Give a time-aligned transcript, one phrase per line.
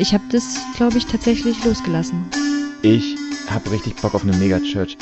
[0.00, 2.30] Ich habe das, glaube ich, tatsächlich losgelassen.
[2.82, 3.16] Ich
[3.50, 4.96] habe richtig Bock auf eine Megachurch.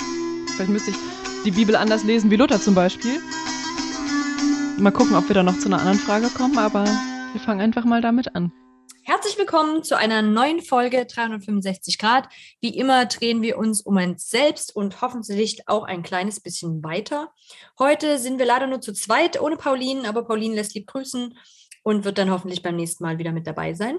[0.55, 0.97] Vielleicht müsste ich
[1.45, 3.21] die Bibel anders lesen wie Luther zum Beispiel.
[4.79, 7.85] Mal gucken, ob wir da noch zu einer anderen Frage kommen, aber wir fangen einfach
[7.85, 8.51] mal damit an.
[9.03, 12.31] Herzlich willkommen zu einer neuen Folge 365 Grad.
[12.63, 17.35] Wie immer drehen wir uns um uns selbst und hoffentlich auch ein kleines bisschen weiter.
[17.79, 21.39] Heute sind wir leider nur zu zweit ohne Pauline, aber Pauline lässt lieb grüßen
[21.83, 23.99] und wird dann hoffentlich beim nächsten Mal wieder mit dabei sein.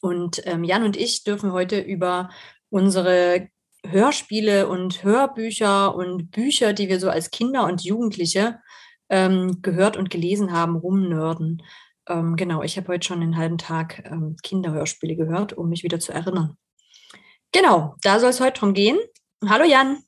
[0.00, 2.30] Und ähm, Jan und ich dürfen heute über
[2.70, 3.48] unsere
[3.84, 8.60] Hörspiele und Hörbücher und Bücher, die wir so als Kinder und Jugendliche
[9.08, 11.62] ähm, gehört und gelesen haben, rumnörden.
[12.08, 16.00] Ähm, genau, ich habe heute schon einen halben Tag ähm, Kinderhörspiele gehört, um mich wieder
[16.00, 16.56] zu erinnern.
[17.52, 18.98] Genau, da soll es heute drum gehen.
[19.48, 19.98] Hallo Jan.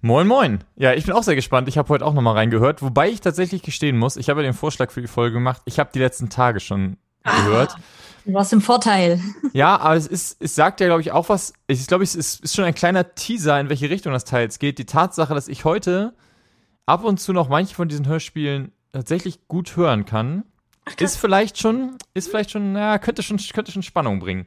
[0.00, 0.64] Moin, moin.
[0.76, 1.68] Ja, ich bin auch sehr gespannt.
[1.68, 4.54] Ich habe heute auch nochmal reingehört, wobei ich tatsächlich gestehen muss, ich habe ja den
[4.54, 5.62] Vorschlag für die Folge gemacht.
[5.64, 7.44] Ich habe die letzten Tage schon ah.
[7.44, 7.76] gehört.
[8.26, 9.20] Du warst im Vorteil.
[9.52, 11.52] Ja, aber es ist, es sagt ja, glaube ich, auch was.
[11.68, 14.58] Ich glaube, es ist, ist schon ein kleiner Teaser, in welche Richtung das Teil jetzt
[14.58, 14.78] geht.
[14.78, 16.12] Die Tatsache, dass ich heute
[16.86, 20.44] ab und zu noch manche von diesen Hörspielen tatsächlich gut hören kann.
[20.88, 24.46] Ach, ist vielleicht schon, ist vielleicht schon, na, könnte schon, könnte schon Spannung bringen.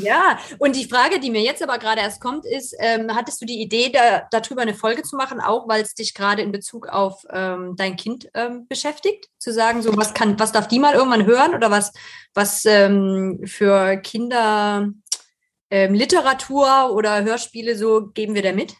[0.00, 3.46] Ja, und die Frage, die mir jetzt aber gerade erst kommt, ist, ähm, hattest du
[3.46, 6.88] die Idee, da, darüber eine Folge zu machen, auch weil es dich gerade in Bezug
[6.88, 9.28] auf ähm, dein Kind ähm, beschäftigt?
[9.38, 11.92] Zu sagen, so was kann, was darf die mal irgendwann hören oder was,
[12.34, 14.88] was ähm, für Kinder
[15.70, 18.74] ähm, Literatur oder Hörspiele so geben wir da mit?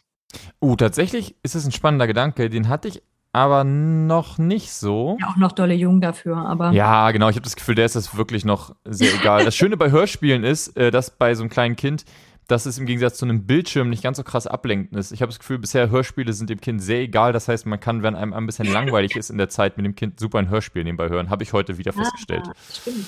[0.61, 2.49] Uh, tatsächlich ist es ein spannender Gedanke.
[2.49, 3.03] Den hatte ich
[3.33, 5.17] aber noch nicht so.
[5.19, 6.71] Ja, auch noch dolle jung dafür, aber.
[6.71, 7.29] Ja, genau.
[7.29, 9.43] Ich habe das Gefühl, der ist das wirklich noch sehr egal.
[9.43, 12.05] das Schöne bei Hörspielen ist, äh, dass bei so einem kleinen Kind,
[12.47, 15.11] dass es im Gegensatz zu einem Bildschirm nicht ganz so krass ablenkend ist.
[15.11, 17.33] Ich habe das Gefühl, bisher Hörspiele sind dem Kind sehr egal.
[17.33, 19.95] Das heißt, man kann, wenn einem ein bisschen langweilig ist in der Zeit mit dem
[19.95, 21.31] Kind, super ein Hörspiel nebenbei hören.
[21.31, 22.47] Habe ich heute wieder ah, festgestellt.
[22.71, 23.07] Stimmt.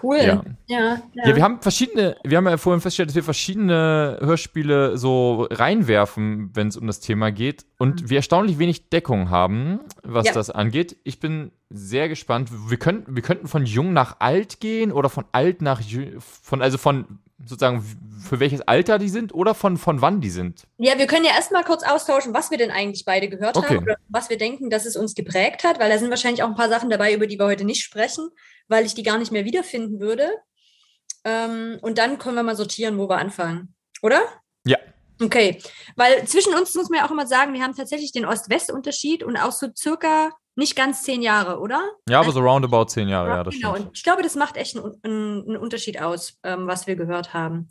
[0.00, 0.18] Cool.
[0.18, 0.42] Ja.
[0.66, 1.26] Ja, ja.
[1.26, 6.50] ja, wir haben verschiedene, wir haben ja vorhin festgestellt, dass wir verschiedene Hörspiele so reinwerfen,
[6.54, 7.66] wenn es um das Thema geht.
[7.78, 8.10] Und mhm.
[8.10, 10.32] wir erstaunlich wenig Deckung haben, was ja.
[10.32, 10.96] das angeht.
[11.04, 12.50] Ich bin sehr gespannt.
[12.68, 15.80] Wir könnten, wir könnten von jung nach alt gehen oder von alt nach
[16.20, 17.84] von, also von sozusagen
[18.22, 20.62] für welches Alter die sind oder von, von wann die sind.
[20.78, 23.76] Ja, wir können ja erstmal kurz austauschen, was wir denn eigentlich beide gehört okay.
[23.76, 26.48] haben oder was wir denken, dass es uns geprägt hat, weil da sind wahrscheinlich auch
[26.48, 28.30] ein paar Sachen dabei, über die wir heute nicht sprechen
[28.72, 30.28] weil ich die gar nicht mehr wiederfinden würde.
[31.24, 33.74] Ähm, und dann können wir mal sortieren, wo wir anfangen.
[34.02, 34.20] Oder?
[34.64, 34.78] Ja.
[35.20, 35.62] Okay,
[35.94, 39.36] weil zwischen uns muss man ja auch immer sagen, wir haben tatsächlich den Ost-West-Unterschied und
[39.36, 41.82] auch so circa nicht ganz zehn Jahre, oder?
[42.08, 43.72] Ja, aber so roundabout zehn Jahre, ja, das genau.
[43.72, 43.86] stimmt.
[43.88, 47.68] Und ich glaube, das macht echt einen, einen Unterschied aus, ähm, was wir gehört haben.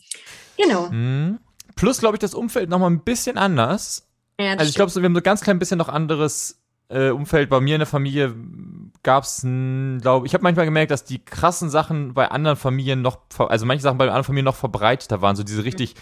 [0.57, 0.89] Genau.
[0.89, 1.39] Mhm.
[1.75, 4.07] Plus, glaube ich, das Umfeld nochmal ein bisschen anders.
[4.39, 6.61] Ja, also ich glaube, so, wir haben so ein ganz klein bisschen noch anderes
[6.91, 8.35] äh, Umfeld, bei mir in der Familie
[9.03, 13.19] gab es, glaube ich, habe manchmal gemerkt, dass die krassen Sachen bei anderen Familien noch,
[13.37, 15.95] also manche Sachen bei anderen Familien noch verbreiteter waren, so diese richtig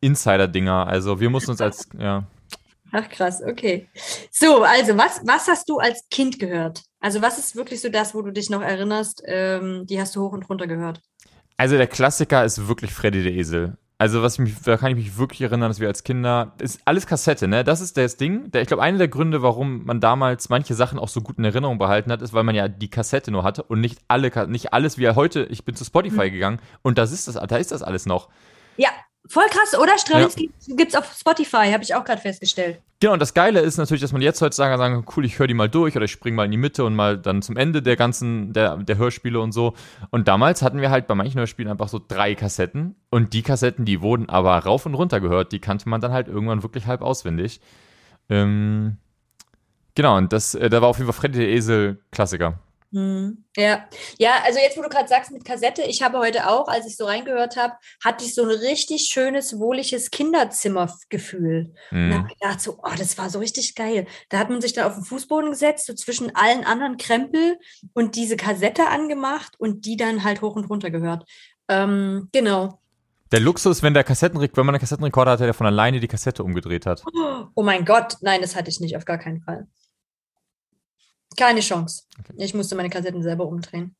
[0.00, 0.86] Insider-Dinger.
[0.86, 2.24] Also wir mussten uns als, ja.
[2.92, 3.88] Ach krass, okay.
[4.30, 6.82] So, also was, was hast du als Kind gehört?
[7.00, 10.22] Also was ist wirklich so das, wo du dich noch erinnerst, ähm, die hast du
[10.22, 11.00] hoch und runter gehört?
[11.56, 13.76] Also der Klassiker ist wirklich Freddy der Esel.
[14.00, 16.80] Also, was ich mich, da kann ich mich wirklich erinnern, dass wir als Kinder, ist
[16.86, 17.64] alles Kassette, ne?
[17.64, 18.50] Das ist das Ding.
[18.50, 21.44] Der, ich glaube, einer der Gründe, warum man damals manche Sachen auch so gut in
[21.44, 24.72] Erinnerung behalten hat, ist, weil man ja die Kassette nur hatte und nicht alle, nicht
[24.72, 25.42] alles wie heute.
[25.50, 26.32] Ich bin zu Spotify mhm.
[26.32, 28.30] gegangen und das ist das, da ist das alles noch.
[28.78, 28.88] Ja,
[29.26, 29.96] Voll krass, oder?
[29.98, 30.76] Stravinsky ja.
[30.76, 32.80] gibt's auf Spotify, habe ich auch gerade festgestellt.
[33.00, 35.46] Genau, und das Geile ist natürlich, dass man jetzt heutzutage sagen kann, cool, ich höre
[35.46, 37.80] die mal durch oder ich springe mal in die Mitte und mal dann zum Ende
[37.80, 39.74] der ganzen, der, der Hörspiele und so.
[40.10, 43.84] Und damals hatten wir halt bei manchen Hörspielen einfach so drei Kassetten und die Kassetten,
[43.84, 47.02] die wurden aber rauf und runter gehört, die kannte man dann halt irgendwann wirklich halb
[47.02, 47.60] auswendig.
[48.28, 48.96] Ähm,
[49.94, 52.58] genau, und das, äh, da war auf jeden Fall Freddy der Esel Klassiker.
[52.92, 56.66] Hm, ja, ja, also jetzt, wo du gerade sagst mit Kassette, ich habe heute auch,
[56.66, 61.72] als ich so reingehört habe, hatte ich so ein richtig schönes, wohliges Kinderzimmergefühl.
[61.92, 62.04] Mhm.
[62.04, 64.06] Und habe gedacht, so, oh, das war so richtig geil.
[64.28, 67.58] Da hat man sich dann auf den Fußboden gesetzt, so zwischen allen anderen Krempel
[67.92, 71.24] und diese Kassette angemacht und die dann halt hoch und runter gehört.
[71.68, 72.80] Ähm, genau.
[73.30, 76.42] Der Luxus, wenn der Kassettenrekorder, wenn man einen Kassettenrekorder hatte, der von alleine die Kassette
[76.42, 77.04] umgedreht hat.
[77.54, 79.68] Oh mein Gott, nein, das hatte ich nicht, auf gar keinen Fall.
[81.36, 82.04] Keine Chance.
[82.18, 82.34] Okay.
[82.38, 83.94] Ich musste meine Kassetten selber umdrehen.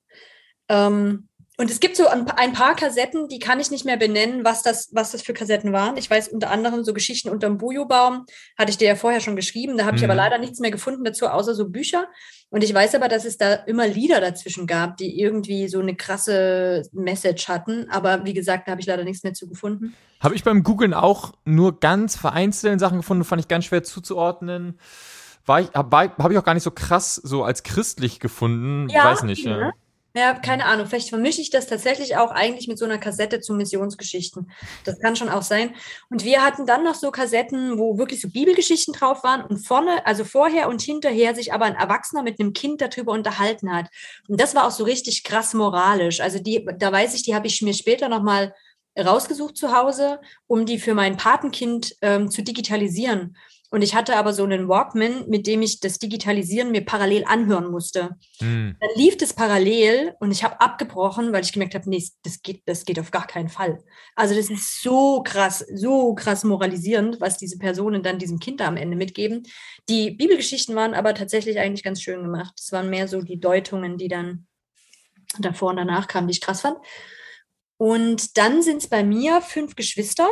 [0.68, 1.28] Ähm,
[1.60, 4.88] und es gibt so ein, paar Kassetten, die kann ich nicht mehr benennen, was das,
[4.92, 5.98] was das für Kassetten waren.
[5.98, 8.24] Ich weiß unter anderem so Geschichten unterm Bujo-Baum,
[8.56, 9.76] hatte ich dir ja vorher schon geschrieben.
[9.76, 10.20] Da habe ich aber mhm.
[10.20, 12.08] leider nichts mehr gefunden dazu, außer so Bücher.
[12.48, 15.94] Und ich weiß aber, dass es da immer Lieder dazwischen gab, die irgendwie so eine
[15.94, 17.90] krasse Message hatten.
[17.90, 19.94] Aber wie gesagt, da habe ich leider nichts mehr zu gefunden.
[20.20, 24.78] Habe ich beim Googlen auch nur ganz vereinzelte Sachen gefunden, fand ich ganz schwer zuzuordnen
[25.46, 28.88] war ich, habe hab ich auch gar nicht so krass so als christlich gefunden.
[28.88, 29.44] Ja, weiß nicht.
[29.44, 29.56] Ja.
[29.56, 29.72] Ne?
[30.12, 30.86] Ja, keine Ahnung.
[30.88, 34.50] Vielleicht vermische ich das tatsächlich auch eigentlich mit so einer Kassette zu Missionsgeschichten.
[34.84, 35.72] Das kann schon auch sein.
[36.10, 40.04] Und wir hatten dann noch so Kassetten, wo wirklich so Bibelgeschichten drauf waren und vorne,
[40.06, 43.86] also vorher und hinterher sich aber ein Erwachsener mit einem Kind darüber unterhalten hat.
[44.26, 46.20] Und das war auch so richtig krass moralisch.
[46.20, 48.52] Also die, da weiß ich, die habe ich mir später nochmal
[48.98, 53.36] rausgesucht zu Hause, um die für mein Patenkind ähm, zu digitalisieren.
[53.72, 57.70] Und ich hatte aber so einen Walkman, mit dem ich das Digitalisieren mir parallel anhören
[57.70, 58.16] musste.
[58.40, 58.76] Mhm.
[58.80, 62.62] Dann lief das parallel und ich habe abgebrochen, weil ich gemerkt habe, nee, das geht,
[62.66, 63.78] das geht auf gar keinen Fall.
[64.16, 68.66] Also das ist so krass, so krass moralisierend, was diese Personen dann diesem Kind da
[68.66, 69.44] am Ende mitgeben.
[69.88, 72.54] Die Bibelgeschichten waren aber tatsächlich eigentlich ganz schön gemacht.
[72.58, 74.48] Es waren mehr so die Deutungen, die dann
[75.38, 76.76] davor und danach kamen, die ich krass fand.
[77.76, 80.28] Und dann sind es bei mir fünf Geschwister.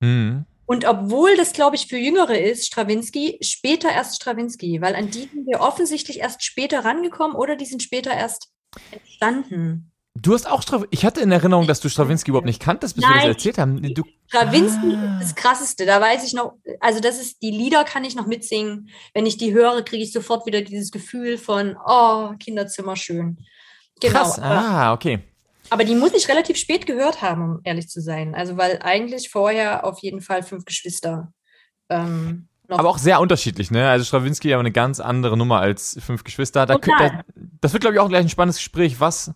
[0.00, 0.46] Mhm.
[0.72, 5.28] Und obwohl das, glaube ich, für Jüngere ist, Strawinski, später erst Strawinski, weil an die
[5.30, 8.48] sind wir offensichtlich erst später rangekommen oder die sind später erst
[8.90, 9.92] entstanden.
[10.14, 10.96] Du hast auch Strawinski.
[10.96, 13.58] Ich hatte in Erinnerung, dass du Strawinski überhaupt nicht kanntest, bis Nein, wir das erzählt
[13.58, 13.82] haben.
[13.92, 15.18] Du Strawinski ah.
[15.20, 15.84] ist das krasseste.
[15.84, 18.88] Da weiß ich noch, also das ist, die Lieder kann ich noch mitsingen.
[19.12, 23.36] Wenn ich die höre, kriege ich sofort wieder dieses Gefühl von, oh, Kinderzimmer schön.
[24.00, 24.14] Genau.
[24.14, 24.38] Krass.
[24.38, 25.22] Ah, okay.
[25.72, 28.34] Aber die muss ich relativ spät gehört haben, um ehrlich zu sein.
[28.34, 31.32] Also, weil eigentlich vorher auf jeden Fall fünf Geschwister.
[31.88, 33.88] Ähm, aber auch sehr unterschiedlich, ne?
[33.88, 36.66] Also Strawinski ja eine ganz andere Nummer als fünf Geschwister.
[36.66, 37.22] Da, da,
[37.60, 39.00] das wird, glaube ich, auch gleich ein spannendes Gespräch.
[39.00, 39.32] Was.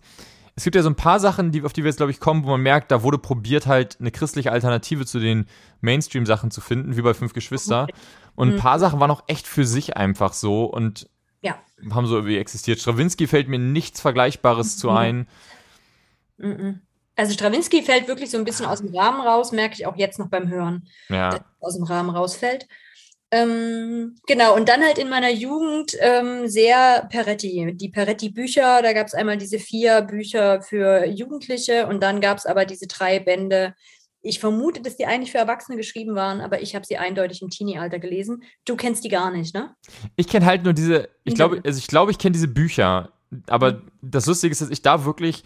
[0.59, 2.44] Es gibt ja so ein paar Sachen, die, auf die wir jetzt, glaube ich, kommen,
[2.44, 5.47] wo man merkt, da wurde probiert, halt eine christliche Alternative zu den
[5.81, 7.87] Mainstream-Sachen zu finden, wie bei Fünf Geschwister.
[8.35, 8.81] Und ein paar mhm.
[8.81, 11.11] Sachen waren auch echt für sich einfach so und
[11.43, 11.56] ja.
[11.91, 12.79] haben so irgendwie existiert.
[12.79, 14.81] Strawinski fällt mir nichts Vergleichbares mhm.
[14.81, 15.29] zu ein.
[17.17, 20.19] Also Strawinski fällt wirklich so ein bisschen aus dem Rahmen raus, merke ich auch jetzt
[20.19, 21.31] noch beim Hören, ja.
[21.31, 22.67] dass aus dem Rahmen rausfällt.
[23.33, 27.73] Ähm, genau, und dann halt in meiner Jugend ähm, sehr Peretti.
[27.75, 32.47] Die Peretti-Bücher, da gab es einmal diese vier Bücher für Jugendliche und dann gab es
[32.47, 33.75] aber diese drei Bände.
[34.23, 37.50] Ich vermute, dass die eigentlich für Erwachsene geschrieben waren, aber ich habe sie eindeutig im
[37.50, 38.43] Teenie-Alter gelesen.
[38.65, 39.75] Du kennst die gar nicht, ne?
[40.15, 43.12] Ich kenne halt nur diese, ich glaube, also ich glaube, ich kenne diese Bücher,
[43.49, 43.91] aber mhm.
[44.03, 45.43] das Lustige ist, dass ich da wirklich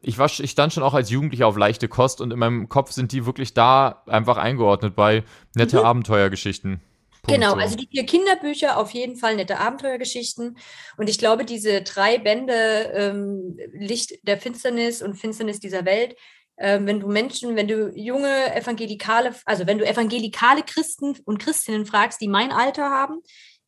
[0.00, 2.92] ich, war, ich stand schon auch als Jugendlicher auf leichte Kost und in meinem Kopf
[2.92, 5.24] sind die wirklich da einfach eingeordnet bei
[5.54, 5.84] nette mhm.
[5.84, 6.80] Abenteuergeschichten.
[7.22, 7.60] Punkt genau, so.
[7.60, 10.56] also die vier Kinderbücher auf jeden Fall nette Abenteuergeschichten.
[10.96, 16.16] Und ich glaube, diese drei Bände ähm, Licht der Finsternis und Finsternis dieser Welt,
[16.58, 21.86] ähm, wenn du Menschen, wenn du junge evangelikale, also wenn du evangelikale Christen und Christinnen
[21.86, 23.20] fragst, die mein Alter haben,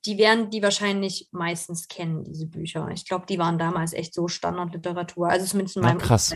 [0.06, 2.88] die werden die wahrscheinlich meistens kennen, diese Bücher.
[2.92, 5.28] Ich glaube, die waren damals echt so Standardliteratur.
[5.28, 6.34] Also zumindest in meinem ja, krass.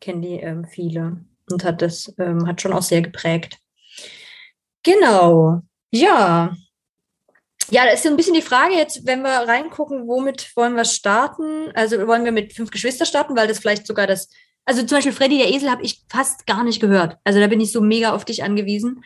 [0.00, 3.58] kennen die ähm, viele und hat das ähm, hat schon auch sehr geprägt.
[4.84, 5.62] Genau.
[5.90, 6.54] Ja.
[7.70, 10.84] Ja, da ist so ein bisschen die Frage jetzt, wenn wir reingucken, womit wollen wir
[10.84, 11.70] starten?
[11.74, 14.28] Also wollen wir mit fünf Geschwister starten, weil das vielleicht sogar das,
[14.64, 17.18] also zum Beispiel Freddy der Esel habe ich fast gar nicht gehört.
[17.24, 19.02] Also da bin ich so mega auf dich angewiesen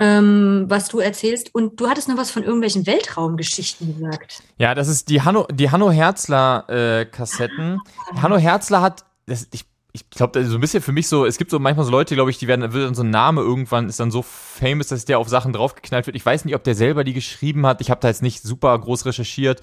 [0.00, 1.54] ähm, was du erzählst.
[1.54, 4.42] Und du hattest noch was von irgendwelchen Weltraumgeschichten gesagt.
[4.58, 7.80] Ja, das ist die Hanno, die Hanno Herzler äh, Kassetten.
[8.12, 8.22] Ah.
[8.22, 11.50] Hanno Herzler hat, das, ich, ich glaube, so ein bisschen für mich so, es gibt
[11.50, 14.00] so manchmal so Leute, glaube ich, die werden, wird dann so ein Name irgendwann, ist
[14.00, 16.16] dann so famous, dass der auf Sachen draufgeknallt wird.
[16.16, 17.80] Ich weiß nicht, ob der selber die geschrieben hat.
[17.80, 19.62] Ich habe da jetzt nicht super groß recherchiert.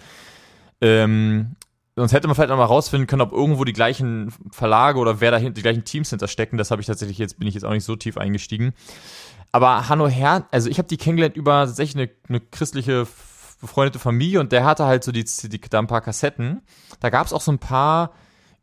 [0.80, 1.56] Ähm,
[1.96, 5.32] sonst hätte man vielleicht noch mal rausfinden können, ob irgendwo die gleichen Verlage oder wer
[5.32, 6.58] dahinter, die gleichen Teams hinterstecken.
[6.58, 8.74] Das habe ich tatsächlich jetzt, bin ich jetzt auch nicht so tief eingestiegen.
[9.52, 13.08] Aber Hanno Herr, also ich habe die kennengelernt über tatsächlich eine, eine christliche
[13.60, 16.62] befreundete Familie und der hatte halt so die, die da ein paar Kassetten.
[17.00, 18.12] Da gab es auch so ein paar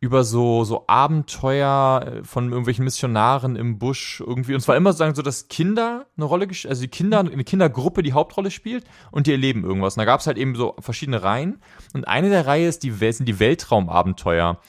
[0.00, 4.54] über so, so Abenteuer äh, von irgendwelchen Missionaren im Busch irgendwie.
[4.54, 8.12] Und zwar immer sagen so, dass Kinder eine Rolle, also die Kinder, eine Kindergruppe die
[8.12, 9.97] Hauptrolle spielt und die erleben irgendwas.
[9.97, 11.61] Und da gab es halt eben so verschiedene Reihen.
[11.95, 14.61] Und eine der Reihen ist die, sind die Weltraumabenteuer.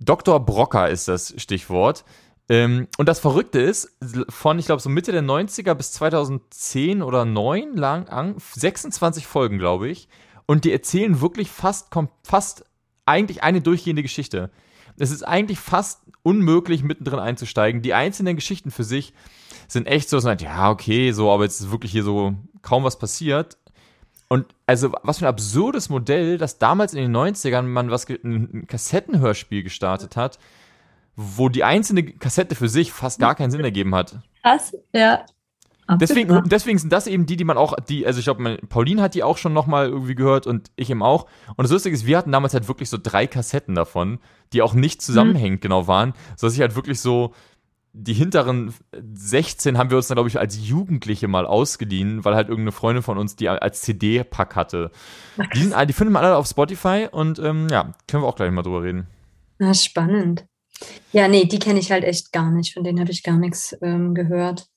[0.00, 0.44] Dr.
[0.44, 2.04] Brocker ist das Stichwort.
[2.48, 3.96] Ähm, und das Verrückte ist,
[4.28, 9.58] von, ich glaube, so Mitte der 90er bis 2010 oder 9 lang an, 26 Folgen,
[9.58, 10.08] glaube ich.
[10.46, 11.88] Und die erzählen wirklich fast,
[12.22, 12.64] fast
[13.04, 14.50] eigentlich eine durchgehende Geschichte.
[14.96, 17.82] Es ist eigentlich fast unmöglich, mittendrin einzusteigen.
[17.82, 19.12] Die einzelnen Geschichten für sich
[19.68, 22.98] sind echt so, sind, ja, okay, so, aber jetzt ist wirklich hier so kaum was
[22.98, 23.58] passiert.
[24.28, 28.66] Und also, was für ein absurdes Modell, dass damals in den 90ern man was, ein
[28.66, 30.38] Kassettenhörspiel gestartet hat,
[31.16, 34.20] wo die einzelne Kassette für sich fast gar keinen Sinn ergeben hat.
[34.42, 35.24] Krass, ja.
[36.00, 39.14] Deswegen, deswegen sind das eben die, die man auch, die, also ich glaube, Pauline hat
[39.14, 41.26] die auch schon nochmal irgendwie gehört und ich eben auch.
[41.50, 44.18] Und das Lustige ist, wir hatten damals halt wirklich so drei Kassetten davon,
[44.52, 45.62] die auch nicht zusammenhängend mhm.
[45.62, 47.34] genau waren, sodass ich halt wirklich so,
[47.92, 48.74] die hinteren
[49.14, 53.02] 16 haben wir uns dann, glaube ich, als Jugendliche mal ausgeliehen, weil halt irgendeine Freundin
[53.02, 54.90] von uns die als CD-Pack hatte.
[55.54, 58.50] Die, sind, die finden wir alle auf Spotify und ähm, ja, können wir auch gleich
[58.50, 59.06] mal drüber reden.
[59.58, 60.46] Na, spannend.
[61.12, 62.74] Ja, nee, die kenne ich halt echt gar nicht.
[62.74, 64.68] Von denen habe ich gar nichts ähm, gehört.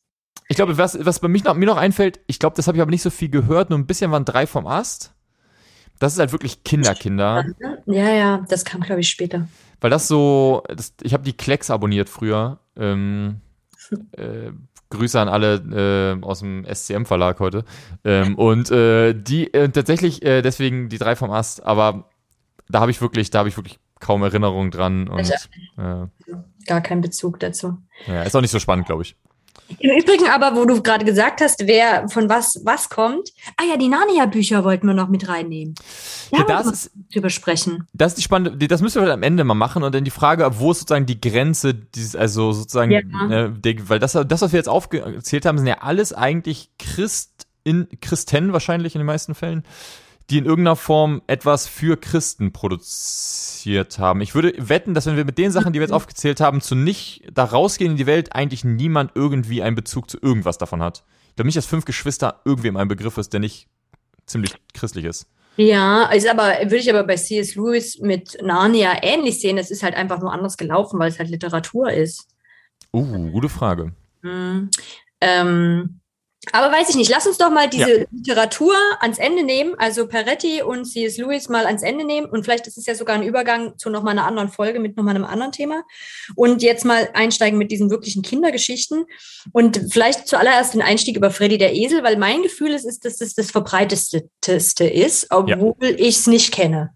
[0.48, 2.82] Ich glaube, was, was bei mich noch, mir noch einfällt, ich glaube, das habe ich
[2.82, 5.14] aber nicht so viel gehört, nur ein bisschen waren drei vom Ast.
[6.00, 7.44] Das ist halt wirklich Kinderkinder.
[7.44, 7.78] Kinder.
[7.86, 9.48] Ja, ja, das kam, glaube ich, später.
[9.82, 12.60] Weil das so, das, ich habe die Klecks abonniert früher.
[12.78, 13.42] Ähm,
[14.14, 14.52] äh,
[14.90, 17.64] Grüße an alle äh, aus dem SCM-Verlag heute.
[18.04, 22.10] Ähm, und äh, die äh, tatsächlich äh, deswegen die drei vom Ast, aber
[22.70, 25.08] da habe ich wirklich, da habe ich wirklich kaum Erinnerungen dran.
[25.08, 25.30] Und,
[25.78, 26.08] äh,
[26.66, 27.78] Gar keinen Bezug dazu.
[28.08, 29.16] Ja, ist auch nicht so spannend, glaube ich.
[29.78, 33.30] Im Übrigen aber, wo du gerade gesagt hast, wer von was was kommt.
[33.56, 35.76] Ah ja, die Narnia-Bücher wollten wir noch mit reinnehmen.
[36.32, 37.88] Ja, das ist zu besprechen.
[37.94, 40.50] Das ist die spannende, das müssen wir am Ende mal machen und dann die Frage,
[40.60, 43.00] wo ist sozusagen die Grenze, dieses, also sozusagen, ja.
[43.46, 47.48] äh, der, weil das, das, was wir jetzt aufgezählt haben, sind ja alles eigentlich Christ
[47.64, 49.64] in Christen wahrscheinlich in den meisten Fällen
[50.30, 54.22] die in irgendeiner Form etwas für Christen produziert haben.
[54.22, 56.76] Ich würde wetten, dass wenn wir mit den Sachen, die wir jetzt aufgezählt haben, zu
[56.76, 61.04] nicht da rausgehen in die Welt, eigentlich niemand irgendwie einen Bezug zu irgendwas davon hat.
[61.30, 63.68] Ich glaube nicht, dass fünf Geschwister irgendwem ein Begriff ist, der nicht
[64.26, 65.28] ziemlich christlich ist.
[65.58, 67.56] Ja, ist aber, würde ich aber bei C.S.
[67.56, 69.58] Lewis mit Narnia ähnlich sehen.
[69.58, 72.28] Es ist halt einfach nur anders gelaufen, weil es halt Literatur ist.
[72.94, 73.94] Uh, gute Frage.
[74.22, 74.70] Mhm.
[75.20, 75.99] Ähm,
[76.52, 78.06] aber weiß ich nicht, lass uns doch mal diese ja.
[78.12, 81.18] Literatur ans Ende nehmen, also Peretti und C.S.
[81.18, 84.12] Lewis mal ans Ende nehmen und vielleicht ist es ja sogar ein Übergang zu nochmal
[84.12, 85.84] einer anderen Folge mit nochmal einem anderen Thema
[86.36, 89.06] und jetzt mal einsteigen mit diesen wirklichen Kindergeschichten
[89.52, 93.18] und vielleicht zuallererst den Einstieg über Freddy der Esel, weil mein Gefühl ist, ist dass
[93.18, 95.90] das das verbreiteteste ist, obwohl ja.
[95.98, 96.94] ich es nicht kenne.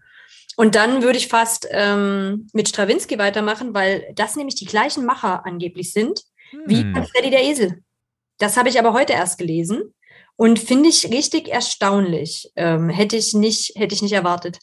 [0.55, 5.45] Und dann würde ich fast ähm, mit Strawinski weitermachen, weil das nämlich die gleichen Macher
[5.45, 6.61] angeblich sind hm.
[6.67, 7.83] wie Freddy der Esel.
[8.43, 9.93] Das habe ich aber heute erst gelesen
[10.35, 12.51] und finde ich richtig erstaunlich.
[12.57, 14.59] Ähm, hätte ich nicht, hätte ich nicht erwartet.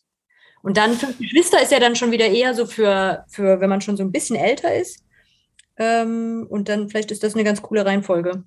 [0.60, 3.80] Und dann fünf Geschwister ist ja dann schon wieder eher so für, für wenn man
[3.80, 5.02] schon so ein bisschen älter ist.
[5.78, 8.44] Ähm, und dann vielleicht ist das eine ganz coole Reihenfolge.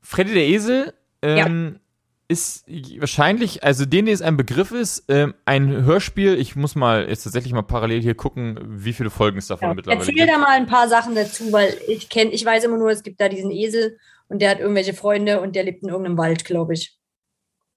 [0.00, 1.80] Freddy der Esel ähm, ja.
[2.28, 2.66] ist
[3.00, 6.38] wahrscheinlich, also denen es ein Begriff ist, ähm, ein Hörspiel.
[6.38, 9.74] Ich muss mal jetzt tatsächlich mal parallel hier gucken, wie viele Folgen es davon ja.
[9.74, 10.28] mittlerweile Erzähl gibt.
[10.28, 13.02] Erzähl da mal ein paar Sachen dazu, weil ich kenne, ich weiß immer nur, es
[13.02, 16.44] gibt da diesen Esel und der hat irgendwelche Freunde und der lebt in irgendeinem Wald,
[16.44, 16.98] glaube ich.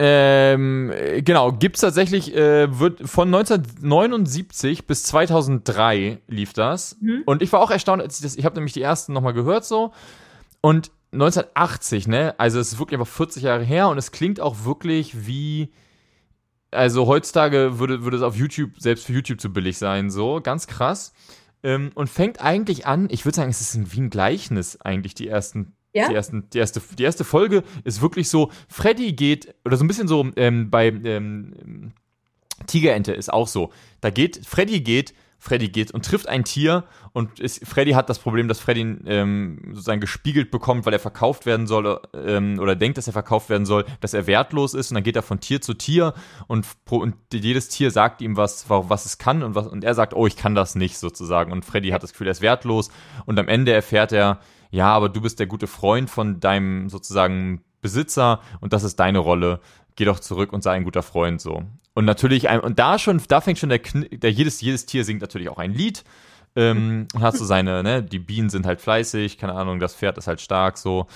[0.01, 0.93] Ähm,
[1.25, 6.97] genau, gibt's tatsächlich, äh, wird von 1979 bis 2003 lief das.
[7.01, 7.23] Mhm.
[7.25, 9.65] Und ich war auch erstaunt, als ich das, ich habe nämlich die ersten nochmal gehört
[9.65, 9.91] so.
[10.61, 14.63] Und 1980, ne, also es ist wirklich einfach 40 Jahre her und es klingt auch
[14.63, 15.73] wirklich wie,
[16.71, 20.67] also heutzutage würde, würde es auf YouTube, selbst für YouTube zu billig sein, so, ganz
[20.67, 21.13] krass.
[21.61, 25.27] Ähm, und fängt eigentlich an, ich würde sagen, es ist wie ein Gleichnis eigentlich, die
[25.27, 26.07] ersten ja?
[26.07, 29.87] Die, ersten, die, erste, die erste Folge ist wirklich so, Freddy geht, oder so ein
[29.87, 31.93] bisschen so ähm, bei ähm,
[32.67, 33.71] Tigerente ist auch so.
[34.01, 38.19] Da geht, Freddy geht, Freddy geht und trifft ein Tier und ist, Freddy hat das
[38.19, 42.97] Problem, dass Freddy ähm, sozusagen gespiegelt bekommt, weil er verkauft werden soll ähm, oder denkt,
[42.97, 45.61] dass er verkauft werden soll, dass er wertlos ist und dann geht er von Tier
[45.61, 46.13] zu Tier
[46.47, 50.13] und, und jedes Tier sagt ihm was, was es kann und, was, und er sagt,
[50.13, 52.91] oh, ich kann das nicht sozusagen und Freddy hat das Gefühl, er ist wertlos
[53.25, 54.39] und am Ende erfährt er,
[54.71, 59.19] ja, aber du bist der gute Freund von deinem sozusagen Besitzer und das ist deine
[59.19, 59.59] Rolle.
[59.95, 61.63] Geh doch zurück und sei ein guter Freund so.
[61.93, 65.49] Und natürlich, und da schon, da fängt schon der, der jedes, jedes Tier singt natürlich
[65.49, 66.03] auch ein Lied.
[66.55, 70.17] Ähm, und hast so seine, ne, die Bienen sind halt fleißig, keine Ahnung, das Pferd
[70.17, 71.07] ist halt stark so.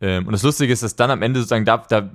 [0.00, 2.10] Ähm, und das Lustige ist, dass dann am Ende sozusagen da, da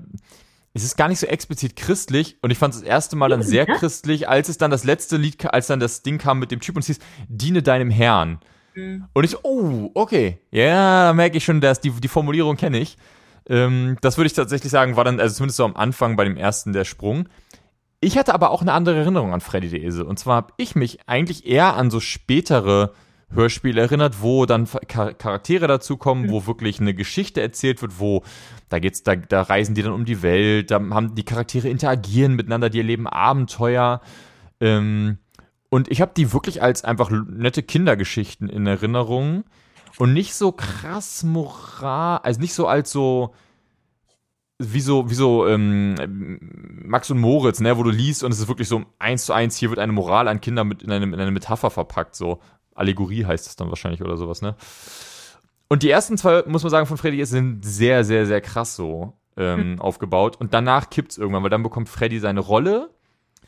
[0.74, 3.44] es ist gar nicht so explizit christlich und ich fand es das erste Mal dann
[3.44, 6.62] sehr christlich, als es dann das letzte Lied, als dann das Ding kam mit dem
[6.62, 8.40] Typ und es hieß, diene deinem Herrn.
[8.76, 9.06] Mhm.
[9.14, 10.40] Und ich, oh, okay.
[10.52, 12.98] Ja, da merke ich schon, dass die, die Formulierung kenne ich.
[13.50, 16.38] Ähm, das würde ich tatsächlich sagen, war dann, also zumindest so am Anfang bei dem
[16.38, 17.28] ersten der Sprung.
[18.00, 20.06] Ich hatte aber auch eine andere Erinnerung an Freddy der Esel.
[20.06, 22.94] Und zwar habe ich mich eigentlich eher an so spätere
[23.34, 26.32] Hörspiele erinnert, wo dann Charaktere dazukommen, mhm.
[26.32, 28.24] wo wirklich eine Geschichte erzählt wird, wo
[28.70, 32.36] da geht's, da, da reisen die dann um die Welt, da haben die Charaktere interagieren
[32.36, 34.02] miteinander, die erleben Abenteuer.
[34.60, 35.18] Ähm,
[35.72, 39.46] und ich habe die wirklich als einfach nette Kindergeschichten in Erinnerung
[39.98, 43.34] und nicht so krass moral, also nicht so als so
[44.60, 45.96] wie so, wie so ähm,
[46.84, 49.56] Max und Moritz, ne, wo du liest und es ist wirklich so eins zu eins,
[49.56, 52.42] hier wird eine Moral an Kinder mit in eine, in eine Metapher verpackt, so
[52.76, 54.56] Allegorie heißt es dann wahrscheinlich oder sowas, ne?
[55.70, 59.14] Und die ersten zwei, muss man sagen, von Freddy sind sehr, sehr, sehr krass so
[59.38, 59.80] ähm, hm.
[59.80, 60.36] aufgebaut.
[60.36, 62.90] Und danach kippt es irgendwann, weil dann bekommt Freddy seine Rolle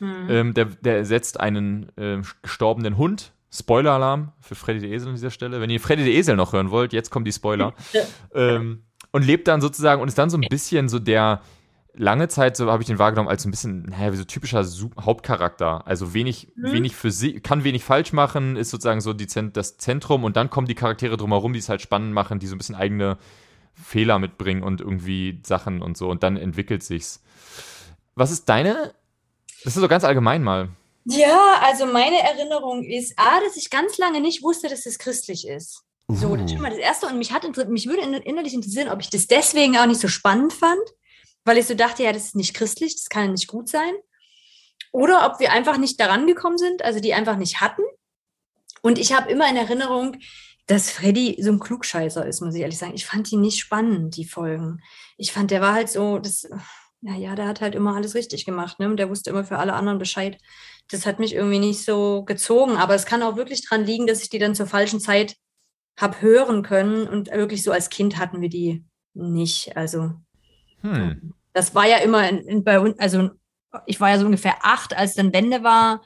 [0.00, 0.26] Mhm.
[0.28, 3.32] Ähm, der, der ersetzt einen äh, gestorbenen Hund.
[3.50, 5.60] Spoiler-Alarm für Freddy der Esel an dieser Stelle.
[5.60, 7.72] Wenn ihr Freddy der Esel noch hören wollt, jetzt kommen die Spoiler.
[8.34, 8.82] ähm,
[9.12, 11.40] und lebt dann sozusagen und ist dann so ein bisschen so der,
[11.96, 14.64] lange Zeit so habe ich den wahrgenommen als so ein bisschen, naja, wie so typischer
[14.64, 15.86] Su Hauptcharakter.
[15.86, 16.72] Also wenig, mhm.
[16.72, 20.50] wenig für sie, kann wenig falsch machen, ist sozusagen so die, das Zentrum und dann
[20.50, 23.18] kommen die Charaktere drumherum, die es halt spannend machen, die so ein bisschen eigene
[23.74, 27.22] Fehler mitbringen und irgendwie Sachen und so und dann entwickelt sich's.
[28.14, 28.94] Was ist deine?
[29.64, 30.68] Das ist so ganz allgemein mal.
[31.06, 35.46] Ja, also meine Erinnerung ist, A, dass ich ganz lange nicht wusste, dass es christlich
[35.46, 35.82] ist.
[36.08, 36.14] Uh.
[36.14, 37.06] So, das ist schon mal das Erste.
[37.06, 40.52] Und mich, hat, mich würde innerlich interessieren, ob ich das deswegen auch nicht so spannend
[40.52, 40.82] fand,
[41.44, 43.92] weil ich so dachte, ja, das ist nicht christlich, das kann ja nicht gut sein.
[44.92, 47.82] Oder ob wir einfach nicht daran gekommen sind, also die einfach nicht hatten.
[48.82, 50.18] Und ich habe immer in Erinnerung,
[50.66, 52.94] dass Freddy so ein Klugscheißer ist, muss ich ehrlich sagen.
[52.94, 54.82] Ich fand die nicht spannend, die Folgen.
[55.16, 56.48] Ich fand, der war halt so, das,
[57.06, 58.88] ja, ja, der hat halt immer alles richtig gemacht, ne?
[58.88, 60.38] Und der wusste immer für alle anderen Bescheid.
[60.90, 64.22] Das hat mich irgendwie nicht so gezogen, aber es kann auch wirklich dran liegen, dass
[64.22, 65.36] ich die dann zur falschen Zeit
[66.00, 69.76] habe hören können und wirklich so als Kind hatten wir die nicht.
[69.76, 70.12] Also
[70.80, 71.34] hm.
[71.52, 73.30] das war ja immer in, in, bei uns, also
[73.84, 76.02] ich war ja so ungefähr acht, als dann Wende war.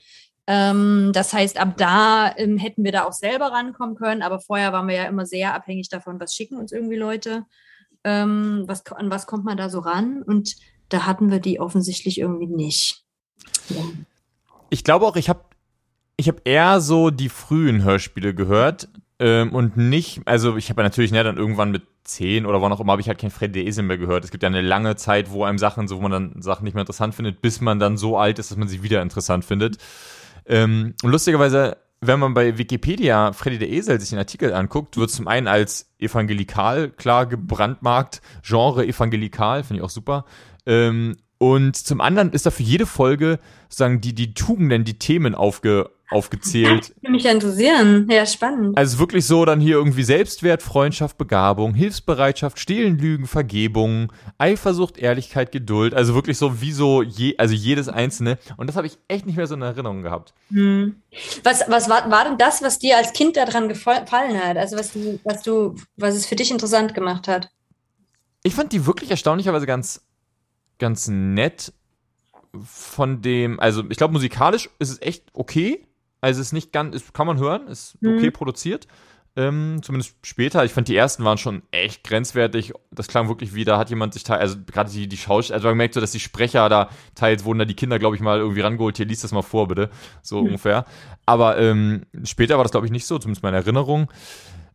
[0.49, 4.73] Ähm, das heißt, ab da ähm, hätten wir da auch selber rankommen können, aber vorher
[4.73, 7.45] waren wir ja immer sehr abhängig davon, was schicken uns irgendwie Leute,
[8.03, 10.57] ähm, was, an was kommt man da so ran und
[10.89, 13.05] da hatten wir die offensichtlich irgendwie nicht.
[13.69, 13.83] Ja.
[14.71, 15.41] Ich glaube auch, ich habe
[16.17, 18.89] ich hab eher so die frühen Hörspiele gehört
[19.21, 22.81] ähm, und nicht, also ich habe natürlich ne, dann irgendwann mit zehn oder wann auch
[22.81, 24.25] immer habe ich halt kein Fred der Esel mehr gehört.
[24.25, 26.75] Es gibt ja eine lange Zeit, wo einem Sachen, so wo man dann Sachen nicht
[26.75, 29.77] mehr interessant findet, bis man dann so alt ist, dass man sie wieder interessant findet.
[30.47, 35.11] Ähm, und lustigerweise, wenn man bei Wikipedia Freddy der Esel sich den Artikel anguckt, wird
[35.11, 40.25] zum einen als evangelikal klar gebrandmarkt, Genre evangelikal, finde ich auch super.
[40.69, 45.37] Ähm, und zum anderen ist da für jede Folge sozusagen die, die Tugenden, die Themen
[45.37, 46.91] aufge, aufgezählt.
[46.91, 48.09] Das würde mich interessieren.
[48.11, 48.77] Ja, spannend.
[48.77, 55.53] Also wirklich so dann hier irgendwie Selbstwert, Freundschaft, Begabung, Hilfsbereitschaft, Stehlen, Lügen, Vergebung, Eifersucht, Ehrlichkeit,
[55.53, 55.95] Geduld.
[55.95, 58.39] Also wirklich so wie so je, also jedes einzelne.
[58.57, 60.35] Und das habe ich echt nicht mehr so in Erinnerung gehabt.
[60.51, 60.97] Hm.
[61.45, 64.57] Was, was war, war denn das, was dir als Kind daran gefallen hat?
[64.57, 67.49] Also was du, was du, was es für dich interessant gemacht hat?
[68.43, 70.08] Ich fand die wirklich erstaunlicherweise ganz
[70.79, 71.73] ganz nett
[72.65, 75.85] von dem, also ich glaube musikalisch ist es echt okay.
[76.21, 78.33] Also es ist nicht ganz, ist, kann man hören, ist okay mhm.
[78.33, 78.89] produziert.
[79.37, 80.65] Ähm, zumindest später.
[80.65, 82.73] Ich fand die ersten waren schon echt grenzwertig.
[82.91, 85.69] Das klang wirklich wie, da hat jemand sich teil, also gerade die, die Schauspieler, also
[85.69, 88.39] man merkt so, dass die Sprecher da teils wurden da die Kinder, glaube ich, mal
[88.39, 88.97] irgendwie rangeholt.
[88.97, 89.91] Hier liest das mal vor, bitte.
[90.23, 90.47] So mhm.
[90.47, 90.87] ungefähr.
[91.25, 94.11] Aber ähm, später war das, glaube ich, nicht so, zumindest meine Erinnerung.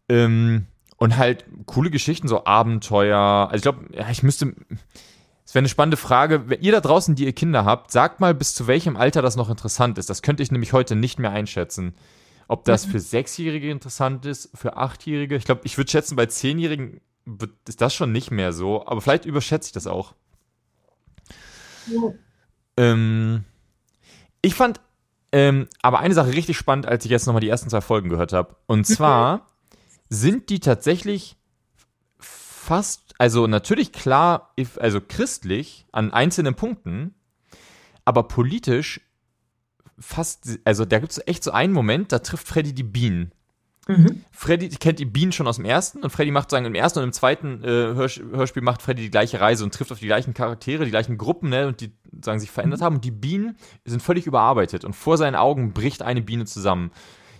[0.07, 3.19] Ähm, und halt coole Geschichten, so Abenteuer.
[3.19, 4.53] Also ich glaube, ja, ich müsste,
[5.53, 6.49] wäre eine spannende Frage.
[6.49, 9.35] Wenn ihr da draußen, die ihr Kinder habt, sagt mal, bis zu welchem Alter das
[9.35, 10.09] noch interessant ist.
[10.09, 11.95] Das könnte ich nämlich heute nicht mehr einschätzen.
[12.47, 12.91] Ob das mhm.
[12.91, 15.35] für Sechsjährige interessant ist, für Achtjährige.
[15.35, 17.01] Ich glaube, ich würde schätzen, bei Zehnjährigen
[17.67, 18.85] ist das schon nicht mehr so.
[18.85, 20.13] Aber vielleicht überschätze ich das auch.
[21.87, 22.13] Ja.
[22.77, 23.43] Ähm,
[24.41, 24.81] ich fand
[25.31, 28.33] ähm, aber eine Sache richtig spannend, als ich jetzt nochmal die ersten zwei Folgen gehört
[28.33, 28.55] habe.
[28.67, 29.47] Und zwar
[30.09, 31.37] sind die tatsächlich
[32.19, 37.15] fast, also natürlich klar, also christlich an einzelnen Punkten,
[38.03, 38.99] aber politisch
[39.97, 43.31] fast, also da gibt es echt so einen Moment, da trifft Freddy die Bienen.
[43.87, 44.25] Mhm.
[44.33, 47.05] Freddy kennt die Bienen schon aus dem ersten und Freddy macht sagen im ersten und
[47.05, 50.33] im zweiten äh, Hörs Hörspiel macht Freddy die gleiche Reise und trifft auf die gleichen
[50.33, 52.83] Charaktere, die gleichen Gruppen, ne, und die sagen sich verändert mhm.
[52.83, 53.55] haben und die Bienen
[53.85, 56.91] sind völlig überarbeitet und vor seinen Augen bricht eine Biene zusammen.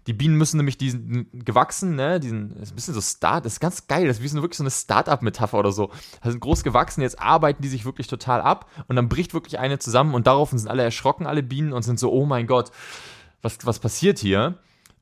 [0.08, 3.54] Die Bienen müssen nämlich diesen gewachsen, ne, diesen, das ist ein bisschen so Start, das
[3.54, 5.92] ist ganz geil, das ist wie so, wirklich so eine Start-up-Metapher oder so.
[6.22, 9.60] Das sind groß gewachsen, jetzt arbeiten die sich wirklich total ab und dann bricht wirklich
[9.60, 12.72] eine zusammen und darauf sind alle erschrocken, alle Bienen und sind so, oh mein Gott,
[13.42, 14.58] was, was passiert hier?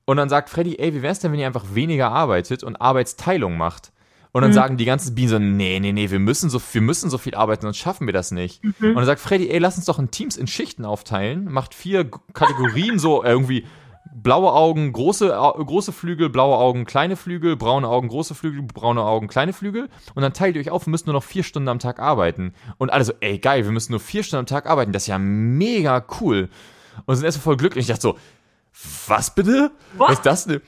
[0.05, 3.57] Und dann sagt Freddy, ey, wie wär's denn, wenn ihr einfach weniger arbeitet und Arbeitsteilung
[3.57, 3.91] macht?
[4.33, 4.55] Und dann mhm.
[4.55, 7.35] sagen die ganzen Bienen so, nee, nee, nee, wir müssen so, wir müssen so viel
[7.35, 8.63] arbeiten, sonst schaffen wir das nicht.
[8.63, 8.73] Mhm.
[8.79, 12.09] Und dann sagt Freddy, ey, lass uns doch in Teams in Schichten aufteilen, macht vier
[12.33, 13.65] Kategorien so irgendwie
[14.13, 19.27] blaue Augen, große, große Flügel, blaue Augen, kleine Flügel, braune Augen, große Flügel, braune Augen,
[19.27, 19.89] kleine Flügel.
[20.15, 22.53] Und dann teilt ihr euch auf, wir müssen nur noch vier Stunden am Tag arbeiten.
[22.77, 24.91] Und alle so, ey, geil, wir müssen nur vier Stunden am Tag arbeiten.
[24.91, 26.49] Das ist ja mega cool.
[27.05, 27.83] Und sind erstmal voll glücklich.
[27.83, 28.17] Ich dachte so,
[29.07, 29.71] was bitte?
[29.97, 30.61] Was ist das denn?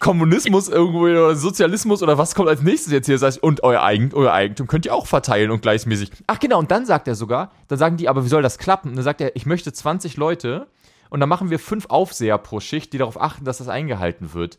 [0.00, 3.42] Kommunismus irgendwo oder Sozialismus oder was kommt als nächstes jetzt hier?
[3.42, 6.10] Und euer, Eigen, euer Eigentum könnt ihr auch verteilen und gleichmäßig.
[6.26, 8.90] Ach genau, und dann sagt er sogar, dann sagen die, aber wie soll das klappen?
[8.90, 10.66] Und dann sagt er, ich möchte 20 Leute
[11.14, 14.58] und dann machen wir fünf Aufseher pro Schicht, die darauf achten, dass das eingehalten wird.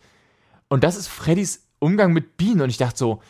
[0.69, 2.61] Und das ist Freddys Umgang mit Bienen.
[2.61, 3.21] Und ich dachte so,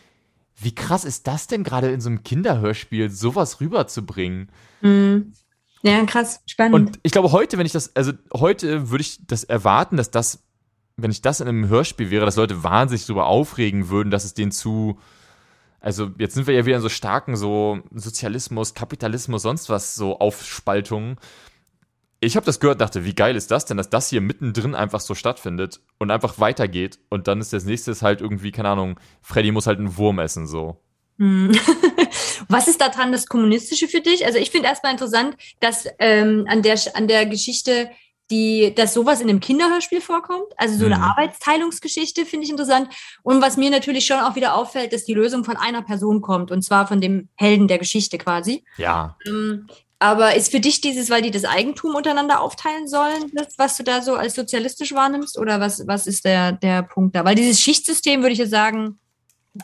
[0.56, 4.52] wie krass ist das denn gerade in so einem Kinderhörspiel, sowas rüberzubringen?
[4.82, 5.34] Mhm.
[5.82, 6.76] Ja, krass, spannend.
[6.76, 10.44] Und ich glaube, heute, wenn ich das, also heute würde ich das erwarten, dass das,
[10.96, 14.36] wenn ich das in einem Hörspiel wäre, dass Leute wahnsinnig darüber aufregen würden, dass es
[14.36, 15.00] denen zu,
[15.80, 20.20] also jetzt sind wir ja wieder in so starken so Sozialismus, Kapitalismus, sonst was so
[20.20, 21.18] Aufspaltungen.
[22.19, 24.99] Ich habe das gehört, dachte, wie geil ist das denn, dass das hier mittendrin einfach
[25.01, 29.51] so stattfindet und einfach weitergeht und dann ist das nächste halt irgendwie, keine Ahnung, Freddy
[29.51, 30.82] muss halt einen Wurm essen, so.
[31.19, 31.51] Hm.
[32.49, 34.25] Was ist daran das Kommunistische für dich?
[34.25, 37.89] Also ich finde erstmal interessant, dass ähm, an, der, an der Geschichte,
[38.32, 40.47] die, dass sowas in einem Kinderhörspiel vorkommt.
[40.58, 41.04] Also so eine Mhm.
[41.04, 42.89] Arbeitsteilungsgeschichte finde ich interessant.
[43.23, 46.51] Und was mir natürlich schon auch wieder auffällt, dass die Lösung von einer Person kommt
[46.51, 48.63] und zwar von dem Helden der Geschichte quasi.
[48.78, 49.15] Ja.
[49.28, 49.67] Ähm,
[50.06, 53.84] aber ist für dich dieses, weil die das Eigentum untereinander aufteilen sollen, das, was du
[53.84, 55.39] da so als sozialistisch wahrnimmst?
[55.39, 57.26] Oder was, was ist der, der Punkt da?
[57.26, 59.00] Weil dieses Schichtsystem, würde ich ja sagen,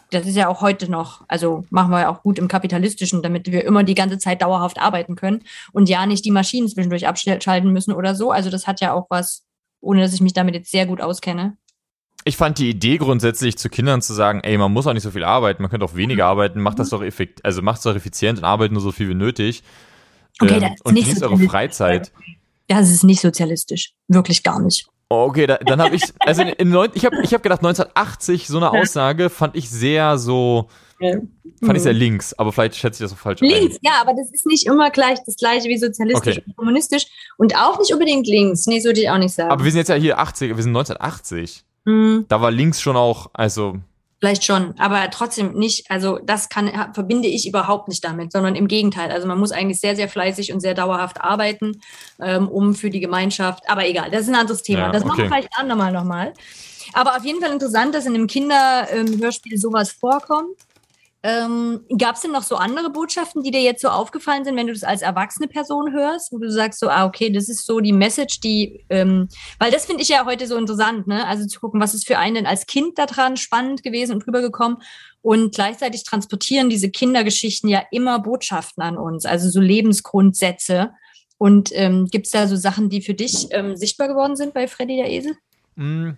[0.10, 3.51] das ist ja auch heute noch, also machen wir ja auch gut im Kapitalistischen, damit
[3.51, 7.71] wir immer die ganze Zeit dauerhaft arbeiten können und ja nicht die Maschinen zwischendurch abschalten
[7.71, 8.32] müssen oder so.
[8.32, 9.43] Also das hat ja auch was,
[9.80, 11.56] ohne dass ich mich damit jetzt sehr gut auskenne.
[12.23, 15.12] Ich fand die Idee grundsätzlich zu Kindern zu sagen, ey, man muss auch nicht so
[15.12, 17.95] viel arbeiten, man könnte auch weniger arbeiten, macht das doch effekt, also macht es doch
[17.95, 19.63] effizient und arbeitet nur so viel wie nötig.
[20.39, 21.38] Okay, Ähm, das ist und nicht genießt eure.
[21.39, 22.12] Freizeit.
[22.67, 23.94] Das ist nicht sozialistisch.
[24.08, 24.88] Wirklich gar nicht.
[25.10, 28.48] Okay, da, dann habe ich, also in, in neun, ich habe ich hab gedacht, 1980,
[28.48, 30.70] so eine Aussage fand ich sehr so,
[31.62, 34.32] fand ich sehr links, aber vielleicht schätze ich das so falsch Links, ja, aber das
[34.32, 36.46] ist nicht immer gleich das gleiche wie sozialistisch Okay.
[36.48, 38.67] und kommunistisch und auch nicht unbedingt links.
[38.67, 39.50] Nee, so würde ich auch nicht sagen.
[39.50, 39.54] ein.
[39.54, 41.65] Aber wir sind jetzt ja hier 80, wir sind 1980.
[41.86, 43.80] Hm, Da war links schon auch, also,
[44.21, 45.89] vielleicht schon, aber trotzdem nicht.
[45.89, 49.12] Also das kann verbinde ich überhaupt nicht damit, sondern im Gegenteil.
[49.12, 51.81] Also man muss eigentlich sehr, sehr fleißig und sehr dauerhaft arbeiten,
[52.21, 53.63] ähm, um für die Gemeinschaft.
[53.67, 54.81] Aber egal, das ist ein anderes Thema.
[54.81, 55.34] Ja, das machen wir okay.
[55.34, 56.34] vielleicht ein andermal nochmal.
[56.93, 60.55] Aber auf jeden Fall interessant, dass in einem Kinderhörspiel sowas vorkommt.
[61.23, 64.65] Ähm, Gab es denn noch so andere Botschaften, die dir jetzt so aufgefallen sind, wenn
[64.65, 67.79] du das als erwachsene Person hörst, wo du sagst so, ah, okay, das ist so
[67.79, 69.27] die Message, die, ähm,
[69.60, 71.27] weil das finde ich ja heute so interessant, ne?
[71.27, 74.77] Also zu gucken, was ist für einen denn als Kind daran spannend gewesen und rübergekommen
[75.21, 80.91] und gleichzeitig transportieren diese Kindergeschichten ja immer Botschaften an uns, also so Lebensgrundsätze.
[81.38, 84.67] Und ähm, gibt es da so Sachen, die für dich ähm, sichtbar geworden sind bei
[84.67, 85.38] Freddy der Esel?
[85.75, 86.17] mh.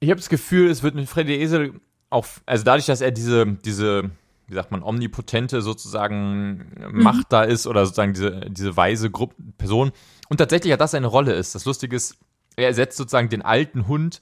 [0.00, 1.80] Ich habe das Gefühl, es wird mit Freddy Esel
[2.10, 4.10] auch, also dadurch, dass er diese, diese,
[4.46, 9.92] wie sagt man, omnipotente sozusagen Macht da ist oder sozusagen diese, diese weise Gruppe, Person
[10.28, 11.54] und tatsächlich ja das seine Rolle ist.
[11.54, 12.16] Das Lustige ist,
[12.56, 14.20] er ersetzt sozusagen den alten Hund,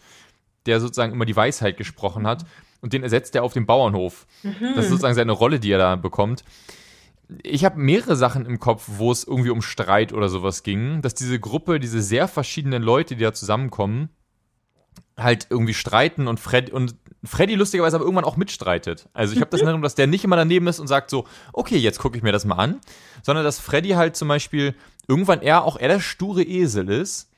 [0.67, 2.47] der sozusagen immer die Weisheit gesprochen hat
[2.81, 4.27] und den ersetzt er auf dem Bauernhof.
[4.43, 6.45] Das ist sozusagen seine Rolle, die er da bekommt.
[7.43, 11.15] Ich habe mehrere Sachen im Kopf, wo es irgendwie um Streit oder sowas ging, dass
[11.15, 14.11] diese Gruppe, diese sehr verschiedenen Leute, die da zusammenkommen,
[15.17, 19.09] halt irgendwie streiten und Fred und Freddy lustigerweise aber irgendwann auch mitstreitet.
[19.13, 21.25] Also ich habe das in Erinnerung, dass der nicht immer daneben ist und sagt so,
[21.53, 22.81] okay, jetzt gucke ich mir das mal an,
[23.23, 24.75] sondern dass Freddy halt zum Beispiel
[25.07, 27.29] irgendwann eher auch er der sture Esel ist.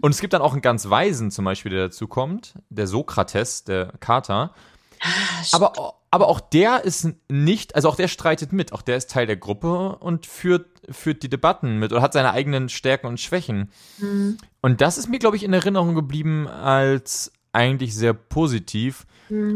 [0.00, 3.64] Und es gibt dann auch einen ganz Weisen zum Beispiel, der dazu kommt, der Sokrates,
[3.64, 4.54] der Kater.
[5.52, 9.26] Aber, aber auch der ist nicht, also auch der streitet mit, auch der ist Teil
[9.26, 13.70] der Gruppe und führt, führt die Debatten mit oder hat seine eigenen Stärken und Schwächen.
[14.60, 19.06] Und das ist mir, glaube ich, in Erinnerung geblieben als eigentlich sehr positiv,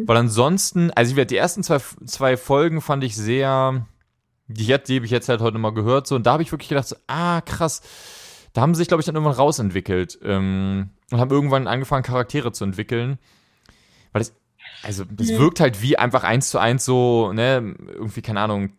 [0.07, 3.87] weil ansonsten, also ich werde die ersten zwei, zwei Folgen fand ich sehr,
[4.47, 6.69] die, die habe ich jetzt halt heute mal gehört, so, und da habe ich wirklich
[6.69, 7.83] gedacht, so, ah, krass,
[8.53, 12.53] da haben sie sich, glaube ich, dann irgendwann rausentwickelt ähm, und haben irgendwann angefangen, Charaktere
[12.53, 13.19] zu entwickeln.
[14.13, 14.33] Weil das,
[14.85, 18.71] also, das wirkt halt wie einfach eins zu eins so, ne, irgendwie, keine Ahnung,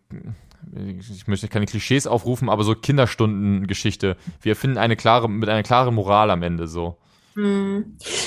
[0.99, 4.17] ich möchte keine Klischees aufrufen, aber so Kinderstundengeschichte.
[4.41, 6.97] Wir finden eine klare, mit einer klaren Moral am Ende so.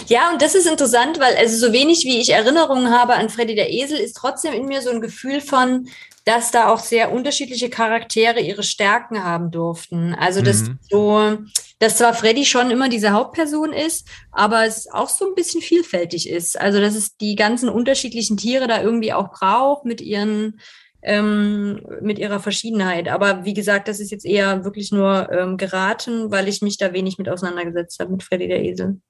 [0.07, 3.55] Ja, und das ist interessant, weil also so wenig wie ich Erinnerungen habe an Freddy
[3.55, 5.89] der Esel, ist trotzdem in mir so ein Gefühl von,
[6.27, 10.15] dass da auch sehr unterschiedliche Charaktere ihre Stärken haben durften.
[10.15, 10.79] Also dass Mhm.
[10.91, 11.39] so,
[11.79, 16.29] dass zwar Freddy schon immer diese Hauptperson ist, aber es auch so ein bisschen vielfältig
[16.29, 16.61] ist.
[16.61, 20.61] Also dass es die ganzen unterschiedlichen Tiere da irgendwie auch braucht mit ihren
[21.03, 23.09] ähm, mit ihrer Verschiedenheit.
[23.09, 26.93] Aber wie gesagt, das ist jetzt eher wirklich nur ähm, geraten, weil ich mich da
[26.93, 29.01] wenig mit auseinandergesetzt habe mit Freddy der Esel.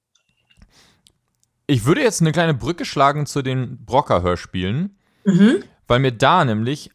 [1.65, 5.63] Ich würde jetzt eine kleine Brücke schlagen zu den Brocker-Hörspielen, Mhm.
[5.87, 6.91] weil mir da nämlich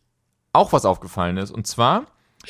[0.53, 1.51] auch was aufgefallen ist.
[1.51, 2.07] Und zwar.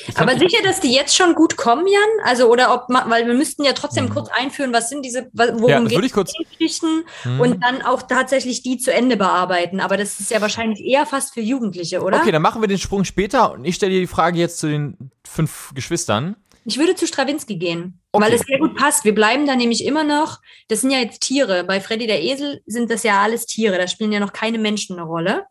[0.07, 2.01] Ich Aber sicher, dass die jetzt schon gut kommen, Jan?
[2.25, 5.61] Also, oder ob man, weil wir müssten ja trotzdem kurz einführen, was sind diese, worum
[5.61, 5.67] Mhm.
[5.67, 7.39] Ja, geht die Geschichten Hm.
[7.39, 9.79] und dann auch tatsächlich die zu Ende bearbeiten.
[9.79, 12.17] Aber das ist ja wahrscheinlich eher fast für Jugendliche, oder?
[12.21, 14.67] Okay, dann machen wir den Sprung später und ich stelle dir die Frage jetzt zu
[14.67, 16.35] den fünf Geschwistern.
[16.67, 18.25] Ich würde zu Stravinsky gehen, Okay.
[18.25, 19.03] weil es sehr gut passt.
[19.05, 21.63] Wir bleiben da nämlich immer noch, das sind ja jetzt Tiere.
[21.63, 24.97] Bei Freddy der Esel sind das ja alles Tiere, da spielen ja noch keine Menschen
[24.97, 25.45] eine Rolle.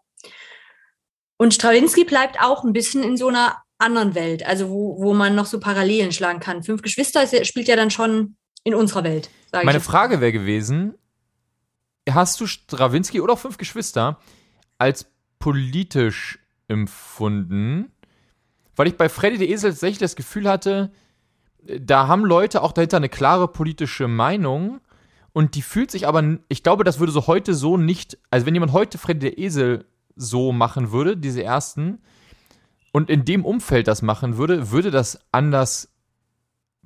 [1.37, 5.35] Und Stravinsky bleibt auch ein bisschen in so einer anderen Welt, also wo, wo man
[5.35, 6.62] noch so Parallelen schlagen kann.
[6.62, 9.31] Fünf Geschwister ist, spielt ja dann schon in unserer Welt.
[9.53, 9.81] Meine.
[9.81, 10.94] Frage wäre gewesen,
[12.09, 14.18] hast du Strawinski oder auch fünf Geschwister
[14.79, 15.07] als
[15.38, 17.92] politisch empfunden?
[18.75, 20.90] Weil ich bei Freddy der Esel tatsächlich das Gefühl hatte,
[21.62, 24.81] da haben Leute auch dahinter eine klare politische Meinung
[25.33, 28.55] und die fühlt sich aber, ich glaube, das würde so heute so nicht, also wenn
[28.55, 29.85] jemand heute Freddy der Esel
[30.16, 32.01] so machen würde, diese ersten,
[32.94, 35.88] und in dem Umfeld das machen würde, würde das anders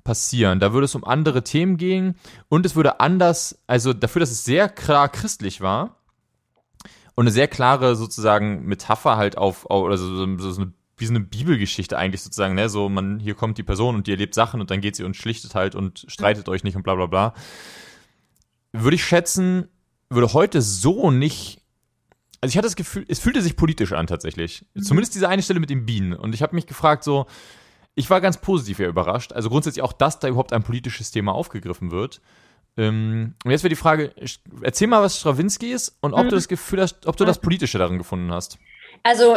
[0.04, 0.58] passieren.
[0.58, 2.14] Da würde es um andere Themen gehen
[2.48, 5.96] und es würde anders, also dafür, dass es sehr klar christlich war
[7.14, 11.04] und eine sehr klare sozusagen Metapher halt auf, auf oder so, so, so eine wie
[11.04, 12.70] so eine Bibelgeschichte eigentlich sozusagen, ne?
[12.70, 15.14] So, man, hier kommt die Person und die erlebt Sachen und dann geht sie und
[15.14, 17.34] schlichtet halt und streitet euch nicht und bla bla bla.
[18.72, 19.68] Würde ich schätzen,
[20.08, 21.57] würde heute so nicht.
[22.40, 24.64] Also ich hatte das Gefühl, es fühlte sich politisch an tatsächlich.
[24.74, 24.82] Mhm.
[24.82, 26.12] Zumindest diese eine Stelle mit den Bienen.
[26.12, 27.26] Und ich habe mich gefragt, so,
[27.94, 29.32] ich war ganz positiv ja überrascht.
[29.32, 32.20] Also grundsätzlich auch, dass da überhaupt ein politisches Thema aufgegriffen wird.
[32.76, 34.12] Ähm, und jetzt wäre die Frage,
[34.62, 36.28] erzähl mal, was Strawinski ist und ob mhm.
[36.28, 38.58] du das Gefühl hast, ob du das Politische darin gefunden hast.
[39.02, 39.36] Also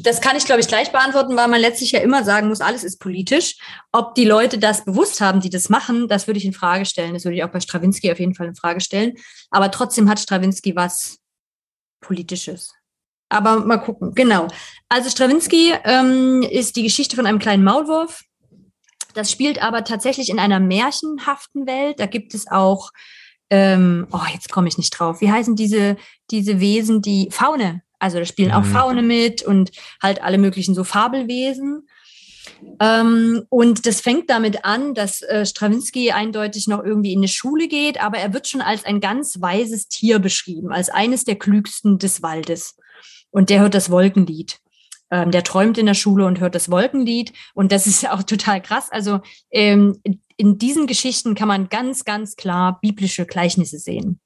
[0.00, 2.84] das kann ich, glaube ich, gleich beantworten, weil man letztlich ja immer sagen muss, alles
[2.84, 3.56] ist politisch.
[3.92, 7.14] Ob die Leute das bewusst haben, die das machen, das würde ich in Frage stellen.
[7.14, 9.14] Das würde ich auch bei Strawinski auf jeden Fall in Frage stellen.
[9.50, 11.18] Aber trotzdem hat Strawinski was
[12.04, 12.74] Politisches.
[13.28, 14.14] Aber mal gucken.
[14.14, 14.48] Genau.
[14.88, 18.22] Also Strawinski ähm, ist die Geschichte von einem kleinen Maulwurf.
[19.14, 21.98] Das spielt aber tatsächlich in einer märchenhaften Welt.
[21.98, 22.90] Da gibt es auch,
[23.50, 25.20] ähm, oh, jetzt komme ich nicht drauf.
[25.20, 25.96] Wie heißen diese,
[26.30, 27.82] diese Wesen, die Faune?
[27.98, 28.72] Also da spielen auch mhm.
[28.72, 29.70] Faune mit und
[30.02, 31.88] halt alle möglichen so Fabelwesen.
[32.80, 37.68] Ähm, und das fängt damit an, dass äh, Strawinski eindeutig noch irgendwie in eine Schule
[37.68, 41.98] geht, aber er wird schon als ein ganz weises Tier beschrieben, als eines der klügsten
[41.98, 42.76] des Waldes.
[43.30, 44.58] Und der hört das Wolkenlied.
[45.10, 47.32] Ähm, der träumt in der Schule und hört das Wolkenlied.
[47.54, 48.90] Und das ist auch total krass.
[48.90, 50.00] Also ähm,
[50.36, 54.20] in diesen Geschichten kann man ganz, ganz klar biblische Gleichnisse sehen.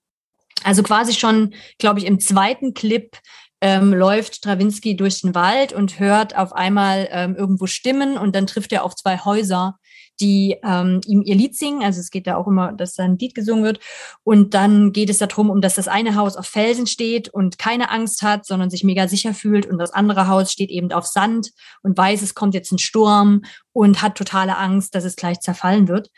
[0.65, 3.17] Also quasi schon, glaube ich, im zweiten Clip
[3.61, 8.47] ähm, läuft Strawinski durch den Wald und hört auf einmal ähm, irgendwo Stimmen und dann
[8.47, 9.79] trifft er auf zwei Häuser,
[10.21, 11.83] die ähm, ihm ihr Lied singen.
[11.83, 13.81] Also es geht da auch immer, dass da ein Lied gesungen wird.
[14.25, 17.91] Und dann geht es darum, um dass das eine Haus auf Felsen steht und keine
[17.91, 19.67] Angst hat, sondern sich mega sicher fühlt.
[19.67, 21.51] Und das andere Haus steht eben auf Sand
[21.83, 23.43] und weiß, es kommt jetzt ein Sturm
[23.73, 26.11] und hat totale Angst, dass es gleich zerfallen wird.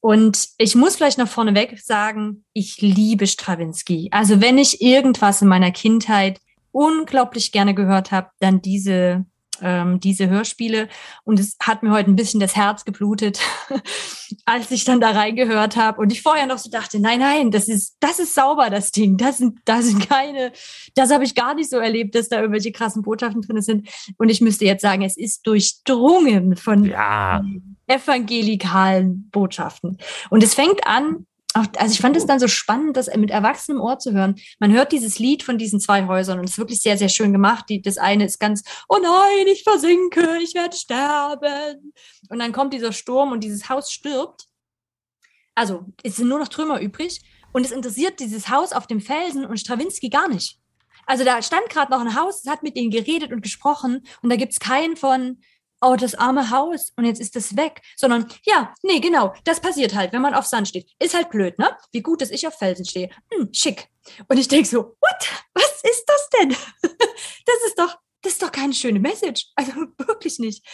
[0.00, 4.08] Und ich muss vielleicht noch vorneweg sagen, ich liebe Strawinski.
[4.12, 6.38] Also wenn ich irgendwas in meiner Kindheit
[6.72, 9.26] unglaublich gerne gehört habe, dann diese
[9.62, 10.88] ähm, diese Hörspiele.
[11.24, 13.40] Und es hat mir heute ein bisschen das Herz geblutet,
[14.44, 16.00] als ich dann da reingehört habe.
[16.00, 19.16] Und ich vorher noch so dachte, nein, nein, das ist, das ist sauber, das Ding.
[19.16, 20.52] Das sind, das sind keine,
[20.94, 23.88] das habe ich gar nicht so erlebt, dass da irgendwelche krassen Botschaften drin sind.
[24.18, 27.42] Und ich müsste jetzt sagen, es ist durchdrungen von ja.
[27.86, 29.98] evangelikalen Botschaften.
[30.30, 31.26] Und es fängt an
[31.76, 34.36] also ich fand es dann so spannend, das mit erwachsenem Ohr zu hören.
[34.58, 37.32] Man hört dieses Lied von diesen zwei Häusern und es ist wirklich sehr, sehr schön
[37.32, 37.66] gemacht.
[37.68, 41.92] Die, das eine ist ganz, oh nein, ich versinke, ich werde sterben.
[42.28, 44.46] Und dann kommt dieser Sturm und dieses Haus stirbt.
[45.54, 47.20] Also es sind nur noch Trümmer übrig
[47.52, 50.58] und es interessiert dieses Haus auf dem Felsen und Strawinski gar nicht.
[51.06, 54.30] Also da stand gerade noch ein Haus, es hat mit ihnen geredet und gesprochen und
[54.30, 55.40] da gibt es keinen von,
[55.80, 59.94] oh, das arme Haus und jetzt ist das weg, sondern ja, nee, genau, das passiert
[59.94, 60.90] halt, wenn man auf Sand steht.
[60.98, 61.76] Ist halt blöd, ne?
[61.92, 63.10] Wie gut, dass ich auf Felsen stehe.
[63.32, 63.88] Hm, schick.
[64.28, 65.44] Und ich denke so, what?
[65.54, 66.48] Was ist das denn?
[66.82, 69.46] das ist doch, das ist doch keine schöne Message.
[69.56, 70.64] Also wirklich nicht.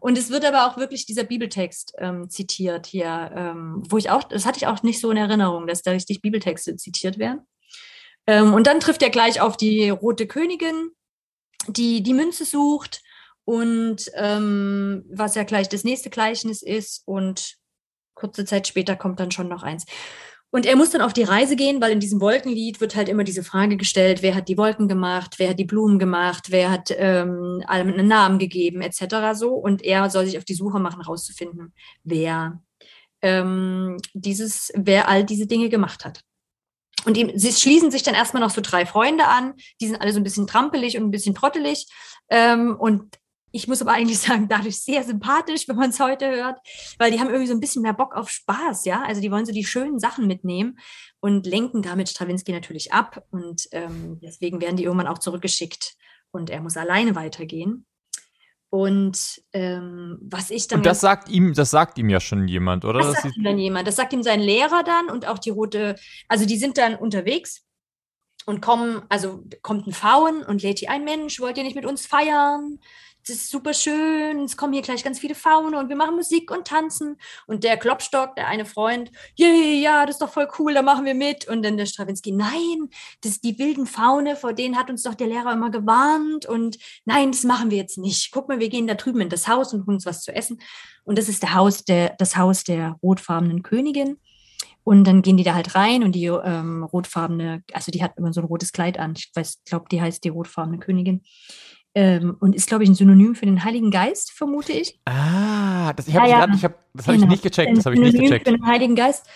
[0.00, 4.24] Und es wird aber auch wirklich dieser Bibeltext ähm, zitiert hier, ähm, wo ich auch,
[4.24, 7.46] das hatte ich auch nicht so in Erinnerung, dass da richtig Bibeltexte zitiert werden.
[8.26, 10.90] Ähm, und dann trifft er gleich auf die rote Königin,
[11.68, 13.02] die die Münze sucht
[13.50, 17.56] und ähm, was ja gleich das nächste Gleichnis ist und
[18.14, 19.86] kurze Zeit später kommt dann schon noch eins.
[20.50, 23.24] Und er muss dann auf die Reise gehen, weil in diesem Wolkenlied wird halt immer
[23.24, 26.94] diese Frage gestellt, wer hat die Wolken gemacht, wer hat die Blumen gemacht, wer hat
[26.96, 29.34] ähm, allem einen Namen gegeben, etc.
[29.34, 29.54] so.
[29.54, 32.62] Und er soll sich auf die Suche machen, rauszufinden, wer
[33.20, 36.20] ähm, dieses, wer all diese Dinge gemacht hat.
[37.04, 40.12] Und ihm, sie schließen sich dann erstmal noch so drei Freunde an, die sind alle
[40.12, 41.88] so ein bisschen trampelig und ein bisschen trottelig.
[42.28, 43.18] Ähm, und
[43.52, 46.58] ich muss aber eigentlich sagen, dadurch sehr sympathisch, wenn man es heute hört,
[46.98, 49.02] weil die haben irgendwie so ein bisschen mehr Bock auf Spaß, ja.
[49.02, 50.78] Also die wollen so die schönen Sachen mitnehmen
[51.20, 53.24] und lenken damit Strawinski natürlich ab.
[53.30, 55.94] Und ähm, deswegen werden die irgendwann auch zurückgeschickt
[56.30, 57.86] und er muss alleine weitergehen.
[58.72, 60.78] Und ähm, was ich dann.
[60.78, 63.00] Und das sagt ihm, das sagt ihm ja schon jemand, oder?
[63.00, 63.88] Das sagt ihm dann jemand.
[63.88, 65.96] Das sagt ihm sein Lehrer dann und auch die rote,
[66.28, 67.64] also die sind dann unterwegs
[68.46, 71.84] und kommen, also kommt ein Faun und lädt die ein, Mensch, wollt ihr nicht mit
[71.84, 72.78] uns feiern?
[73.22, 76.50] Es ist super schön, es kommen hier gleich ganz viele Faune und wir machen Musik
[76.50, 77.16] und tanzen.
[77.46, 81.04] Und der Klopstock, der eine Freund, yeah, ja, das ist doch voll cool, da machen
[81.04, 81.46] wir mit.
[81.48, 82.88] Und dann der Stravinsky, nein,
[83.22, 86.46] das ist die wilden Faune, vor denen hat uns doch der Lehrer immer gewarnt.
[86.46, 88.30] Und nein, das machen wir jetzt nicht.
[88.32, 90.60] Guck mal, wir gehen da drüben in das Haus und holen uns was zu essen.
[91.04, 94.18] Und das ist der Haus der, das Haus der rotfarbenen Königin.
[94.82, 98.32] Und dann gehen die da halt rein und die ähm, rotfarbene, also die hat immer
[98.32, 99.14] so ein rotes Kleid an.
[99.16, 101.22] Ich weiß, glaube, die heißt die rotfarbene Königin.
[101.94, 105.00] Ähm, und ist, glaube ich, ein Synonym für den Heiligen Geist, vermute ich.
[105.06, 106.54] Ah, das, ich hab, ja, ja.
[106.54, 107.26] Ich hab, das habe genau.
[107.26, 107.76] ich nicht gecheckt.
[107.76, 108.46] Das habe ich nicht gecheckt.
[108.46, 109.26] Für den Heiligen Geist.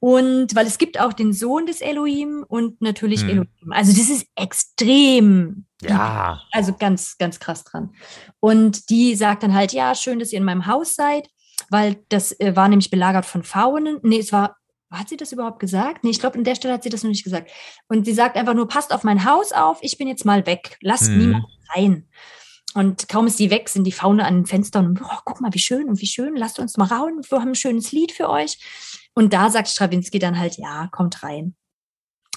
[0.00, 3.28] Und weil es gibt auch den Sohn des Elohim und natürlich hm.
[3.30, 3.48] Elohim.
[3.70, 5.64] Also das ist extrem.
[5.80, 6.42] Ja.
[6.52, 7.94] Also ganz, ganz krass dran.
[8.38, 11.30] Und die sagt dann halt, ja, schön, dass ihr in meinem Haus seid,
[11.70, 13.98] weil das äh, war nämlich belagert von Faunen.
[14.02, 14.56] Nee, es war
[14.90, 16.04] hat sie das überhaupt gesagt?
[16.04, 17.50] Nee, ich glaube, an der Stelle hat sie das noch nicht gesagt.
[17.88, 20.76] Und sie sagt einfach nur, passt auf mein Haus auf, ich bin jetzt mal weg.
[20.82, 21.18] Lasst hm.
[21.18, 22.08] niemand rein.
[22.74, 25.54] Und kaum ist die weg, sind die Faune an den Fenstern und, oh, guck mal,
[25.54, 28.28] wie schön und wie schön, lasst uns mal rauen, wir haben ein schönes Lied für
[28.28, 28.58] euch.
[29.14, 31.54] Und da sagt Strawinski dann halt, ja, kommt rein.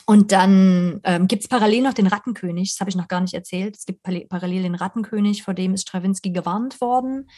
[0.06, 3.34] Und dann ähm, gibt es parallel noch den Rattenkönig, das habe ich noch gar nicht
[3.34, 3.76] erzählt.
[3.76, 7.30] Es gibt parallel den Rattenkönig, vor dem ist Strawinski gewarnt worden,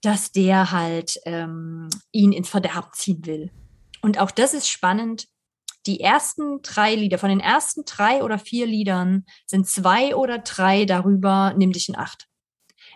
[0.00, 3.50] dass der halt ähm, ihn ins Verderb ziehen will.
[4.00, 5.26] Und auch das ist spannend.
[5.86, 10.84] Die ersten drei Lieder, von den ersten drei oder vier Liedern sind zwei oder drei
[10.84, 12.26] darüber, nimm dich in Acht.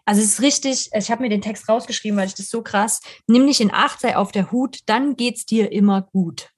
[0.04, 3.00] Also es ist richtig, ich habe mir den Text rausgeschrieben, weil ich das so krass,
[3.26, 6.50] nimm dich in Acht, sei auf der Hut, dann geht's dir immer gut.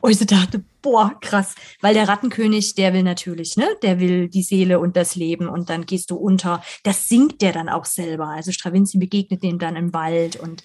[0.00, 4.28] Und ich so dachte, boah, krass, weil der Rattenkönig, der will natürlich, ne, der will
[4.28, 6.62] die Seele und das Leben und dann gehst du unter.
[6.84, 8.28] Das singt der dann auch selber.
[8.28, 10.62] Also Stravinsky begegnet dem dann im Wald und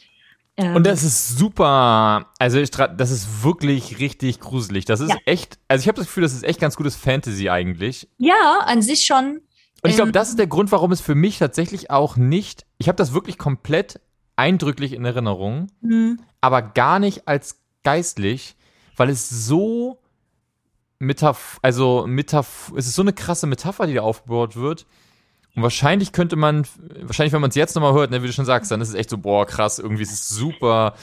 [0.62, 4.86] ähm, und das ist super, also ich, das ist wirklich richtig gruselig.
[4.86, 5.18] Das ist ja.
[5.26, 8.08] echt, also ich habe das Gefühl, das ist echt ganz gutes Fantasy eigentlich.
[8.18, 9.42] Ja, an sich schon.
[9.84, 12.66] Und ich glaube, ähm, das ist der Grund, warum es für mich tatsächlich auch nicht,
[12.78, 14.00] ich habe das wirklich komplett
[14.36, 16.20] eindrücklich in Erinnerung, mhm.
[16.40, 18.56] aber gar nicht als geistlich,
[18.96, 19.98] weil es so
[21.00, 24.86] Metaph also Metaph es ist so eine krasse Metapher, die da aufgebaut wird.
[25.56, 26.66] Und wahrscheinlich könnte man,
[27.02, 28.96] wahrscheinlich, wenn man es jetzt nochmal hört, ne, wie du schon sagst, dann ist es
[28.96, 30.94] echt so, boah, krass, irgendwie ist es super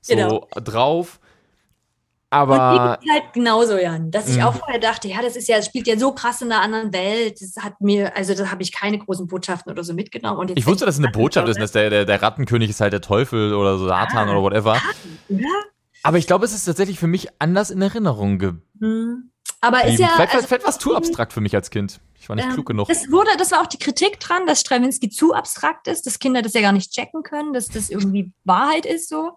[0.00, 0.48] so genau.
[0.54, 1.20] drauf.
[2.34, 2.98] Aber.
[3.00, 4.42] Und halt genauso, Jan, dass ich mhm.
[4.42, 6.92] auch vorher dachte, ja, das ist ja, das spielt ja so krass in einer anderen
[6.92, 7.40] Welt.
[7.40, 10.50] Das hat mir, also da habe ich keine großen Botschaften oder so mitgenommen.
[10.56, 13.00] ich wusste, dass es eine Botschaft ist, dass der, der, der Rattenkönig ist halt der
[13.00, 14.76] Teufel oder so Satan ah, oder whatever.
[15.28, 15.46] Ja.
[16.02, 18.64] Aber ich glaube, es ist tatsächlich für mich anders in Erinnerung geblieben.
[18.84, 19.30] Mhm.
[19.60, 20.08] Aber ist ja.
[20.08, 22.00] Vielleicht, also, vielleicht war es zu abstrakt für mich als Kind.
[22.20, 22.88] Ich war nicht ähm, klug genug.
[22.88, 26.42] Das, wurde, das war auch die Kritik dran, dass Stravinsky zu abstrakt ist, dass Kinder
[26.42, 29.32] das ja gar nicht checken können, dass das irgendwie Wahrheit ist so.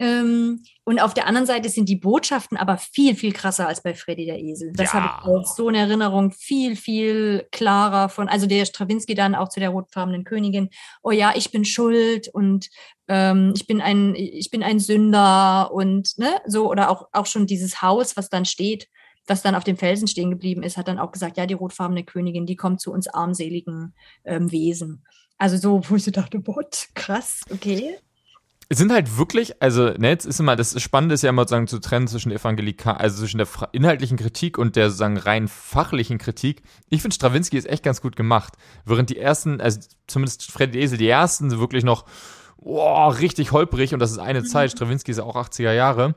[0.00, 3.94] Ähm, und auf der anderen Seite sind die Botschaften aber viel, viel krasser als bei
[3.94, 4.72] Freddy der Esel.
[4.74, 5.00] Das ja.
[5.00, 9.48] habe ich auch so in Erinnerung, viel, viel klarer von, also der Stravinsky dann auch
[9.48, 10.70] zu der rotfarbenen Königin,
[11.02, 12.68] oh ja, ich bin schuld und
[13.08, 17.46] ähm, ich bin ein, ich bin ein Sünder und ne, so, oder auch, auch schon
[17.46, 18.88] dieses Haus, was dann steht,
[19.26, 22.04] was dann auf dem Felsen stehen geblieben ist, hat dann auch gesagt, ja, die rotfarbene
[22.04, 25.04] Königin, die kommt zu uns armseligen ähm, Wesen.
[25.38, 27.96] Also so, wo ich so dachte, what, krass, okay.
[28.70, 31.66] Es sind halt wirklich, also, ne, jetzt ist immer, das Spannende ist ja immer sozusagen
[31.66, 36.62] zu trennen zwischen Evangelika, also zwischen der inhaltlichen Kritik und der sozusagen rein fachlichen Kritik.
[36.88, 38.54] Ich finde, Strawinski ist echt ganz gut gemacht.
[38.86, 42.06] Während die ersten, also zumindest Freddy Esel, die ersten wirklich noch,
[42.64, 44.46] boah, richtig holprig und das ist eine mhm.
[44.46, 44.72] Zeit.
[44.72, 46.14] Strawinski ist ja auch 80er Jahre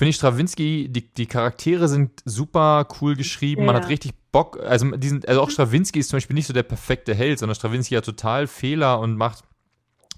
[0.00, 3.66] finde ich Strawinski, die, die Charaktere sind super cool geschrieben, ja.
[3.66, 6.52] man hat richtig Bock, also, die sind, also auch Strawinski ist zum Beispiel nicht so
[6.52, 9.44] der perfekte Held, sondern Strawinski hat total Fehler und macht,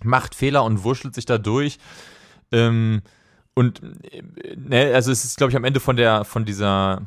[0.03, 1.79] macht Fehler und wurschtelt sich da durch.
[2.53, 3.03] Ähm,
[3.55, 3.81] und
[4.57, 7.07] ne, also es ist, glaube ich, am Ende von der, von dieser,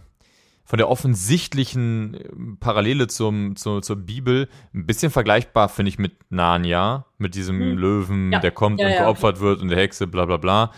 [0.65, 7.05] von der offensichtlichen Parallele zum, zu, zur Bibel ein bisschen vergleichbar, finde ich, mit Narnia,
[7.19, 7.77] mit diesem hm.
[7.77, 8.39] Löwen, ja.
[8.39, 10.71] der kommt ja, und geopfert wird und der Hexe, bla bla bla.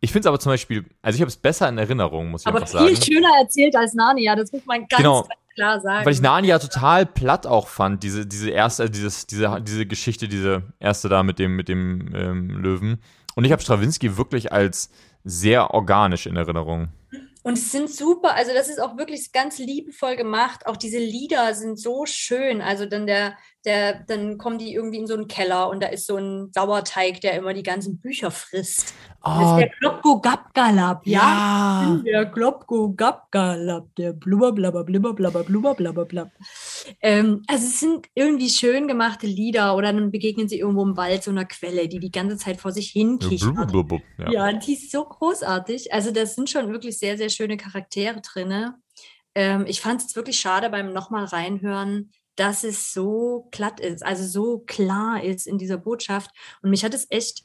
[0.00, 2.46] Ich finde es aber zum Beispiel, also ich habe es besser in Erinnerung, muss ich
[2.48, 2.86] aber einfach sagen.
[2.86, 6.06] Aber viel schöner erzählt als Narnia, das muss man ganz, genau, ganz klar sagen.
[6.06, 10.28] Weil ich Narnia total platt auch fand, diese, diese erste, äh, dieses, diese, diese Geschichte,
[10.28, 12.98] diese erste da mit dem, mit dem ähm, Löwen.
[13.36, 14.90] Und ich habe Strawinski wirklich als
[15.24, 16.88] sehr organisch in Erinnerung.
[17.48, 20.66] Und es sind super, also das ist auch wirklich ganz liebevoll gemacht.
[20.66, 22.60] Auch diese Lieder sind so schön.
[22.60, 26.06] Also dann der, der, dann kommen die irgendwie in so einen Keller und da ist
[26.06, 28.94] so ein Sauerteig, der immer die ganzen Bücher frisst.
[29.22, 31.20] Oh, das ist der Klopko Gabgalab, ja?
[31.20, 32.02] ja.
[32.04, 36.32] Der Klopko Gabgalab, der blubber blubber blubber blubber blubber blubber blubber.
[37.02, 41.22] Ähm, also es sind irgendwie schön gemachte Lieder oder dann begegnen sie irgendwo im Wald
[41.22, 43.54] so einer Quelle, die die ganze Zeit vor sich hin kichert.
[44.18, 45.92] Ja, ja, die ist so großartig.
[45.92, 48.72] Also das sind schon wirklich sehr, sehr schöne Charaktere drin.
[49.34, 54.24] Ähm, ich fand es wirklich schade beim nochmal reinhören, dass es so glatt ist, also
[54.24, 56.30] so klar ist in dieser Botschaft.
[56.62, 57.42] Und mich hat es echt,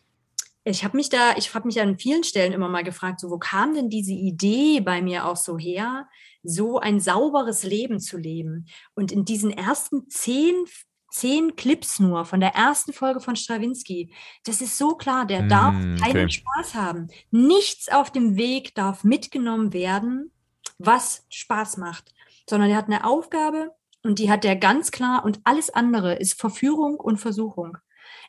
[0.64, 3.40] ich habe mich da, ich habe mich an vielen Stellen immer mal gefragt, so wo
[3.40, 6.08] kam denn diese Idee bei mir auch so her,
[6.44, 8.68] so ein sauberes Leben zu leben?
[8.94, 10.66] Und in diesen ersten zehn
[11.10, 14.12] zehn Clips nur von der ersten Folge von Stravinsky.
[14.46, 16.30] Das ist so klar, der mm, darf keinen okay.
[16.30, 17.08] Spaß haben.
[17.30, 20.32] Nichts auf dem Weg darf mitgenommen werden,
[20.80, 22.16] was Spaß macht,
[22.50, 26.40] sondern er hat eine Aufgabe und die hat er ganz klar und alles andere ist
[26.40, 27.78] Verführung und Versuchung.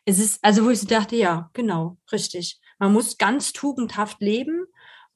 [0.04, 2.60] Es ist, also wo ich so dachte, ja, genau, richtig.
[2.78, 4.66] Man muss ganz tugendhaft leben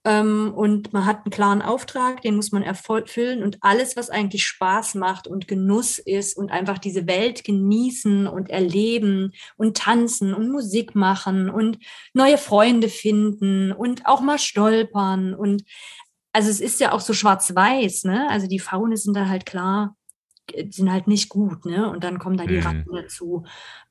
[0.05, 4.47] ähm, und man hat einen klaren Auftrag, den muss man erfüllen und alles, was eigentlich
[4.47, 10.51] Spaß macht und Genuss ist und einfach diese Welt genießen und erleben und tanzen und
[10.51, 11.79] Musik machen und
[12.15, 15.65] neue Freunde finden und auch mal stolpern und
[16.33, 18.29] also es ist ja auch so schwarz-weiß, ne?
[18.31, 19.97] Also die Faune sind da halt klar,
[20.71, 21.91] sind halt nicht gut, ne?
[21.91, 22.63] Und dann kommen da die mhm.
[22.63, 23.45] Ratten dazu.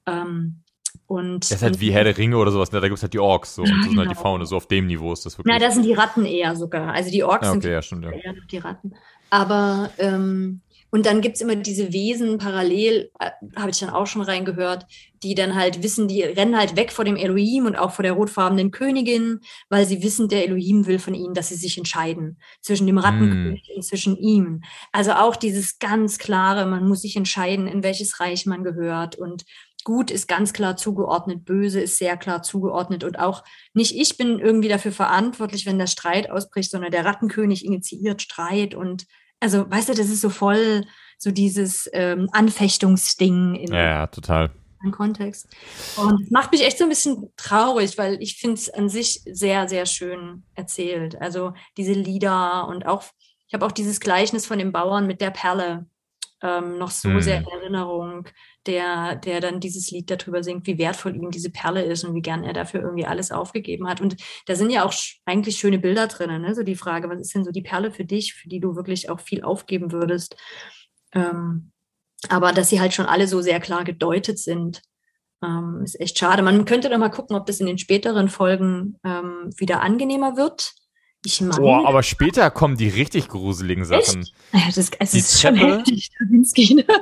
[0.06, 0.64] Ähm,
[1.06, 2.82] und, das ist halt wie Herr der Ringe oder sowas, ne?
[2.82, 4.22] da gibt es halt die Orks so, und das sind halt die genau.
[4.22, 5.54] Faune, so auf dem Niveau ist das wirklich.
[5.54, 6.94] Na, das sind die Ratten eher sogar.
[6.94, 8.12] Also die Orks ah, okay, sind ja, stimmt, ja.
[8.12, 8.94] eher die Ratten.
[9.30, 14.08] Aber ähm, und dann gibt es immer diese Wesen parallel, äh, habe ich dann auch
[14.08, 14.86] schon reingehört,
[15.24, 18.14] die dann halt wissen, die rennen halt weg vor dem Elohim und auch vor der
[18.14, 22.88] rotfarbenen Königin, weil sie wissen, der Elohim will von ihnen, dass sie sich entscheiden zwischen
[22.88, 23.76] dem Rattenkönig mm.
[23.76, 24.62] und zwischen ihm.
[24.92, 29.44] Also auch dieses ganz klare, man muss sich entscheiden, in welches Reich man gehört und
[29.84, 34.38] Gut ist ganz klar zugeordnet, böse ist sehr klar zugeordnet und auch nicht ich bin
[34.38, 39.06] irgendwie dafür verantwortlich, wenn der Streit ausbricht, sondern der Rattenkönig initiiert Streit und
[39.40, 40.86] also weißt du, das ist so voll
[41.18, 44.52] so dieses ähm, Anfechtungsding in ja, ja, total.
[44.92, 45.48] Kontext.
[45.98, 49.22] Und das macht mich echt so ein bisschen traurig, weil ich finde es an sich
[49.26, 51.20] sehr, sehr schön erzählt.
[51.20, 53.04] Also diese Lieder und auch,
[53.48, 55.88] ich habe auch dieses Gleichnis von dem Bauern mit der Perle
[56.42, 57.22] ähm, noch so hm.
[57.22, 58.28] sehr in Erinnerung
[58.68, 62.22] der, der dann dieses Lied darüber singt, wie wertvoll ihm diese Perle ist und wie
[62.22, 64.02] gern er dafür irgendwie alles aufgegeben hat.
[64.02, 64.94] Und da sind ja auch
[65.26, 66.54] eigentlich schöne Bilder drin, ne?
[66.54, 69.10] So die Frage, was ist denn so die Perle für dich, für die du wirklich
[69.10, 70.36] auch viel aufgeben würdest?
[71.14, 71.72] Ähm,
[72.30, 74.82] aber dass sie halt schon alle so sehr klar gedeutet sind,
[75.44, 76.42] ähm, ist echt schade.
[76.42, 80.74] Man könnte doch mal gucken, ob das in den späteren Folgen ähm, wieder angenehmer wird.
[81.26, 84.22] Ich meine, Boah, aber später kommen die richtig gruseligen Sachen.
[84.22, 84.34] Echt?
[84.54, 86.12] Ja, das, es die ist Treppe, schon heftig,
[86.70, 86.86] ne?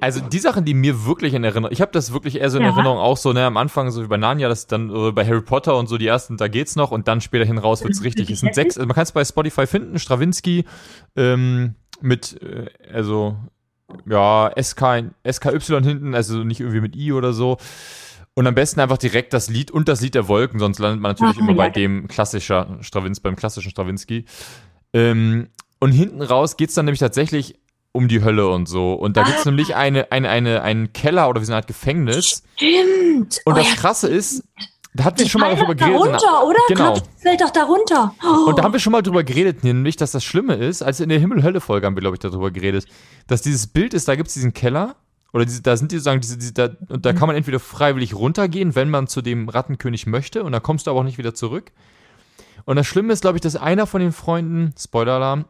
[0.00, 2.64] Also die Sachen, die mir wirklich in Erinnerung, ich habe das wirklich eher so in
[2.64, 2.70] ja.
[2.70, 5.40] Erinnerung auch so, ne, am Anfang so wie bei Narnia, das dann äh, bei Harry
[5.40, 8.30] Potter und so die ersten, da geht's noch und dann später hin raus wird's richtig.
[8.30, 10.64] Es sind sechs, also man kann es bei Spotify finden, Stravinsky
[11.16, 13.36] ähm, mit, äh, also
[14.06, 17.56] ja, SK, SKY hinten, also nicht irgendwie mit I oder so.
[18.38, 21.12] Und am besten einfach direkt das Lied und das Lied der Wolken, sonst landet man
[21.12, 21.56] natürlich Ach, immer ja.
[21.56, 24.26] bei dem klassischer Strawins, beim klassischen Stravinsky.
[24.92, 25.48] Ähm,
[25.80, 27.58] und hinten raus geht's dann nämlich tatsächlich
[27.92, 28.92] um die Hölle und so.
[28.92, 29.50] Und da gibt es ah.
[29.50, 32.42] nämlich eine, eine, eine, einen Keller oder wie so eine Art Gefängnis.
[32.56, 33.40] Stimmt.
[33.46, 34.44] Und oh, das Krasse ist,
[34.92, 35.98] da hatten wir schon mal drüber geredet.
[35.98, 36.58] Darunter, oder?
[36.68, 36.92] Genau.
[36.92, 38.14] Gott, fällt doch darunter.
[38.22, 38.50] Oh.
[38.50, 41.08] Und da haben wir schon mal drüber geredet, nämlich, dass das Schlimme ist, als in
[41.08, 42.86] der Himmel-Hölle-Folge haben wir, glaube ich, darüber geredet,
[43.28, 44.96] dass dieses Bild ist, da gibt es diesen Keller,
[45.36, 48.14] oder diese, da sind die sozusagen diese, diese da, und da kann man entweder freiwillig
[48.14, 51.34] runtergehen, wenn man zu dem Rattenkönig möchte, und dann kommst du aber auch nicht wieder
[51.34, 51.72] zurück.
[52.64, 55.44] Und das Schlimme ist, glaube ich, dass einer von den Freunden, Spoiler-Alarm,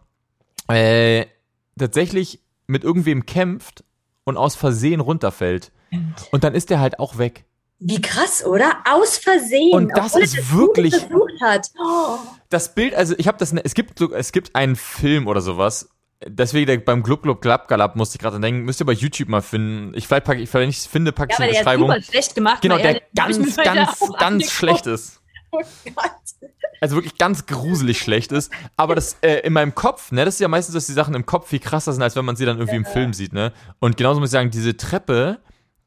[0.66, 1.26] äh,
[1.78, 3.84] tatsächlich mit irgendwem kämpft
[4.24, 5.70] und aus Versehen runterfällt.
[6.32, 7.44] Und dann ist der halt auch weg.
[7.78, 8.78] Wie krass, oder?
[8.90, 9.72] Aus Versehen.
[9.72, 10.94] Und das ist das wirklich.
[11.78, 12.18] Oh.
[12.48, 15.90] Das Bild, also ich habe das, es gibt, es gibt einen Film oder sowas.
[16.28, 19.42] Deswegen beim Glub Glub Glab Galab musste ich gerade denken, müsst ihr bei YouTube mal
[19.42, 19.92] finden.
[19.96, 21.88] Ich vielleicht packe, ich, wenn ich finde, packe ich ja, in die Beschreibung.
[21.88, 22.62] Der ist schlecht gemacht.
[22.62, 25.20] Genau, der ganz, ganz, ganz schlecht ist.
[25.52, 25.60] Oh
[25.94, 26.10] Gott
[26.80, 28.52] also wirklich ganz gruselig schlecht ist.
[28.76, 31.26] Aber das äh, in meinem Kopf, ne, das ist ja meistens, dass die Sachen im
[31.26, 33.52] Kopf viel krasser sind, als wenn man sie dann irgendwie im Film sieht, ne?
[33.78, 35.40] Und genauso muss ich sagen, diese Treppe,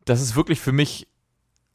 [0.05, 1.07] das ist wirklich für mich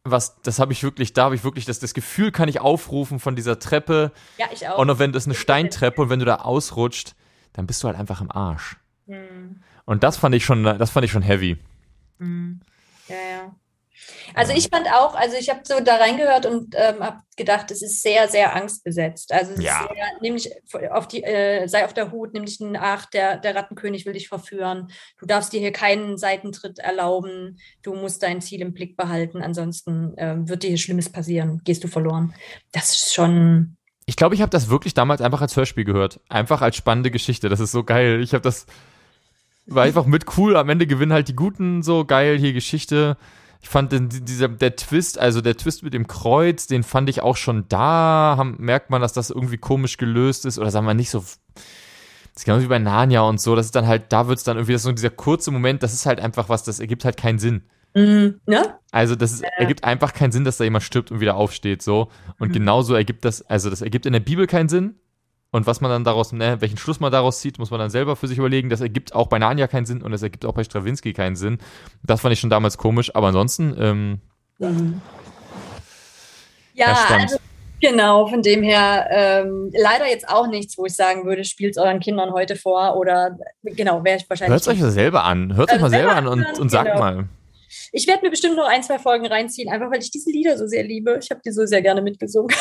[0.07, 3.19] was, das habe ich wirklich, da habe ich wirklich, das, das Gefühl kann ich aufrufen
[3.19, 4.13] von dieser Treppe.
[4.37, 4.79] Ja, ich auch.
[4.79, 7.15] Und noch wenn das eine Steintreppe und wenn du da ausrutscht,
[7.55, 8.77] dann bist du halt einfach im Arsch.
[9.07, 9.63] Hm.
[9.87, 11.57] Und das fand ich schon, das fand ich schon heavy.
[12.19, 12.61] Hm.
[13.09, 13.57] Ja, ja.
[14.35, 17.81] Also ich fand auch, also ich habe so da reingehört und ähm, habe gedacht, es
[17.83, 19.33] ist sehr, sehr angstbesetzt.
[19.33, 19.83] Also es ja.
[19.83, 20.51] ist sehr, nämlich
[20.91, 24.89] auf die, äh, sei auf der Hut, nämlich ach, der, der Rattenkönig will dich verführen.
[25.19, 27.59] Du darfst dir hier keinen Seitentritt erlauben.
[27.83, 29.43] Du musst dein Ziel im Blick behalten.
[29.43, 31.61] Ansonsten ähm, wird dir hier Schlimmes passieren.
[31.65, 32.35] Gehst du verloren.
[32.73, 33.77] Das ist schon.
[34.07, 36.21] Ich glaube, ich habe das wirklich damals einfach als Hörspiel gehört.
[36.29, 37.49] Einfach als spannende Geschichte.
[37.49, 38.21] Das ist so geil.
[38.23, 38.67] Ich habe das
[39.67, 40.57] war einfach mit cool.
[40.57, 43.17] Am Ende gewinnen halt die Guten so geil hier Geschichte.
[43.63, 47.23] Ich fand den, dieser, der Twist, also der Twist mit dem Kreuz, den fand ich
[47.23, 48.35] auch schon da.
[48.37, 51.21] Haben, merkt man, dass das irgendwie komisch gelöst ist oder sagen wir nicht so.
[51.21, 53.57] Das ist genau wie bei Narnia und so.
[53.57, 55.95] Das ist dann halt, da wird es dann irgendwie, das so dieser kurze Moment, das
[55.95, 57.63] ist halt einfach was, das ergibt halt keinen Sinn.
[57.95, 58.41] Mhm.
[58.47, 58.75] Ne?
[58.91, 62.09] Also das ist, ergibt einfach keinen Sinn, dass da jemand stirbt und wieder aufsteht, so.
[62.39, 62.53] Und Mhm.
[62.55, 64.97] genauso ergibt das, also das ergibt in der Bibel keinen Sinn.
[65.53, 68.17] Und was man dann daraus, ne, welchen Schluss man daraus zieht, muss man dann selber
[68.17, 68.71] für sich überlegen.
[68.71, 71.59] Das ergibt auch bei Narnia keinen Sinn und das ergibt auch bei Stravinsky keinen Sinn.
[72.03, 74.21] Das fand ich schon damals komisch, aber ansonsten, ähm,
[76.75, 77.23] Ja, Erstaunt.
[77.23, 77.37] also,
[77.81, 82.01] genau, von dem her ähm, leider jetzt auch nichts, wo ich sagen würde, spielt euren
[82.01, 84.51] Kindern heute vor oder genau, wäre ich wahrscheinlich.
[84.55, 85.55] hört es euch das selber an.
[85.55, 86.99] Hört es euch Also mal selber an und, anhören, und sagt genau.
[86.99, 87.25] mal.
[87.93, 90.67] Ich werde mir bestimmt noch ein, zwei Folgen reinziehen, einfach weil ich diese Lieder so
[90.67, 91.19] sehr liebe.
[91.23, 92.55] Ich habe die so sehr gerne mitgesungen.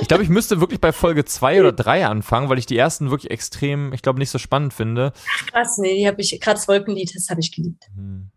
[0.00, 3.10] Ich glaube, ich müsste wirklich bei Folge 2 oder 3 anfangen, weil ich die ersten
[3.10, 5.12] wirklich extrem, ich glaube, nicht so spannend finde.
[5.50, 7.84] Krass, nee, die habe ich, gerade das Wolkenlied, das habe ich geliebt.
[7.94, 8.30] Hm.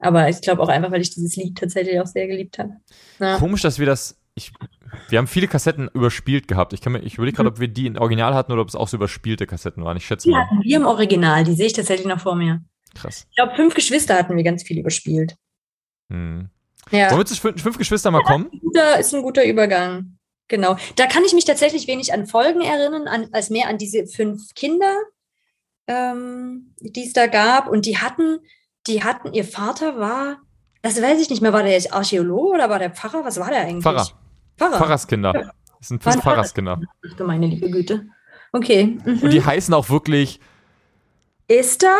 [0.00, 2.74] Aber ich glaube auch einfach, weil ich dieses Lied tatsächlich auch sehr geliebt habe.
[3.18, 3.36] Ja.
[3.38, 4.16] Komisch, dass wir das.
[4.36, 4.52] Ich,
[5.08, 6.72] wir haben viele Kassetten überspielt gehabt.
[6.72, 8.76] Ich, kann mir- ich überlege gerade, ob wir die in Original hatten oder ob es
[8.76, 9.96] auch so überspielte Kassetten waren.
[9.96, 10.44] Ich schätze mal.
[10.46, 12.62] hatten wir im Original, die sehe ich tatsächlich noch vor mir.
[13.00, 13.26] Krass.
[13.30, 15.36] Ich glaube, fünf Geschwister hatten wir ganz viel überspielt.
[16.10, 16.48] Hm.
[16.90, 17.10] Ja.
[17.10, 18.50] Wollen wir zu fünf, Geschwister mal kommen?
[18.60, 20.18] guter, ist ein guter Übergang.
[20.48, 20.76] Genau.
[20.96, 24.54] Da kann ich mich tatsächlich wenig an Folgen erinnern, an, als mehr an diese fünf
[24.54, 24.94] Kinder,
[25.86, 27.68] ähm, die es da gab.
[27.68, 28.38] Und die hatten,
[28.86, 30.38] die hatten, ihr Vater war,
[30.80, 33.24] das weiß ich nicht mehr, war der jetzt Archäologe oder war der Pfarrer?
[33.24, 33.82] Was war der eigentlich?
[33.82, 34.08] Pfarrer.
[34.56, 34.78] Pfarrer.
[34.78, 35.32] Pfarrerskinder.
[35.32, 36.80] Das sind fünf Pfarrerskinder.
[37.06, 38.06] Ach du meine liebe Güte.
[38.52, 38.98] Okay.
[39.04, 39.18] Mhm.
[39.22, 40.40] Und die heißen auch wirklich,
[41.46, 41.96] Esther?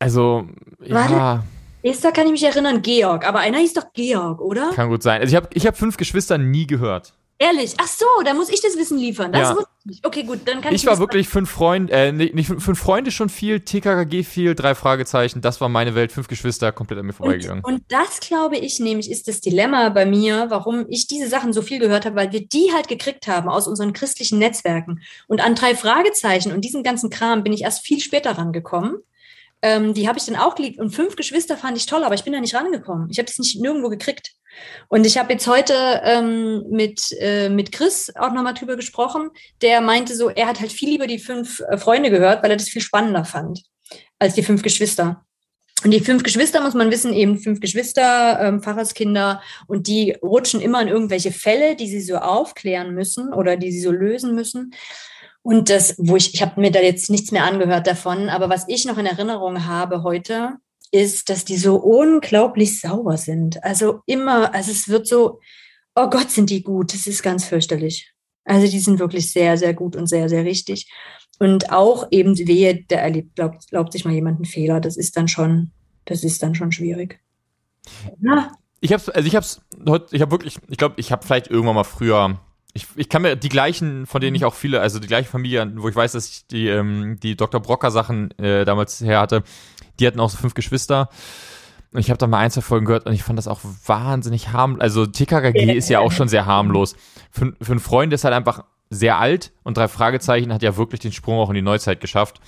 [0.00, 0.48] Also,
[0.80, 1.12] Warte.
[1.12, 1.44] ja,
[1.82, 3.26] Esther kann ich mich erinnern, Georg.
[3.26, 4.70] Aber einer hieß doch Georg, oder?
[4.74, 5.20] kann gut sein.
[5.20, 7.14] Also ich habe ich hab fünf Geschwister nie gehört.
[7.42, 7.72] Ehrlich.
[7.78, 9.32] Ach so, da muss ich das Wissen liefern.
[9.32, 9.56] Das Ja.
[9.56, 10.06] wusste ich nicht.
[10.06, 13.10] Okay, gut, dann kann ich Ich war wirklich fünf Freunde, äh, nicht, nicht fünf Freunde
[13.10, 17.14] schon viel, TKKG viel, drei Fragezeichen, das war meine Welt, fünf Geschwister, komplett an mir
[17.14, 17.64] vorbeigegangen.
[17.64, 21.54] Und, und das, glaube ich, nämlich ist das Dilemma bei mir, warum ich diese Sachen
[21.54, 25.00] so viel gehört habe, weil wir die halt gekriegt haben aus unseren christlichen Netzwerken.
[25.26, 28.98] Und an drei Fragezeichen und diesen ganzen Kram bin ich erst viel später rangekommen.
[29.62, 30.78] Ähm, die habe ich dann auch geliebt.
[30.78, 33.08] Und fünf Geschwister fand ich toll, aber ich bin da nicht rangekommen.
[33.10, 34.32] Ich habe das nicht nirgendwo gekriegt.
[34.88, 39.30] Und ich habe jetzt heute ähm, mit, äh, mit Chris auch nochmal drüber gesprochen.
[39.62, 42.56] Der meinte so, er hat halt viel lieber die fünf äh, Freunde gehört, weil er
[42.56, 43.62] das viel spannender fand
[44.18, 45.24] als die fünf Geschwister.
[45.82, 50.60] Und die fünf Geschwister, muss man wissen, eben fünf Geschwister, ähm, Pfarrerskinder, und die rutschen
[50.60, 54.74] immer in irgendwelche Fälle, die sie so aufklären müssen oder die sie so lösen müssen.
[55.42, 58.68] Und das, wo ich, ich habe mir da jetzt nichts mehr angehört davon, aber was
[58.68, 60.58] ich noch in Erinnerung habe heute,
[60.92, 63.62] ist, dass die so unglaublich sauber sind.
[63.64, 65.40] Also immer, also es wird so,
[65.94, 66.92] oh Gott, sind die gut.
[66.92, 68.12] Das ist ganz fürchterlich.
[68.44, 70.90] Also die sind wirklich sehr, sehr gut und sehr, sehr richtig.
[71.38, 74.80] Und auch eben wehe, der erlebt, glaubt, glaubt sich mal jemand einen Fehler.
[74.80, 75.70] Das ist dann schon,
[76.04, 77.20] das ist dann schon schwierig.
[78.20, 81.48] Ja, Ich hab's, also ich hab's heute, ich habe wirklich, ich glaube, ich habe vielleicht
[81.48, 82.40] irgendwann mal früher,
[82.74, 85.70] ich, ich kann mir die gleichen, von denen ich auch viele, also die gleiche Familie,
[85.76, 87.60] wo ich weiß, dass ich die, ähm, die Dr.
[87.60, 89.42] Brocker Sachen äh, damals her hatte,
[89.98, 91.08] die hatten auch so fünf Geschwister.
[91.92, 94.52] Und ich habe da mal ein, zwei Folgen gehört und ich fand das auch wahnsinnig
[94.52, 94.80] harmlos.
[94.80, 96.94] Also TKKG ist ja auch schon sehr harmlos.
[97.32, 101.00] Für, für einen Freund ist halt einfach sehr alt und drei Fragezeichen hat ja wirklich
[101.00, 102.40] den Sprung auch in die Neuzeit geschafft.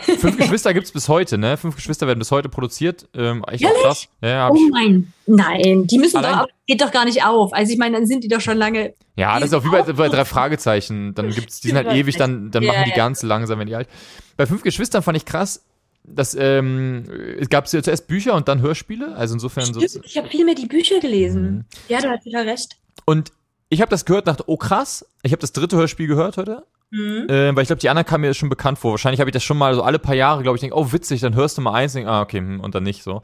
[0.00, 1.56] Fünf Geschwister gibt's bis heute, ne?
[1.56, 3.08] Fünf Geschwister werden bis heute produziert.
[3.14, 3.80] Ähm, echt Ehrlich?
[3.82, 4.08] krass.
[4.20, 7.52] Ja, oh mein, nein, die müssen Allein- doch, geht doch gar nicht auf.
[7.52, 8.94] Also ich meine, dann sind die doch schon lange.
[9.16, 11.14] Ja, das ist auch wie bei, bei drei Fragezeichen.
[11.14, 12.96] Dann gibt's, die sind halt ewig, dann, dann Ja, machen die ja.
[12.96, 13.88] ganz langsam, wenn die alt.
[14.36, 15.64] Bei fünf Geschwistern fand ich krass,
[16.04, 17.04] dass ähm,
[17.40, 19.14] es gab ja zuerst Bücher und dann Hörspiele.
[19.16, 19.80] Also insofern so.
[19.80, 21.42] Stimmt, ich habe viel mehr die Bücher gelesen.
[21.42, 21.64] Mhm.
[21.88, 22.76] Ja, du hast total recht.
[23.06, 23.32] Und
[23.68, 25.04] ich habe das gehört, dachte, oh krass.
[25.22, 26.64] Ich habe das dritte Hörspiel gehört heute.
[26.96, 27.28] Mhm.
[27.28, 28.92] Äh, weil ich glaube, die anderen kamen mir schon bekannt vor.
[28.92, 31.20] Wahrscheinlich habe ich das schon mal so alle paar Jahre, glaube ich, denke, oh witzig,
[31.20, 33.22] dann hörst du mal eins, denk, ah, okay, hm, und dann nicht so.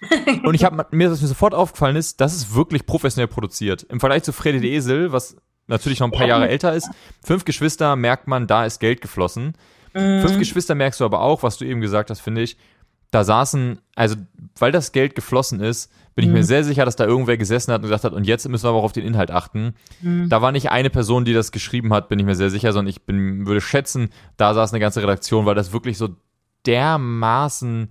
[0.44, 3.82] und ich habe mir, was mir sofort aufgefallen ist, das ist wirklich professionell produziert.
[3.90, 6.88] Im Vergleich zu Freddy de Esel, was natürlich noch ein paar Jahre älter ist,
[7.22, 9.54] fünf Geschwister merkt man, da ist Geld geflossen.
[9.92, 10.22] Mhm.
[10.22, 12.56] Fünf Geschwister merkst du aber auch, was du eben gesagt hast, finde ich.
[13.10, 14.16] Da saßen, also
[14.58, 16.44] weil das Geld geflossen ist, bin ich mir Mhm.
[16.44, 18.78] sehr sicher, dass da irgendwer gesessen hat und gesagt hat, und jetzt müssen wir aber
[18.78, 19.74] auch auf den Inhalt achten.
[20.00, 20.28] Mhm.
[20.28, 22.90] Da war nicht eine Person, die das geschrieben hat, bin ich mir sehr sicher, sondern
[22.90, 26.10] ich bin, würde schätzen, da saß eine ganze Redaktion, weil das wirklich so
[26.66, 27.88] dermaßen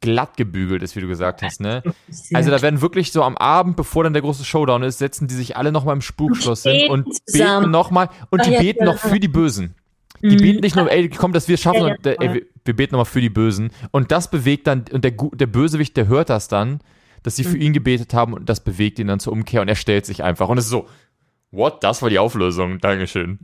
[0.00, 1.82] glatt gebügelt ist, wie du gesagt hast, ne?
[2.34, 5.34] Also da werden wirklich so am Abend, bevor dann der große Showdown ist, setzen die
[5.34, 9.28] sich alle nochmal im Spukschloss hin und beten nochmal und die beten noch für die
[9.28, 9.74] Bösen.
[10.22, 10.40] Die Mhm.
[10.40, 12.42] beten nicht nur, ey, komm, dass wir es schaffen, Ja, ja, und, äh, ey, wir,
[12.64, 13.70] wir beten nochmal für die Bösen.
[13.90, 16.80] Und das bewegt dann, und der, der Bösewicht, der hört das dann,
[17.22, 17.48] dass sie Mhm.
[17.48, 20.22] für ihn gebetet haben und das bewegt ihn dann zur Umkehr und er stellt sich
[20.22, 20.48] einfach.
[20.48, 20.86] Und es ist so,
[21.50, 21.82] what?
[21.82, 22.78] Das war die Auflösung.
[22.80, 23.38] Dankeschön.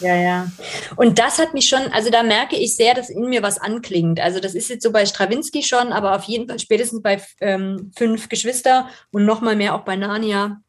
[0.00, 0.50] Ja, ja.
[0.96, 4.20] Und das hat mich schon, also da merke ich sehr, dass in mir was anklingt.
[4.20, 7.90] Also das ist jetzt so bei Strawinski schon, aber auf jeden Fall spätestens bei ähm,
[7.96, 10.60] fünf Geschwister und noch mal mehr auch bei Narnia.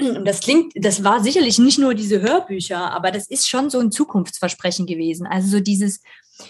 [0.00, 3.78] Und das klingt, das war sicherlich nicht nur diese Hörbücher, aber das ist schon so
[3.78, 5.26] ein Zukunftsversprechen gewesen.
[5.26, 6.00] Also so dieses,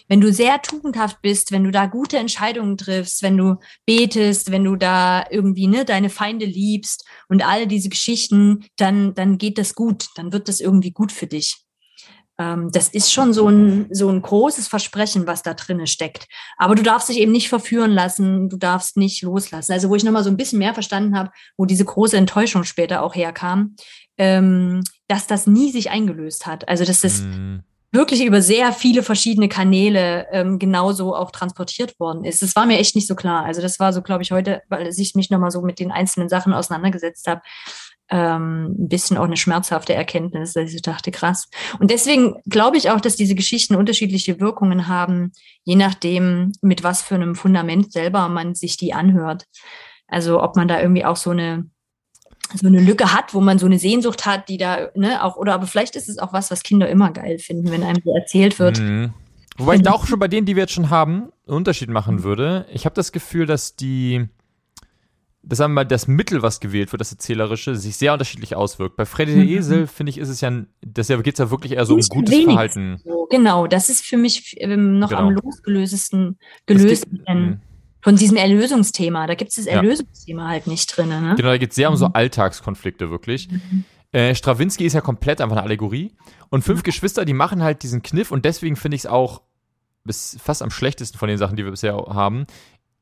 [0.08, 3.56] wenn du sehr tugendhaft bist, wenn du da gute Entscheidungen triffst, wenn du
[3.86, 9.38] betest, wenn du da irgendwie ne, deine Feinde liebst und all diese Geschichten, dann, dann
[9.38, 11.63] geht das gut, dann wird das irgendwie gut für dich.
[12.38, 16.26] Ähm, das ist schon so ein, so ein großes Versprechen, was da drinne steckt.
[16.56, 19.72] Aber du darfst dich eben nicht verführen lassen, du darfst nicht loslassen.
[19.72, 23.02] Also wo ich nochmal so ein bisschen mehr verstanden habe, wo diese große Enttäuschung später
[23.02, 23.76] auch herkam,
[24.18, 26.68] ähm, dass das nie sich eingelöst hat.
[26.68, 27.58] Also dass das mm.
[27.92, 32.42] wirklich über sehr viele verschiedene Kanäle ähm, genauso auch transportiert worden ist.
[32.42, 33.44] Das war mir echt nicht so klar.
[33.44, 36.28] Also das war so, glaube ich, heute, weil ich mich nochmal so mit den einzelnen
[36.28, 37.42] Sachen auseinandergesetzt habe,
[38.10, 41.48] ähm, ein bisschen auch eine schmerzhafte Erkenntnis, dass ich dachte, krass.
[41.78, 45.32] Und deswegen glaube ich auch, dass diese Geschichten unterschiedliche Wirkungen haben,
[45.64, 49.46] je nachdem, mit was für einem Fundament selber man sich die anhört.
[50.06, 51.68] Also ob man da irgendwie auch so eine
[52.52, 55.54] so eine Lücke hat, wo man so eine Sehnsucht hat, die da, ne, auch, oder
[55.54, 58.58] aber vielleicht ist es auch was, was Kinder immer geil finden, wenn einem so erzählt
[58.58, 58.80] wird.
[58.80, 59.14] Mhm.
[59.56, 62.22] Wobei ich da auch schon bei denen, die wir jetzt schon haben, einen Unterschied machen
[62.22, 62.66] würde.
[62.72, 64.28] Ich habe das Gefühl, dass die,
[65.46, 68.96] das sagen wir mal, das Mittel, was gewählt wird, das Erzählerische, sich sehr unterschiedlich auswirkt.
[68.96, 69.50] Bei Freddy der mhm.
[69.50, 70.50] Esel, finde ich, ist es ja,
[70.82, 73.00] das ja, geht es ja wirklich eher so um gutes Verhalten.
[73.04, 73.26] So.
[73.30, 75.22] Genau, das ist für mich ähm, noch genau.
[75.22, 77.60] am losgelöstesten, gelösten mhm.
[78.00, 79.26] von diesem Erlösungsthema.
[79.26, 80.48] Da gibt es das Erlösungsthema ja.
[80.48, 81.08] halt nicht drin.
[81.08, 81.34] Ne?
[81.36, 82.14] Genau, da geht es sehr um so mhm.
[82.14, 83.50] Alltagskonflikte, wirklich.
[83.50, 83.84] Mhm.
[84.12, 86.12] Äh, Strawinski ist ja komplett einfach eine Allegorie.
[86.48, 86.84] Und fünf mhm.
[86.84, 89.42] Geschwister, die machen halt diesen Kniff und deswegen finde ich es auch
[90.04, 92.46] bis fast am schlechtesten von den Sachen, die wir bisher haben,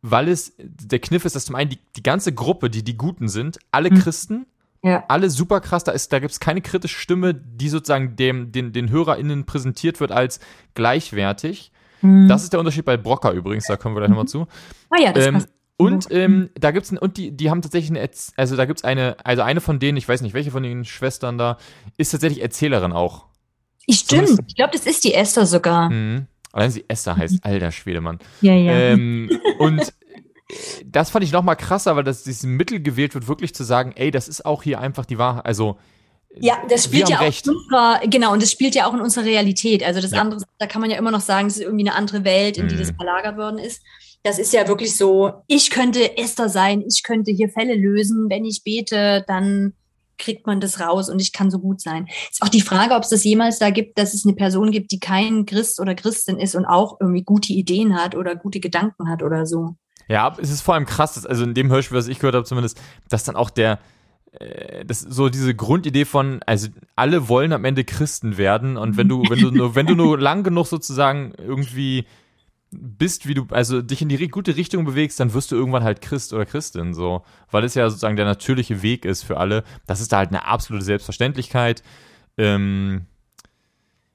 [0.02, 3.28] weil es der Kniff ist, dass zum einen die, die ganze Gruppe, die die Guten
[3.28, 3.98] sind, alle mhm.
[4.00, 4.46] Christen,
[4.82, 5.04] ja.
[5.08, 8.90] alle super krass, da, da gibt es keine kritische Stimme, die sozusagen dem, den, den
[8.90, 10.40] HörerInnen präsentiert wird als
[10.74, 11.70] gleichwertig.
[12.02, 12.26] Mhm.
[12.28, 14.16] Das ist der Unterschied bei Brocker übrigens, da kommen wir gleich mhm.
[14.16, 14.46] nochmal zu.
[14.90, 15.48] Ah ja, das ähm, passt.
[15.78, 19.42] Und ähm, da gibt's und die, die haben tatsächlich eine, also da gibt's eine, also
[19.42, 21.58] eine von denen, ich weiß nicht, welche von den Schwestern da,
[21.96, 23.26] ist tatsächlich Erzählerin auch.
[23.90, 25.90] Stimmt, ich glaube, das ist die Esther sogar.
[25.90, 26.26] Mhm.
[26.52, 28.18] Allein sie Esther heißt, alter Schwedemann.
[28.40, 28.72] Ja, ja.
[28.72, 29.92] Ähm, und
[30.84, 33.92] das fand ich noch mal krasser, weil das dieses Mittel gewählt wird, wirklich zu sagen,
[33.96, 35.46] ey, das ist auch hier einfach die Wahrheit.
[35.46, 35.78] Also
[36.34, 37.46] ja, das spielt ja auch recht.
[37.46, 39.82] in unserer, genau, und das spielt ja auch in unserer Realität.
[39.84, 40.20] Also das ja.
[40.20, 42.68] andere, da kann man ja immer noch sagen, es ist irgendwie eine andere Welt, in
[42.68, 42.96] die das mhm.
[42.96, 43.82] verlagert worden ist.
[44.22, 48.44] Das ist ja wirklich so, ich könnte Esther sein, ich könnte hier Fälle lösen, wenn
[48.44, 49.74] ich bete, dann
[50.22, 52.06] kriegt man das raus und ich kann so gut sein.
[52.30, 54.92] Ist auch die Frage, ob es das jemals da gibt, dass es eine Person gibt,
[54.92, 59.10] die kein Christ oder Christin ist und auch irgendwie gute Ideen hat oder gute Gedanken
[59.10, 59.76] hat oder so.
[60.08, 62.44] Ja, es ist vor allem krass, dass, also in dem Hörspiel, was ich gehört habe
[62.44, 63.78] zumindest, dass dann auch der,
[64.32, 69.08] äh, das so diese Grundidee von, also alle wollen am Ende Christen werden und wenn
[69.08, 72.06] du, wenn du nur, wenn du nur lang genug sozusagen irgendwie
[72.72, 76.00] bist, wie du, also dich in die gute Richtung bewegst, dann wirst du irgendwann halt
[76.00, 77.22] Christ oder Christin, so.
[77.50, 79.62] Weil es ja sozusagen der natürliche Weg ist für alle.
[79.86, 81.82] Das ist da halt eine absolute Selbstverständlichkeit.
[82.38, 83.06] Ähm,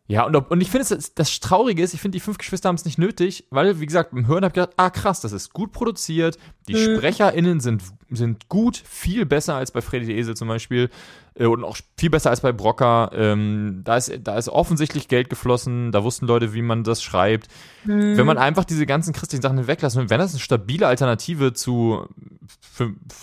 [0.10, 2.76] ja, und, und ich finde, das, das Traurige ist, ich finde, die fünf Geschwister haben
[2.76, 5.52] es nicht nötig, weil, wie gesagt, im Hören habe ich gedacht, ah krass, das ist
[5.52, 6.38] gut produziert,
[6.70, 6.98] die mhm.
[6.98, 10.90] SprecherInnen sind, sind gut, viel besser als bei Freddy die Esel zum Beispiel
[11.36, 13.12] äh, und auch viel besser als bei Brocker.
[13.14, 17.50] Ähm, da, ist, da ist offensichtlich Geld geflossen, da wussten Leute, wie man das schreibt.
[17.84, 18.16] Mhm.
[18.16, 22.08] Wenn man einfach diese ganzen christlichen Sachen weglässt, wenn das eine stabile Alternative zu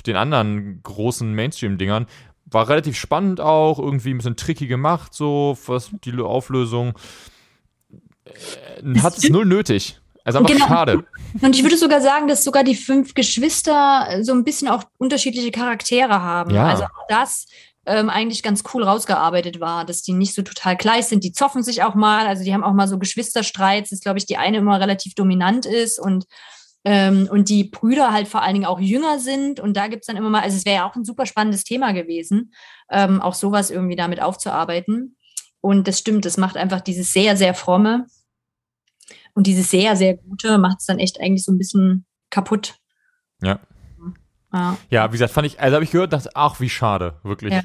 [0.07, 2.07] den anderen großen Mainstream-Dingern,
[2.55, 6.95] war relativ spannend auch, irgendwie ein bisschen tricky gemacht, so was die Auflösung.
[8.25, 10.01] Äh, hat es null nötig.
[10.25, 10.67] Also einfach genau.
[10.67, 11.05] schade.
[11.43, 15.51] Und ich würde sogar sagen, dass sogar die fünf Geschwister so ein bisschen auch unterschiedliche
[15.51, 16.55] Charaktere haben.
[16.55, 16.67] Ja.
[16.67, 17.47] Also auch das
[17.85, 21.25] ähm, eigentlich ganz cool rausgearbeitet war, dass die nicht so total gleich sind.
[21.25, 22.27] Die zoffen sich auch mal.
[22.27, 25.67] Also die haben auch mal so Geschwisterstreits, dass, glaube ich, die eine immer relativ dominant
[25.67, 26.25] ist und
[26.85, 29.59] ähm, und die Brüder halt vor allen Dingen auch jünger sind.
[29.59, 31.65] Und da gibt es dann immer mal, also es wäre ja auch ein super spannendes
[31.65, 32.53] Thema gewesen,
[32.91, 35.17] ähm, auch sowas irgendwie damit aufzuarbeiten.
[35.61, 38.07] Und das stimmt, das macht einfach dieses sehr, sehr fromme
[39.35, 42.77] und dieses sehr, sehr gute macht es dann echt eigentlich so ein bisschen kaputt.
[43.43, 43.61] Ja.
[44.53, 47.55] Ja, ja wie gesagt, fand ich, also habe ich gehört, dachte, ach, wie schade, wirklich.
[47.55, 47.63] Ja.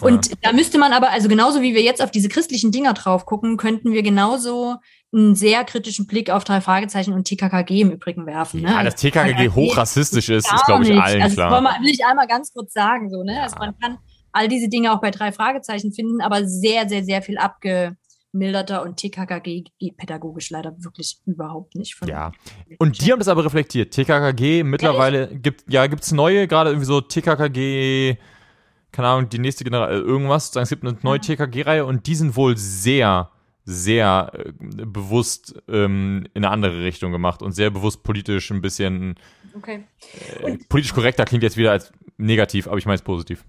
[0.00, 0.36] Und ja.
[0.42, 3.56] da müsste man aber, also genauso wie wir jetzt auf diese christlichen Dinger drauf gucken,
[3.56, 4.76] könnten wir genauso
[5.12, 8.62] einen sehr kritischen Blick auf drei Fragezeichen und TKKG im Übrigen werfen.
[8.62, 8.70] Ne?
[8.70, 11.00] Ja, dass TKKG hochrassistisch ist, ist, glaube ich, nicht.
[11.00, 11.62] allen also, klar.
[11.62, 13.10] Das will ich einmal ganz kurz sagen.
[13.10, 13.34] So, ne?
[13.34, 13.42] Ja.
[13.44, 13.98] Also man kann
[14.32, 18.96] all diese Dinge auch bei drei Fragezeichen finden, aber sehr, sehr, sehr viel abgemilderter und
[18.96, 21.96] TKKG geht pädagogisch leider wirklich überhaupt nicht.
[22.06, 22.32] ja,
[22.78, 23.94] und die haben das aber reflektiert.
[23.94, 25.42] TKKG mittlerweile Ehrlich?
[25.42, 28.18] gibt ja gibt's neue, gerade irgendwie so TKKG
[28.96, 32.34] keine Ahnung, die nächste Generation, äh, irgendwas, es gibt eine neue TKG-Reihe und die sind
[32.34, 33.30] wohl sehr,
[33.66, 39.16] sehr äh, bewusst ähm, in eine andere Richtung gemacht und sehr bewusst politisch ein bisschen.
[39.54, 39.84] Okay.
[40.42, 43.44] Äh, politisch korrekter klingt jetzt wieder als negativ, aber ich meine es positiv.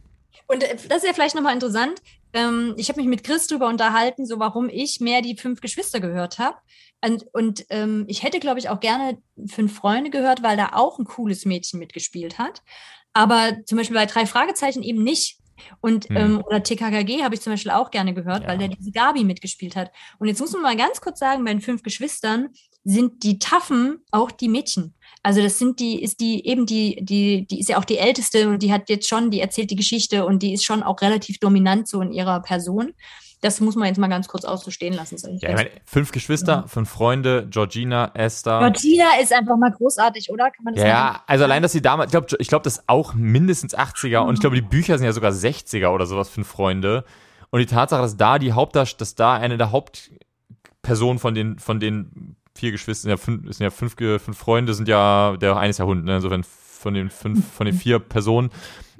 [0.48, 2.02] Und äh, das ist ja vielleicht nochmal interessant.
[2.34, 6.02] Ähm, ich habe mich mit Chris darüber unterhalten, so warum ich mehr die fünf Geschwister
[6.02, 6.58] gehört habe.
[7.02, 9.18] Und, und ähm, ich hätte, glaube ich, auch gerne
[9.48, 12.64] fünf Freunde gehört, weil da auch ein cooles Mädchen mitgespielt hat.
[13.18, 15.40] Aber zum Beispiel bei drei Fragezeichen eben nicht.
[15.82, 16.18] Und hm.
[16.18, 18.50] ähm, oder TKKG habe ich zum Beispiel auch gerne gehört, ja.
[18.50, 19.92] weil der diese Gabi mitgespielt hat.
[20.20, 22.50] Und jetzt muss man mal ganz kurz sagen, bei den fünf Geschwistern
[22.84, 24.94] sind die Taffen auch die Mädchen.
[25.24, 28.50] Also das sind die, ist die eben die, die, die ist ja auch die älteste
[28.50, 31.40] und die hat jetzt schon, die erzählt die Geschichte und die ist schon auch relativ
[31.40, 32.94] dominant so in ihrer Person.
[33.42, 35.18] Das muss man jetzt mal ganz kurz auszustehen lassen.
[35.40, 36.68] Ja, ich meine, fünf Geschwister, ja.
[36.68, 38.60] fünf Freunde, Georgina, Esther.
[38.60, 40.46] Georgina ist einfach mal großartig, oder?
[40.50, 41.24] Kann man das ja, sagen?
[41.28, 44.30] also allein, dass sie damals, ich glaube, ich glaub, das ist auch mindestens 80er mhm.
[44.30, 47.04] und ich glaube, die Bücher sind ja sogar 60er oder sowas, fünf Freunde.
[47.50, 51.80] Und die Tatsache, dass da die Hauptdarsteller, dass da eine der Hauptpersonen von den, von
[51.80, 55.70] den vier Geschwister, sind ja fünf, sind ja fünf, fünf Freunde, sind ja, der eine
[55.70, 56.16] ist ja Hund, ne?
[56.16, 58.50] insofern von den fünf, von den vier Personen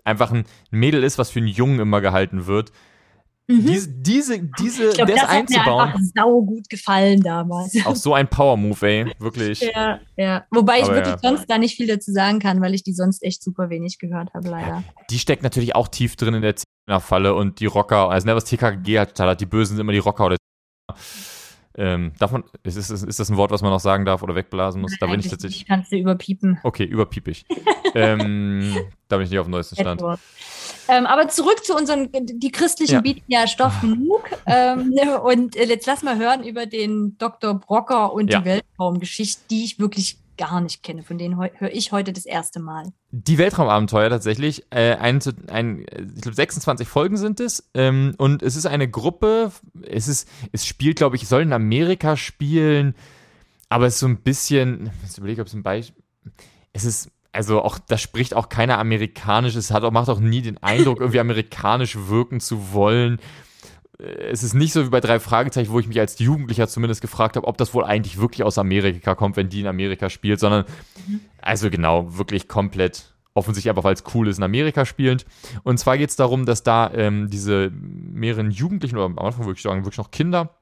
[0.04, 2.72] einfach ein Mädel ist, was für einen Jungen immer gehalten wird.
[3.50, 3.66] Mhm.
[3.66, 5.66] Diese, diese, diese, ich glaub, das, das einzubauen.
[5.66, 7.78] Hat mir einfach sau gut gefallen damals.
[7.86, 9.62] Auch so ein Power-Move, ey, wirklich.
[9.62, 10.46] Ja, ja.
[10.52, 11.30] Wobei ich Aber wirklich ja.
[11.30, 14.34] sonst da nicht viel dazu sagen kann, weil ich die sonst echt super wenig gehört
[14.34, 14.84] habe, leider.
[15.10, 18.44] Die steckt natürlich auch tief drin in der Falle und die Rocker, also ne, was
[18.46, 20.38] TKG hat die Bösen sind immer die Rocker oder
[21.78, 24.34] ähm, darf man, ist, ist, ist das ein Wort, was man noch sagen darf oder
[24.36, 24.98] wegblasen muss?
[25.00, 25.68] Da bin ich tatsächlich.
[25.68, 26.60] Kannst du überpiepen.
[26.64, 27.46] Okay, überpiepig.
[27.94, 28.76] ähm,
[29.08, 30.02] da bin ich nicht auf dem neuesten Stand.
[30.88, 33.02] Ähm, aber zurück zu unseren, die christlichen ja.
[33.02, 34.24] bieten ja Stoff genug.
[34.46, 37.56] Ähm, und jetzt lass mal hören über den Dr.
[37.56, 38.40] Brocker und ja.
[38.40, 41.04] die Weltraumgeschichte, die ich wirklich gar nicht kenne.
[41.04, 42.94] Von denen höre ich heute das erste Mal.
[43.12, 44.66] Die Weltraumabenteuer tatsächlich.
[44.70, 45.86] Äh, ein, ein,
[46.16, 47.70] ich glaube, 26 Folgen sind es.
[47.74, 49.52] Ähm, und es ist eine Gruppe.
[49.84, 52.96] Es, ist, es spielt, glaube ich, soll in Amerika spielen.
[53.70, 54.92] Aber es ist so ein bisschen.
[55.10, 56.04] Ich überlege, ob es ein Beispiel.
[56.72, 57.10] Es ist.
[57.38, 59.56] Also auch, da spricht auch keiner amerikanisch.
[59.56, 63.20] Es hat auch, macht auch nie den Eindruck, irgendwie amerikanisch wirken zu wollen
[64.00, 67.36] es ist nicht so wie bei drei Fragezeichen, wo ich mich als Jugendlicher zumindest gefragt
[67.36, 70.66] habe, ob das wohl eigentlich wirklich aus Amerika kommt, wenn die in Amerika spielt, sondern
[71.42, 75.26] also genau, wirklich komplett offensichtlich einfach, weil es cool ist, in Amerika spielend.
[75.64, 79.58] Und zwar geht es darum, dass da ähm, diese mehreren Jugendlichen, oder am Anfang würde
[79.58, 80.56] ich sagen, wirklich noch Kinder,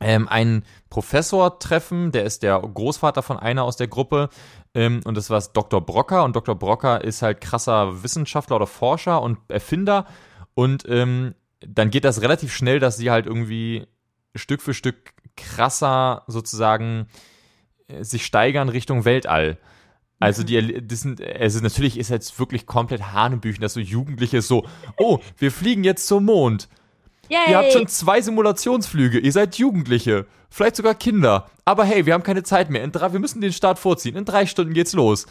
[0.00, 4.28] ähm, einen Professor treffen, der ist der Großvater von einer aus der Gruppe
[4.76, 5.80] ähm, und das war Dr.
[5.80, 6.54] Brocker und Dr.
[6.54, 10.06] Brocker ist halt krasser Wissenschaftler oder Forscher und Erfinder
[10.54, 13.86] und ähm, dann geht das relativ schnell, dass sie halt irgendwie
[14.34, 17.06] Stück für Stück krasser sozusagen
[17.88, 19.56] äh, sich steigern Richtung Weltall.
[20.20, 20.46] Also mhm.
[20.46, 24.66] die, das sind, also natürlich ist jetzt wirklich komplett Hanebüchen, dass so Jugendliche so,
[24.98, 26.68] oh, wir fliegen jetzt zum Mond.
[27.30, 27.38] Yay.
[27.48, 30.26] Ihr habt schon zwei Simulationsflüge, ihr seid Jugendliche,
[30.56, 31.46] vielleicht sogar Kinder.
[31.64, 32.82] Aber hey, wir haben keine Zeit mehr.
[32.82, 34.16] In drei, wir müssen den Start vorziehen.
[34.16, 35.26] In drei Stunden geht's los.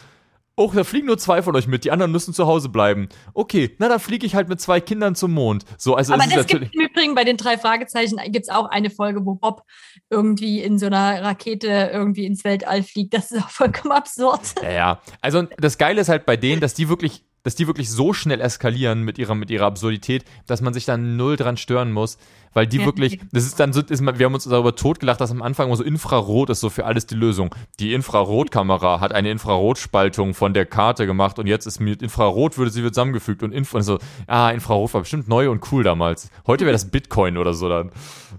[0.58, 3.10] Oh, da fliegen nur zwei von euch mit, die anderen müssen zu Hause bleiben.
[3.34, 5.66] Okay, na dann fliege ich halt mit zwei Kindern zum Mond.
[5.76, 8.64] So, also Aber es das gibt im Übrigen bei den drei Fragezeichen gibt es auch
[8.70, 9.64] eine Folge, wo Bob
[10.08, 13.12] irgendwie in so einer Rakete irgendwie ins Weltall fliegt.
[13.12, 14.40] Das ist auch vollkommen absurd.
[14.62, 15.00] Ja, ja.
[15.20, 18.40] Also das Geile ist halt bei denen, dass die wirklich dass die wirklich so schnell
[18.40, 22.18] eskalieren mit ihrer, mit ihrer Absurdität, dass man sich dann null dran stören muss,
[22.52, 25.42] weil die wirklich, das ist dann so, ist, wir haben uns darüber totgelacht, dass am
[25.42, 27.54] Anfang immer so Infrarot ist so für alles die Lösung.
[27.78, 32.72] Die Infrarotkamera hat eine Infrarotspaltung von der Karte gemacht und jetzt ist mit Infrarot würde
[32.72, 36.32] sie wird zusammengefügt und Infra, so, ah, Infrarot war bestimmt neu und cool damals.
[36.48, 37.92] Heute wäre das Bitcoin oder so dann.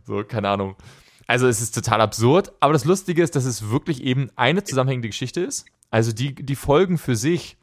[0.06, 0.76] So, keine Ahnung.
[1.28, 5.08] Also es ist total absurd, aber das Lustige ist, dass es wirklich eben eine zusammenhängende
[5.08, 5.66] Geschichte ist.
[5.92, 7.56] Also die, die Folgen für sich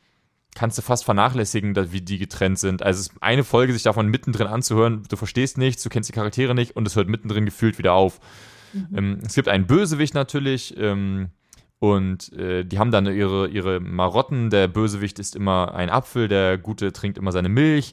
[0.55, 2.82] kannst du fast vernachlässigen, wie die getrennt sind.
[2.82, 6.14] Also es ist eine Folge, sich davon mittendrin anzuhören, du verstehst nichts, du kennst die
[6.14, 8.20] Charaktere nicht und es hört mittendrin gefühlt wieder auf.
[8.72, 8.88] Mhm.
[8.96, 11.30] Ähm, es gibt einen Bösewicht natürlich ähm,
[11.78, 14.50] und äh, die haben dann ihre, ihre Marotten.
[14.50, 17.92] Der Bösewicht ist immer ein Apfel, der Gute trinkt immer seine Milch.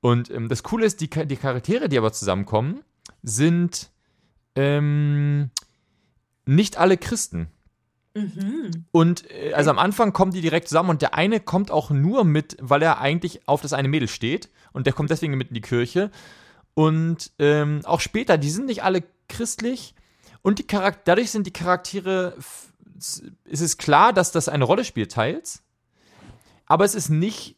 [0.00, 2.80] Und ähm, das Coole ist, die, die Charaktere, die aber zusammenkommen,
[3.22, 3.90] sind
[4.56, 5.50] ähm,
[6.44, 7.48] nicht alle Christen.
[8.14, 8.86] Mhm.
[8.92, 12.24] Und äh, also am Anfang kommen die direkt zusammen und der eine kommt auch nur
[12.24, 15.54] mit, weil er eigentlich auf das eine Mädel steht und der kommt deswegen mit in
[15.54, 16.10] die Kirche.
[16.74, 19.94] Und ähm, auch später, die sind nicht alle christlich
[20.42, 22.36] und die Charakter dadurch sind die Charaktere,
[23.44, 25.62] ist es klar, dass das eine Rolle spielt, teils.
[26.66, 27.56] Aber es ist nicht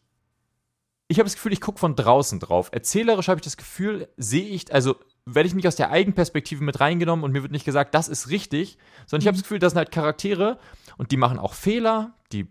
[1.09, 2.71] ich habe das Gefühl, ich gucke von draußen drauf.
[2.73, 4.97] Erzählerisch habe ich das Gefühl, sehe ich, also
[5.27, 8.29] werde ich nicht aus der Eigenperspektive mit reingenommen und mir wird nicht gesagt, das ist
[8.29, 10.59] richtig, sondern ich habe das Gefühl, das sind halt Charaktere
[10.99, 12.47] und die machen auch Fehler, die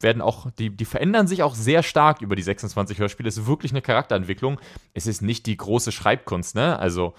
[0.00, 3.28] werden auch, die, die verändern sich auch sehr stark über die 26 Hörspiele.
[3.28, 4.60] Es ist wirklich eine Charakterentwicklung.
[4.94, 6.78] Es ist nicht die große Schreibkunst, ne?
[6.78, 7.14] Also,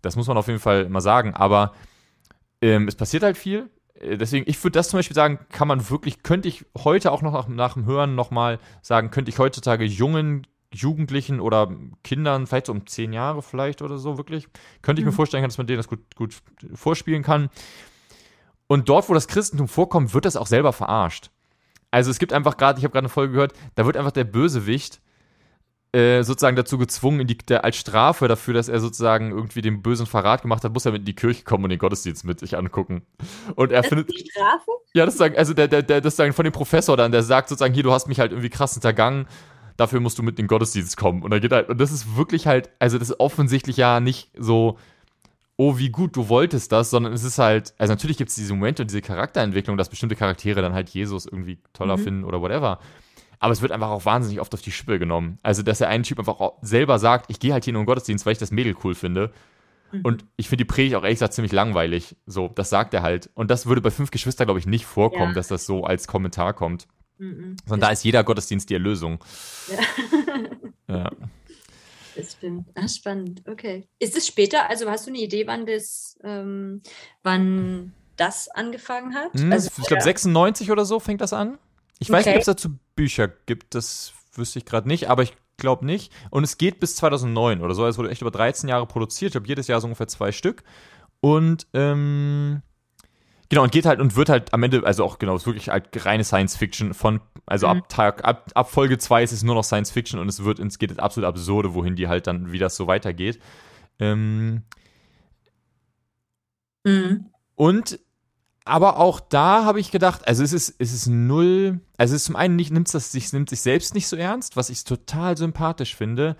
[0.00, 1.74] das muss man auf jeden Fall mal sagen, aber
[2.62, 3.70] ähm, es passiert halt viel.
[3.94, 7.22] Äh, deswegen, ich würde das zum Beispiel sagen, kann man wirklich, könnte ich heute auch
[7.22, 10.46] noch nach, nach dem Hören nochmal sagen, könnte ich heutzutage jungen
[10.76, 11.70] Jugendlichen oder
[12.02, 14.48] Kindern, vielleicht so um zehn Jahre vielleicht oder so, wirklich.
[14.82, 15.10] Könnte ich mhm.
[15.10, 16.34] mir vorstellen, dass man denen das gut, gut
[16.74, 17.50] vorspielen kann.
[18.66, 21.30] Und dort, wo das Christentum vorkommt, wird das auch selber verarscht.
[21.90, 24.24] Also es gibt einfach gerade, ich habe gerade eine Folge gehört, da wird einfach der
[24.24, 25.00] Bösewicht
[25.94, 30.06] äh, sozusagen dazu gezwungen, die, der, als Strafe dafür, dass er sozusagen irgendwie den bösen
[30.06, 32.56] Verrat gemacht hat, muss er mit in die Kirche kommen und den Gottesdienst mit sich
[32.56, 33.02] angucken.
[33.54, 34.08] Und er das findet.
[34.08, 34.72] Ist die Strafe?
[34.92, 37.48] Ja, das sagen, also der, der, der, das sagen von dem Professor dann, der sagt
[37.48, 39.28] sozusagen, hier, du hast mich halt irgendwie krass hintergangen,
[39.76, 41.22] dafür musst du mit in den Gottesdienst kommen.
[41.22, 44.78] Und geht halt, und das ist wirklich halt, also das ist offensichtlich ja nicht so,
[45.56, 48.54] oh, wie gut, du wolltest das, sondern es ist halt, also natürlich gibt es diese
[48.54, 52.02] Momente und diese Charakterentwicklung, dass bestimmte Charaktere dann halt Jesus irgendwie toller mhm.
[52.02, 52.78] finden oder whatever
[53.44, 55.38] aber es wird einfach auch wahnsinnig oft auf die Schippe genommen.
[55.42, 57.88] Also, dass der eine Typ einfach selber sagt, ich gehe halt hier nur in den
[57.88, 59.32] Gottesdienst, weil ich das Mädel cool finde.
[59.92, 60.00] Mhm.
[60.02, 62.16] Und ich finde die Predigt auch ehrlich gesagt ziemlich langweilig.
[62.24, 63.28] So, das sagt er halt.
[63.34, 65.34] Und das würde bei fünf Geschwistern, glaube ich, nicht vorkommen, ja.
[65.34, 66.86] dass das so als Kommentar kommt.
[67.18, 67.56] Mhm.
[67.64, 69.22] Sondern da ist jeder Gottesdienst die Erlösung.
[69.68, 69.78] Ja.
[70.94, 71.10] ja.
[72.16, 72.68] Das stimmt.
[72.74, 73.42] Ach, spannend.
[73.48, 73.88] Okay.
[73.98, 74.68] Ist es später?
[74.70, 76.82] Also hast du eine Idee, wann das, ähm,
[77.22, 79.34] wann das angefangen hat?
[79.34, 81.58] Hm, also, ich glaube, 96 oder so fängt das an.
[81.98, 85.34] Ich weiß nicht, ob es dazu Bücher gibt, das wüsste ich gerade nicht, aber ich
[85.56, 86.12] glaube nicht.
[86.30, 87.86] Und es geht bis 2009 oder so.
[87.86, 89.30] Es wurde echt über 13 Jahre produziert.
[89.32, 90.62] Ich habe jedes Jahr so ungefähr zwei Stück.
[91.20, 92.62] Und ähm,
[93.54, 95.68] genau, und geht halt und wird halt am Ende, also auch genau, es ist wirklich
[95.68, 97.78] halt reine Science Fiction von, also mhm.
[97.78, 100.58] ab Tag, ab, ab Folge 2 ist es nur noch Science Fiction und es wird,
[100.58, 103.38] es geht absolut absurde, wohin die halt dann, wie das so weitergeht.
[104.00, 104.62] Ähm,
[106.82, 107.26] mhm.
[107.54, 108.00] Und
[108.64, 112.24] aber auch da habe ich gedacht, also es ist, es ist null, also es ist
[112.24, 115.36] zum einen nicht, nimmt es sich, nimmt sich selbst nicht so ernst, was ich total
[115.36, 116.36] sympathisch finde.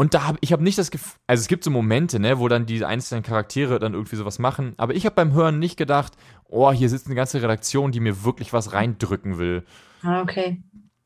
[0.00, 2.46] Und da habe ich habe nicht das Gefühl, also es gibt so Momente, ne, wo
[2.46, 6.12] dann die einzelnen Charaktere dann irgendwie sowas machen, aber ich habe beim Hören nicht gedacht,
[6.44, 9.64] oh, hier sitzt eine ganze Redaktion, die mir wirklich was reindrücken will.
[10.02, 10.62] Ah, okay.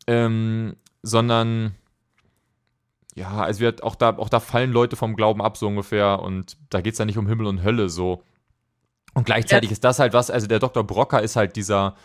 [0.07, 1.75] Ähm, sondern
[3.15, 6.59] ja, also wir, auch da, auch da fallen Leute vom Glauben ab, so ungefähr, und
[6.69, 8.23] da geht es ja nicht um Himmel und Hölle so.
[9.15, 9.73] Und gleichzeitig ja.
[9.73, 10.85] ist das halt was, also der Dr.
[10.85, 11.97] Brocker ist halt dieser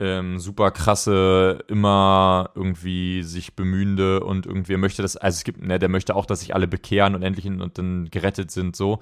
[0.00, 5.78] ähm, super krasse, immer irgendwie sich bemühende und irgendwie möchte das, also es gibt, ne,
[5.78, 8.98] der möchte auch, dass sich alle bekehren und endlich in, und dann gerettet sind, so.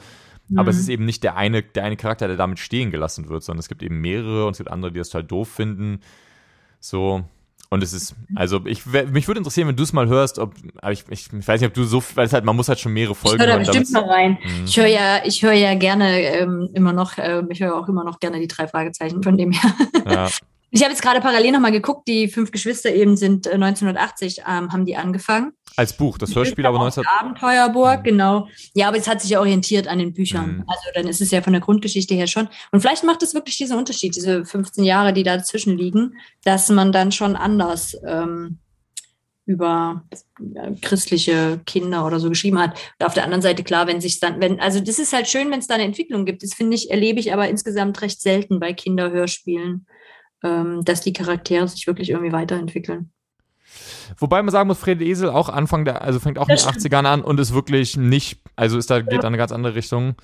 [0.48, 0.58] Mhm.
[0.58, 3.42] Aber es ist eben nicht der eine, der eine Charakter, der damit stehen gelassen wird,
[3.42, 6.00] sondern es gibt eben mehrere und es gibt andere, die das halt doof finden.
[6.78, 7.24] So.
[7.70, 10.92] Und es ist, also ich, mich würde interessieren, wenn du es mal hörst, ob, aber
[10.92, 12.92] ich, ich, ich, weiß nicht, ob du so, weil es halt, man muss halt schon
[12.92, 13.62] mehrere Folgen hören.
[13.62, 14.38] Ich höre da bestimmt mal rein.
[14.42, 14.64] Mh.
[14.66, 18.04] Ich höre ja, ich höre ja gerne ähm, immer noch, äh, ich höre auch immer
[18.04, 19.72] noch gerne die drei Fragezeichen von dem her.
[20.04, 20.28] Ja.
[20.74, 24.72] Ich habe jetzt gerade parallel nochmal geguckt, die fünf Geschwister eben sind äh, 1980, ähm,
[24.72, 25.52] haben die angefangen.
[25.76, 27.04] Als Buch, das Hörspiel aber 19...
[27.06, 28.04] Abenteuerburg, mhm.
[28.04, 28.48] genau.
[28.72, 30.56] Ja, aber es hat sich ja orientiert an den Büchern.
[30.56, 30.64] Mhm.
[30.66, 32.48] Also dann ist es ja von der Grundgeschichte her schon.
[32.70, 36.90] Und vielleicht macht es wirklich diesen Unterschied, diese 15 Jahre, die dazwischen liegen, dass man
[36.90, 38.58] dann schon anders ähm,
[39.44, 40.04] über
[40.80, 42.78] christliche Kinder oder so geschrieben hat.
[42.98, 45.50] Und auf der anderen Seite, klar, wenn sich dann, wenn, also das ist halt schön,
[45.50, 46.42] wenn es da eine Entwicklung gibt.
[46.42, 49.86] Das finde ich, erlebe ich aber insgesamt recht selten bei Kinderhörspielen
[50.42, 53.12] dass die Charaktere sich wirklich irgendwie weiterentwickeln.
[54.18, 56.80] Wobei man sagen muss, Fred Esel auch Anfang der, also fängt auch das in den
[56.80, 59.18] 80ern an und ist wirklich nicht, also ist da, geht ja.
[59.18, 60.16] da eine ganz andere Richtung.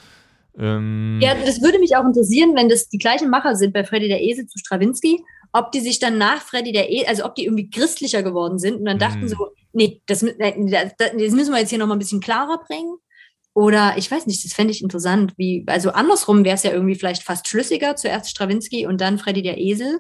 [0.59, 4.09] Ähm ja, das würde mich auch interessieren, wenn das die gleichen Macher sind bei Freddy
[4.09, 7.45] der Esel zu Stravinsky, ob die sich dann nach Freddy der Esel, also ob die
[7.45, 9.29] irgendwie christlicher geworden sind und dann dachten mhm.
[9.29, 12.97] so, nee, das, das, das müssen wir jetzt hier nochmal ein bisschen klarer bringen.
[13.59, 15.35] Oder ich weiß nicht, das fände ich interessant.
[15.37, 19.43] Wie, also andersrum wäre es ja irgendwie vielleicht fast schlüssiger, zuerst Strawinski und dann Freddy
[19.43, 19.99] der Esel.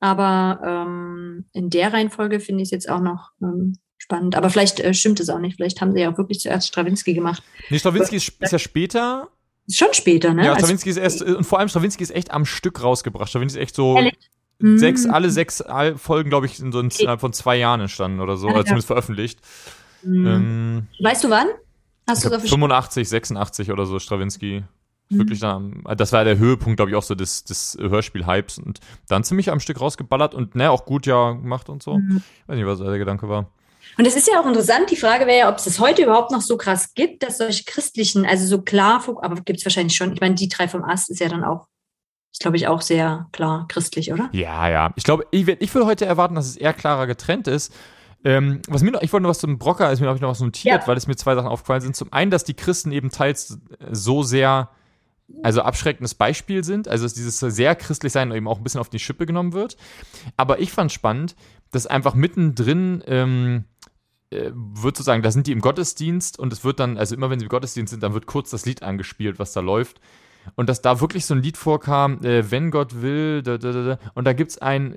[0.00, 4.36] Aber ähm, in der Reihenfolge finde ich es jetzt auch noch ähm, spannend.
[4.36, 5.56] Aber vielleicht äh, stimmt es auch nicht.
[5.56, 7.42] Vielleicht haben sie ja auch wirklich zuerst Strawinski gemacht.
[7.70, 9.28] Nee, Strawinski ist, ist ja später.
[9.66, 10.44] Ist schon später, ne?
[10.44, 13.30] Ja, also Strawinski ist erst, und vor allem Strawinski ist echt am Stück rausgebracht.
[13.30, 13.96] Strawinski ist echt so.
[13.96, 14.18] Ehrlich?
[14.58, 15.14] Sechs, mhm.
[15.14, 15.64] alle sechs
[15.96, 18.86] Folgen, glaube ich, sind so innerhalb von zwei Jahren entstanden oder so, ja, oder zumindest
[18.86, 19.40] veröffentlicht.
[20.02, 20.26] Mhm.
[20.26, 21.48] Ähm, weißt du wann?
[22.08, 24.64] Hast du glaub, 85, 86 oder so, Stravinsky.
[25.08, 25.18] Mhm.
[25.18, 29.24] Wirklich dann, das war der Höhepunkt, glaube ich, auch so des, des Hörspiel-Hypes und dann
[29.24, 31.98] ziemlich am Stück rausgeballert und ne, auch gut ja gemacht und so.
[31.98, 32.22] Mhm.
[32.42, 33.50] Ich weiß nicht, was der Gedanke war.
[33.98, 36.30] Und es ist ja auch interessant, die Frage wäre ja, ob es das heute überhaupt
[36.30, 40.12] noch so krass gibt, dass solche christlichen, also so klar, aber gibt es wahrscheinlich schon.
[40.12, 41.66] Ich meine, die drei vom Ast ist ja dann auch,
[42.32, 44.30] ist glaube ich auch sehr klar christlich, oder?
[44.32, 44.92] Ja, ja.
[44.96, 47.74] Ich glaube, ich, ich würde heute erwarten, dass es eher klarer getrennt ist.
[48.24, 50.30] Ähm, was mir noch, ich wollte noch was zum Brocker, ist mir habe ich noch
[50.30, 50.86] was notiert, ja.
[50.86, 51.96] weil es mir zwei Sachen aufgefallen sind.
[51.96, 53.58] Zum einen, dass die Christen eben teils
[53.90, 54.70] so sehr,
[55.42, 58.90] also abschreckendes Beispiel sind, also dass dieses sehr christlich sein eben auch ein bisschen auf
[58.90, 59.76] die Schippe genommen wird.
[60.36, 61.34] Aber ich fand spannend,
[61.72, 63.64] dass einfach mittendrin ähm,
[64.30, 67.38] äh, wird sozusagen, da sind die im Gottesdienst und es wird dann, also immer wenn
[67.38, 70.00] sie im Gottesdienst sind, dann wird kurz das Lied angespielt, was da läuft.
[70.56, 73.98] Und dass da wirklich so ein Lied vorkam, äh, wenn Gott will, da, da, da,
[74.14, 74.96] und da gibt es ein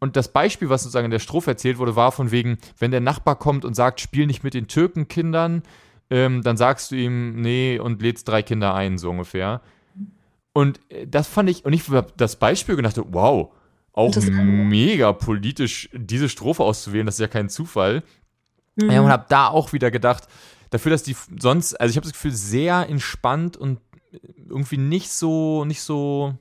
[0.00, 3.00] und das Beispiel, was sozusagen in der Strophe erzählt wurde, war von wegen, wenn der
[3.00, 5.62] Nachbar kommt und sagt, spiel nicht mit den Türkenkindern,
[6.08, 9.60] ähm, dann sagst du ihm, nee, und lädst drei Kinder ein, so ungefähr.
[10.52, 13.52] Und äh, das fand ich, und ich habe das Beispiel gedacht, wow,
[13.92, 18.02] auch mega politisch, diese Strophe auszuwählen, das ist ja kein Zufall.
[18.76, 18.90] Mhm.
[18.90, 20.28] Ja, und habe da auch wieder gedacht,
[20.70, 23.80] dafür, dass die sonst, also ich habe das Gefühl, sehr entspannt und
[24.48, 26.34] irgendwie nicht so, nicht so,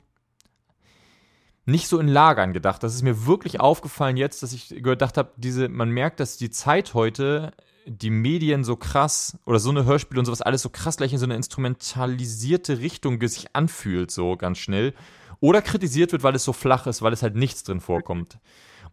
[1.69, 2.83] nicht so in Lagern gedacht.
[2.83, 6.49] Das ist mir wirklich aufgefallen jetzt, dass ich gedacht habe, diese, man merkt, dass die
[6.49, 7.51] Zeit heute
[7.85, 11.17] die Medien so krass oder so eine Hörspiele und sowas alles so krass gleich in
[11.17, 14.93] so eine instrumentalisierte Richtung sich anfühlt, so ganz schnell.
[15.39, 18.37] Oder kritisiert wird, weil es so flach ist, weil es halt nichts drin vorkommt.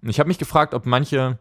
[0.01, 1.39] Und ich habe mich gefragt, ob manche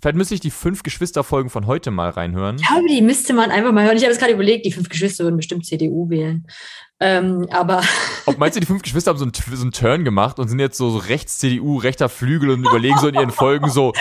[0.00, 2.56] Vielleicht müsste ich die fünf Geschwisterfolgen von heute mal reinhören.
[2.56, 3.96] Ich glaube, die müsste man einfach mal hören.
[3.96, 6.46] Ich habe es gerade überlegt, die fünf Geschwister würden bestimmt CDU wählen.
[7.00, 7.82] Ähm, aber.
[8.26, 10.58] Ob meinst du, die fünf Geschwister haben so einen, so einen Turn gemacht und sind
[10.58, 13.92] jetzt so, so rechts CDU, rechter Flügel und überlegen so in ihren Folgen so,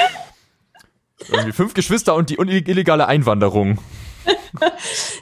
[1.30, 3.80] irgendwie fünf Geschwister und die illegale Einwanderung.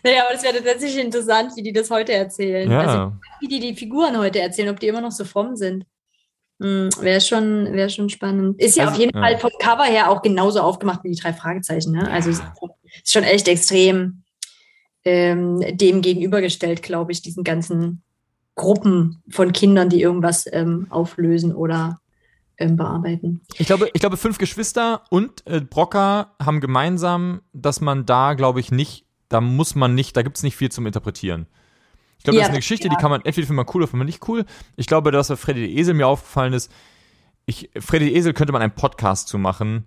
[0.04, 2.70] naja, aber das wäre tatsächlich interessant, wie die das heute erzählen.
[2.72, 2.80] Ja.
[2.80, 5.86] Also, wie die die Figuren heute erzählen, ob die immer noch so fromm sind.
[6.64, 8.58] Hm, wäre schon, wär schon spannend.
[8.58, 9.22] Ist ja also, auf jeden ja.
[9.22, 11.92] Fall vom Cover her auch genauso aufgemacht wie die drei Fragezeichen.
[11.92, 12.10] Ne?
[12.10, 12.54] Also ja.
[13.04, 14.24] ist schon echt extrem
[15.04, 18.02] ähm, dem gegenübergestellt, glaube ich, diesen ganzen
[18.56, 22.00] Gruppen von Kindern, die irgendwas ähm, auflösen oder
[22.58, 23.42] ähm, bearbeiten.
[23.58, 28.62] Ich glaube, ich glaube, fünf Geschwister und äh, Brocker haben gemeinsam, dass man da, glaube
[28.62, 31.48] ich, nicht, da muss man nicht, da gibt es nicht viel zum Interpretieren.
[32.24, 32.94] Ich glaube, ja, das ist eine Geschichte, ja.
[32.94, 34.46] die kann man entweder findet man cool oder findet man nicht cool.
[34.78, 36.72] Ich glaube, dass bei Freddy der Esel mir aufgefallen ist,
[37.46, 39.84] ich, Freddy der Esel könnte man einen Podcast zu machen,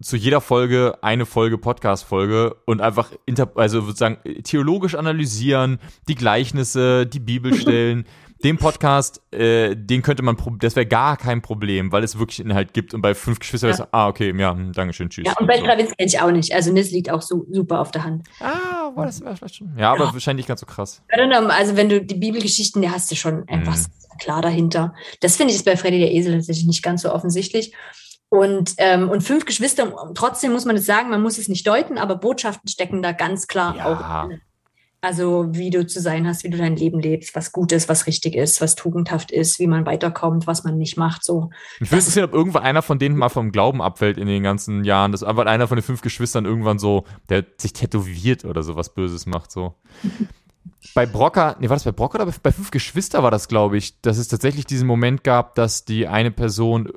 [0.00, 7.04] zu jeder Folge eine Folge Podcast-Folge und einfach inter, also sozusagen theologisch analysieren, die Gleichnisse,
[7.04, 8.06] die Bibelstellen.
[8.44, 12.74] den Podcast, äh, den könnte man, das wäre gar kein Problem, weil es wirklich Inhalt
[12.74, 12.94] gibt.
[12.94, 13.76] Und bei fünf Geschwistern ja.
[13.76, 15.24] ist ah, okay, ja, hm, danke schön, tschüss.
[15.26, 15.64] Ja, und bei so.
[15.64, 16.54] kenne ich auch nicht.
[16.54, 18.26] Also das liegt auch so super auf der Hand.
[18.40, 19.76] Ah, war das vielleicht schon.
[19.76, 20.12] Ja, aber ja.
[20.12, 21.02] wahrscheinlich nicht ganz so krass.
[21.08, 24.18] Also wenn du die Bibelgeschichten, die hast du schon einfach mhm.
[24.18, 24.94] klar dahinter.
[25.20, 27.74] Das finde ich ist bei Freddy der Esel tatsächlich nicht ganz so offensichtlich.
[28.28, 31.98] Und, ähm, und fünf Geschwister, trotzdem muss man es sagen, man muss es nicht deuten,
[31.98, 33.84] aber Botschaften stecken da ganz klar ja.
[33.84, 34.40] auch drin.
[35.04, 38.06] Also wie du zu sein hast, wie du dein Leben lebst, was gut ist, was
[38.06, 41.24] richtig ist, was tugendhaft ist, wie man weiterkommt, was man nicht macht.
[41.24, 41.50] So.
[41.80, 44.84] Ich will sehen, ob irgendwann einer von denen mal vom Glauben abfällt in den ganzen
[44.84, 48.76] Jahren, dass einfach einer von den fünf Geschwistern irgendwann so, der sich tätowiert oder so
[48.76, 49.50] was Böses macht.
[49.50, 49.74] So.
[50.94, 54.00] bei Brocker, nee, war das bei Brocker oder bei fünf Geschwister war das, glaube ich,
[54.02, 56.92] dass es tatsächlich diesen Moment gab, dass die eine Person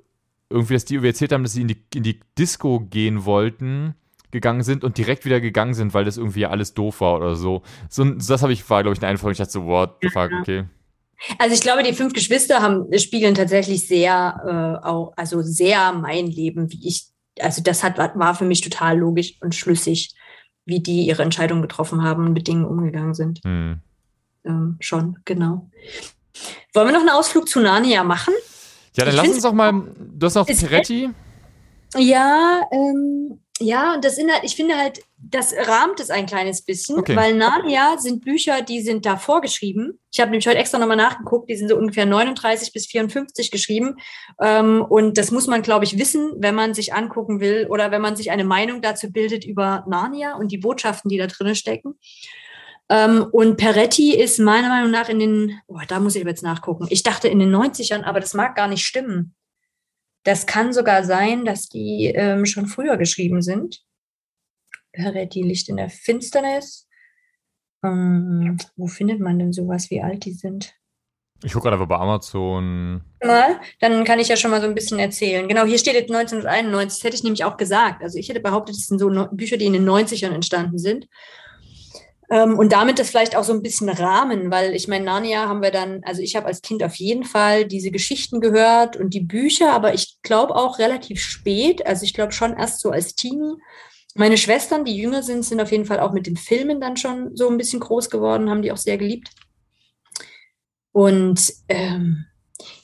[0.51, 3.95] irgendwie, dass die erzählt haben, dass sie in die, in die Disco gehen wollten
[4.35, 7.63] gegangen sind und direkt wieder gegangen sind, weil das irgendwie alles doof war oder so.
[7.89, 9.31] so das habe ich, war, glaube ich, eine Folge.
[9.31, 10.65] Ich dachte so, what the fuck, okay.
[11.39, 16.27] Also ich glaube, die fünf Geschwister haben, spiegeln tatsächlich sehr äh, auch, also sehr mein
[16.27, 17.05] Leben, wie ich,
[17.39, 20.13] also das hat, war für mich total logisch und schlüssig,
[20.65, 23.39] wie die ihre Entscheidungen getroffen haben und mit Dingen umgegangen sind.
[23.45, 23.79] Hm.
[24.43, 25.69] Ähm, schon, genau.
[26.73, 28.33] Wollen wir noch einen Ausflug zu Narnia machen?
[28.95, 31.09] Ja, dann ich lass uns doch mal, du hast noch Peretti.
[31.97, 36.63] Ja, ähm, ja, und das sind halt, ich finde halt, das rahmt es ein kleines
[36.63, 37.15] bisschen, okay.
[37.15, 39.97] weil Narnia sind Bücher, die sind da vorgeschrieben.
[40.11, 43.95] Ich habe nämlich heute extra nochmal nachgeguckt, die sind so ungefähr 39 bis 54 geschrieben.
[44.41, 48.01] Ähm, und das muss man, glaube ich, wissen, wenn man sich angucken will oder wenn
[48.01, 51.95] man sich eine Meinung dazu bildet über Narnia und die Botschaften, die da drin stecken.
[52.89, 56.87] Ähm, und Peretti ist meiner Meinung nach in den, oh, da muss ich jetzt nachgucken.
[56.89, 59.33] Ich dachte in den 90ern, aber das mag gar nicht stimmen.
[60.25, 63.83] Das kann sogar sein, dass die ähm, schon früher geschrieben sind.
[64.91, 66.87] Peretti Licht in der Finsternis.
[67.83, 70.73] Ähm, wo findet man denn sowas, wie alt die sind?
[71.43, 73.03] Ich gucke gerade bei Amazon.
[73.23, 75.47] Mal, dann kann ich ja schon mal so ein bisschen erzählen.
[75.47, 76.97] Genau, hier steht jetzt 1991.
[76.97, 78.01] Das hätte ich nämlich auch gesagt.
[78.01, 81.07] Also ich hätte behauptet, es sind so Bücher, die in den 90ern entstanden sind.
[82.29, 85.61] Ähm, und damit das vielleicht auch so ein bisschen Rahmen, weil ich meine, Narnia haben
[85.61, 89.21] wir dann, also ich habe als Kind auf jeden Fall diese Geschichten gehört und die
[89.21, 93.55] Bücher, aber ich glaube auch relativ spät, also ich glaube schon erst so als Teenie.
[94.15, 97.35] Meine Schwestern, die jünger sind, sind auf jeden Fall auch mit den Filmen dann schon
[97.35, 99.29] so ein bisschen groß geworden, haben die auch sehr geliebt.
[100.91, 102.25] Und ähm,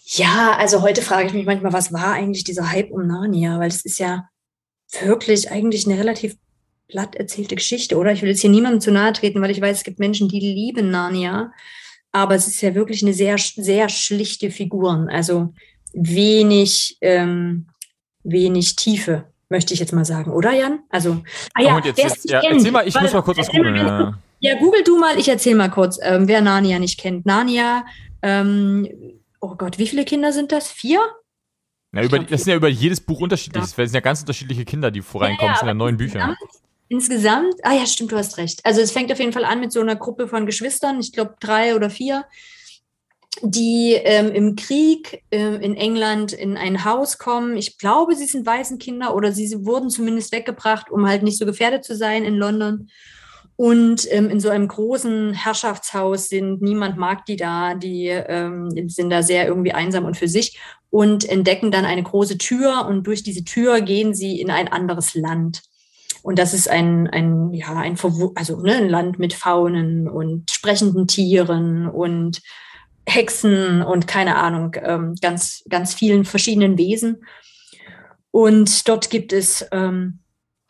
[0.04, 3.60] ja, also heute frage ich mich manchmal, was war eigentlich dieser Hype um Narnia?
[3.60, 4.28] Weil es ist ja
[5.00, 6.36] wirklich eigentlich eine relativ
[6.92, 8.12] platt erzählte Geschichte, oder?
[8.12, 10.39] Ich will jetzt hier niemandem zu nahe treten, weil ich weiß, es gibt Menschen, die
[10.39, 11.52] lieben Narnia.
[12.12, 15.10] Aber es ist ja wirklich eine sehr, sehr schlichte Figuren.
[15.10, 15.54] Also
[15.94, 17.68] wenig, ähm,
[18.24, 20.80] wenig Tiefe, möchte ich jetzt mal sagen, oder Jan?
[20.89, 21.24] Also,
[21.54, 23.76] ah ja, jetzt, jetzt, ja erzähl mal, ich weil, muss mal kurz was googeln.
[23.76, 24.20] Ja.
[24.39, 27.26] ja, google du mal, ich erzähl mal kurz, ähm, wer Narnia nicht kennt.
[27.26, 27.86] Narnia,
[28.22, 28.88] ähm,
[29.39, 30.70] oh Gott, wie viele Kinder sind das?
[30.70, 31.00] Vier?
[31.94, 33.64] Na, über, das sind ja über jedes Buch unterschiedlich.
[33.64, 35.39] Es sind ja ganz unterschiedliche Kinder, die voreinkommen.
[35.39, 36.36] Ja, ja, das sind ja neun Bücher.
[36.92, 38.60] Insgesamt, ah ja, stimmt, du hast recht.
[38.66, 41.36] Also es fängt auf jeden Fall an mit so einer Gruppe von Geschwistern, ich glaube
[41.39, 42.26] drei oder vier,
[43.42, 47.56] die ähm, im Krieg ähm, in England in ein Haus kommen.
[47.56, 51.46] Ich glaube, sie sind Waisenkinder oder sie, sie wurden zumindest weggebracht, um halt nicht so
[51.46, 52.89] gefährdet zu sein in London.
[53.56, 59.12] Und ähm, in so einem großen Herrschaftshaus sind, niemand mag die da, die ähm, sind
[59.12, 63.24] da sehr irgendwie einsam und für sich und entdecken dann eine große Tür und durch
[63.24, 65.62] diese Tür gehen sie in ein anderes Land.
[66.24, 67.97] Und das ist ein, ein ja, ein,
[68.36, 72.41] also, ne, ein Land mit Faunen und sprechenden Tieren und
[73.07, 77.24] Hexen und keine Ahnung, ähm, ganz, ganz vielen verschiedenen Wesen.
[78.30, 80.19] Und dort gibt es, ähm,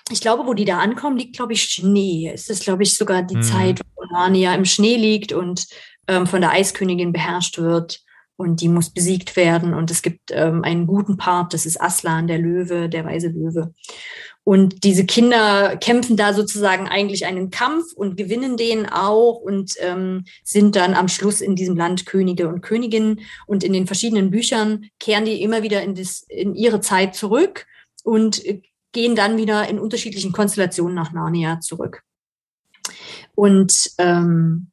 [0.09, 2.31] ich glaube, wo die da ankommen, liegt, glaube ich, Schnee.
[2.33, 3.43] Es ist, glaube ich, sogar die mhm.
[3.43, 5.67] Zeit, wo Narnia im Schnee liegt und
[6.07, 8.01] ähm, von der Eiskönigin beherrscht wird.
[8.35, 9.75] Und die muss besiegt werden.
[9.75, 13.71] Und es gibt ähm, einen guten Part, das ist Aslan, der Löwe, der weise Löwe.
[14.43, 20.25] Und diese Kinder kämpfen da sozusagen eigentlich einen Kampf und gewinnen den auch und ähm,
[20.43, 23.21] sind dann am Schluss in diesem Land Könige und Königinnen.
[23.45, 27.67] Und in den verschiedenen Büchern kehren die immer wieder in, das, in ihre Zeit zurück
[28.03, 28.61] und äh,
[28.93, 32.01] gehen dann wieder in unterschiedlichen Konstellationen nach Narnia zurück.
[33.35, 34.71] Und ähm,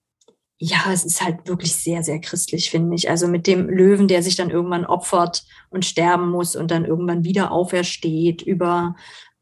[0.60, 3.08] ja, es ist halt wirklich sehr, sehr christlich, finde ich.
[3.08, 7.22] Also mit dem Löwen, der sich dann irgendwann opfert und sterben muss und dann irgendwann
[7.22, 8.96] wieder aufersteht, über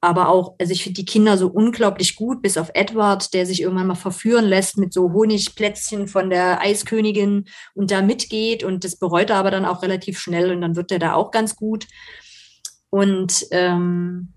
[0.06, 3.60] aber auch, also ich finde die Kinder so unglaublich gut, bis auf Edward, der sich
[3.60, 8.96] irgendwann mal verführen lässt mit so Honigplätzchen von der Eiskönigin und da mitgeht und das
[8.96, 11.88] bereut er aber dann auch relativ schnell und dann wird er da auch ganz gut.
[12.88, 14.32] Und ähm,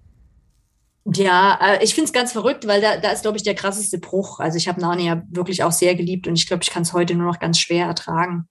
[1.06, 4.00] ja, äh, ich finde es ganz verrückt, weil da, da ist, glaube ich, der krasseste
[4.00, 4.40] Bruch.
[4.40, 7.14] Also ich habe Narnia wirklich auch sehr geliebt und ich glaube, ich kann es heute
[7.14, 8.48] nur noch ganz schwer ertragen,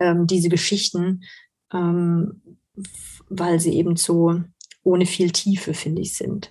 [0.00, 1.24] ähm, diese Geschichten,
[1.72, 2.42] ähm,
[3.28, 4.40] weil sie eben so
[4.84, 6.50] ohne viel Tiefe, finde ich, sind.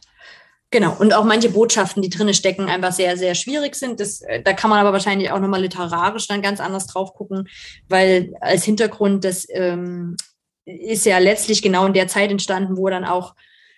[0.74, 4.00] Genau, und auch manche Botschaften, die drinne stecken, einfach sehr, sehr schwierig sind.
[4.00, 7.48] Das, äh, da kann man aber wahrscheinlich auch nochmal literarisch dann ganz anders drauf gucken,
[7.90, 10.18] weil als Hintergrund, das ähm,
[10.66, 13.36] ist ja letztlich genau in der Zeit entstanden, wo dann auch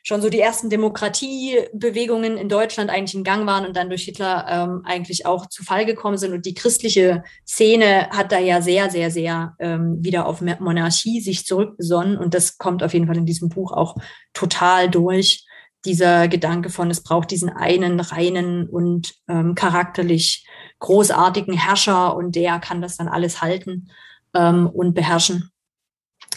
[0.07, 4.45] schon so die ersten Demokratiebewegungen in Deutschland eigentlich in Gang waren und dann durch Hitler
[4.47, 6.31] ähm, eigentlich auch zu Fall gekommen sind.
[6.31, 11.47] Und die christliche Szene hat da ja sehr, sehr, sehr ähm, wieder auf Monarchie sich
[11.47, 12.19] zurückbesonnen.
[12.19, 13.95] Und das kommt auf jeden Fall in diesem Buch auch
[14.33, 15.43] total durch.
[15.85, 20.47] Dieser Gedanke von, es braucht diesen einen reinen und ähm, charakterlich
[20.79, 23.89] großartigen Herrscher und der kann das dann alles halten
[24.35, 25.49] ähm, und beherrschen.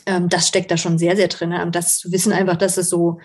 [0.06, 1.52] Ähm, das steckt da schon sehr, sehr drin.
[1.52, 3.20] Und das zu wissen einfach, dass es so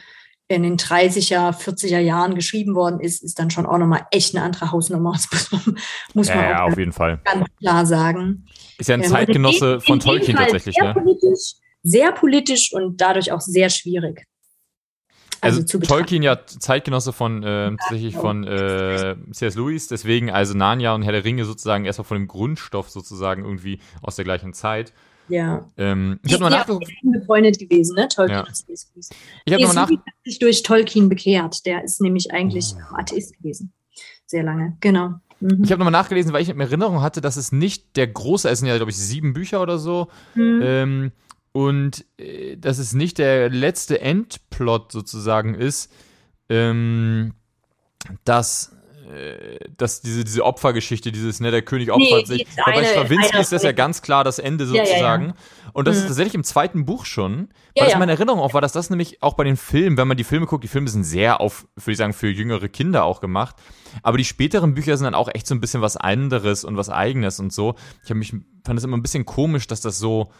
[0.47, 4.43] in den 30er, 40er Jahren geschrieben worden ist, ist dann schon auch nochmal echt eine
[4.43, 5.13] andere Hausnummer.
[5.13, 5.77] Das muss man,
[6.13, 7.19] muss man ja, auf jeden Fall.
[7.23, 8.45] ganz klar sagen.
[8.77, 10.75] Ist ja ein ähm, Zeitgenosse von Tolkien tatsächlich.
[10.75, 10.93] Sehr, ne?
[10.93, 14.25] politisch, sehr politisch und dadurch auch sehr schwierig.
[15.41, 19.55] Also, also Tolkien ja Zeitgenosse von äh, tatsächlich von äh, C.S.
[19.55, 23.79] Lewis, deswegen also Narnia und Herr der Ringe sozusagen erstmal von dem Grundstoff sozusagen irgendwie
[24.01, 24.93] aus der gleichen Zeit.
[25.29, 25.67] Ja.
[25.77, 26.91] Ähm, ich habe mal nachgeguckt.
[27.03, 28.07] befreundet gewesen, ne?
[28.07, 29.07] Tolkien ja.
[29.45, 29.89] Ich habe mal nach
[30.25, 31.65] sich durch Tolkien bekehrt.
[31.65, 32.95] Der ist nämlich eigentlich oh.
[32.97, 33.71] Atheist gewesen.
[34.25, 35.15] Sehr lange, genau.
[35.39, 35.63] Mhm.
[35.63, 38.59] Ich habe nochmal nachgelesen, weil ich in Erinnerung hatte, dass es nicht der große, es
[38.59, 40.07] sind ja, glaube ich, sieben Bücher oder so.
[40.35, 40.59] Mhm.
[40.63, 41.11] Ähm,
[41.51, 45.91] und äh, dass es nicht der letzte Endplot sozusagen ist,
[46.49, 47.33] ähm,
[48.25, 48.75] dass
[49.77, 52.47] dass diese, diese Opfergeschichte, dieses, ne, der König opfert nee, sich.
[52.65, 55.23] Bei Stravinsky ist das ja ganz klar das Ende sozusagen.
[55.23, 55.71] Ja, ja, ja.
[55.73, 56.01] Und das mhm.
[56.01, 57.49] ist tatsächlich im zweiten Buch schon.
[57.75, 60.17] Weil das meine Erinnerung auch war, dass das nämlich auch bei den Filmen, wenn man
[60.17, 63.21] die Filme guckt, die Filme sind sehr auf, würde ich sagen, für jüngere Kinder auch
[63.21, 63.55] gemacht.
[64.01, 66.89] Aber die späteren Bücher sind dann auch echt so ein bisschen was anderes und was
[66.89, 67.75] Eigenes und so.
[68.03, 68.33] Ich habe mich,
[68.65, 70.31] fand es immer ein bisschen komisch, dass das so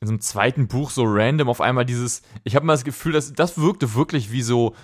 [0.00, 3.12] in so einem zweiten Buch so random auf einmal dieses, ich habe mal das Gefühl,
[3.12, 4.74] dass das wirkte wirklich wie so,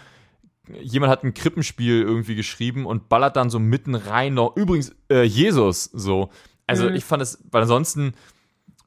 [0.80, 4.56] jemand hat ein Krippenspiel irgendwie geschrieben und ballert dann so mitten rein noch.
[4.56, 6.30] Übrigens, äh, Jesus, so.
[6.66, 6.94] Also mhm.
[6.94, 8.14] ich fand es, weil ansonsten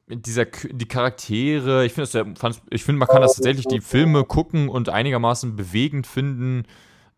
[0.08, 2.34] dieser die Charaktere, ich finde
[2.70, 6.64] ich finde, man kann das tatsächlich die Filme gucken und einigermaßen bewegend finden.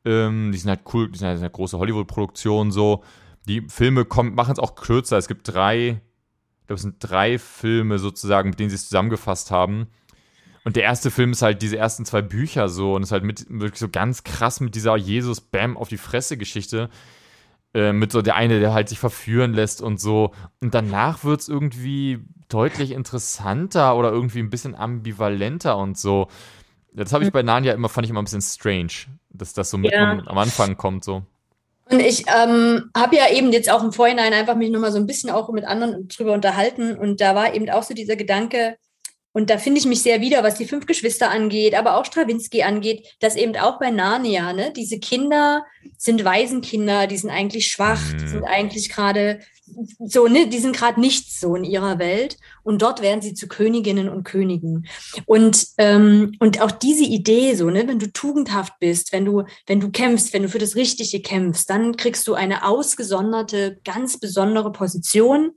[0.04, 3.04] Ähm, die sind halt cool, die sind halt eine große Hollywood-Produktion so.
[3.46, 5.18] Die Filme machen es auch kürzer.
[5.18, 6.00] Es gibt drei,
[6.60, 9.88] ich glaube, es sind drei Filme sozusagen, mit denen sie es zusammengefasst haben.
[10.68, 13.46] Und der erste Film ist halt diese ersten zwei Bücher so und ist halt mit
[13.48, 16.90] wirklich so ganz krass mit dieser Jesus Bam auf die Fresse Geschichte.
[17.72, 20.32] Äh, mit so der eine, der halt sich verführen lässt und so.
[20.60, 22.18] Und danach wird es irgendwie
[22.50, 26.28] deutlich interessanter oder irgendwie ein bisschen ambivalenter und so.
[26.92, 29.78] Das habe ich bei Narnia immer, fand ich immer ein bisschen strange, dass das so
[29.78, 30.18] ja.
[30.26, 31.22] am Anfang kommt so.
[31.90, 35.06] Und ich ähm, habe ja eben jetzt auch im Vorhinein einfach mich nochmal so ein
[35.06, 38.76] bisschen auch mit anderen drüber unterhalten und da war eben auch so dieser Gedanke,
[39.38, 42.64] und da finde ich mich sehr wieder, was die fünf Geschwister angeht, aber auch Strawinski
[42.64, 45.64] angeht, dass eben auch bei Narnia, ne, diese Kinder
[45.96, 48.28] sind Waisenkinder, die sind eigentlich schwach, die Mhm.
[48.28, 49.38] sind eigentlich gerade
[50.04, 52.36] so, ne, die sind gerade nichts so in ihrer Welt.
[52.64, 54.88] Und dort werden sie zu Königinnen und Königen.
[55.24, 59.78] Und, ähm, und auch diese Idee, so, ne, wenn du tugendhaft bist, wenn du, wenn
[59.78, 64.72] du kämpfst, wenn du für das Richtige kämpfst, dann kriegst du eine ausgesonderte, ganz besondere
[64.72, 65.52] Position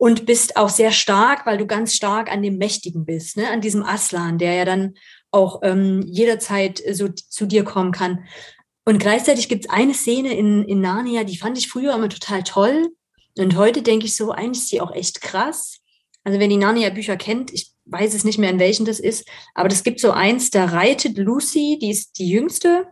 [0.00, 3.50] und bist auch sehr stark, weil du ganz stark an dem Mächtigen bist, ne?
[3.50, 4.94] an diesem Aslan, der ja dann
[5.30, 8.24] auch ähm, jederzeit so zu dir kommen kann.
[8.86, 12.42] Und gleichzeitig gibt es eine Szene in, in Narnia, die fand ich früher immer total
[12.44, 12.88] toll.
[13.36, 15.80] Und heute denke ich so, eigentlich ist die auch echt krass.
[16.24, 19.68] Also wenn die Narnia-Bücher kennt, ich weiß es nicht mehr, in welchen das ist, aber
[19.68, 22.86] das gibt so eins, da reitet Lucy, die ist die jüngste,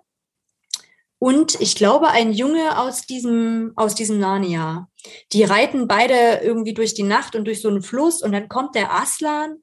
[1.19, 4.88] und ich glaube, ein Junge aus diesem, aus diesem Narnia.
[5.33, 8.75] Die reiten beide irgendwie durch die Nacht und durch so einen Fluss und dann kommt
[8.75, 9.57] der Aslan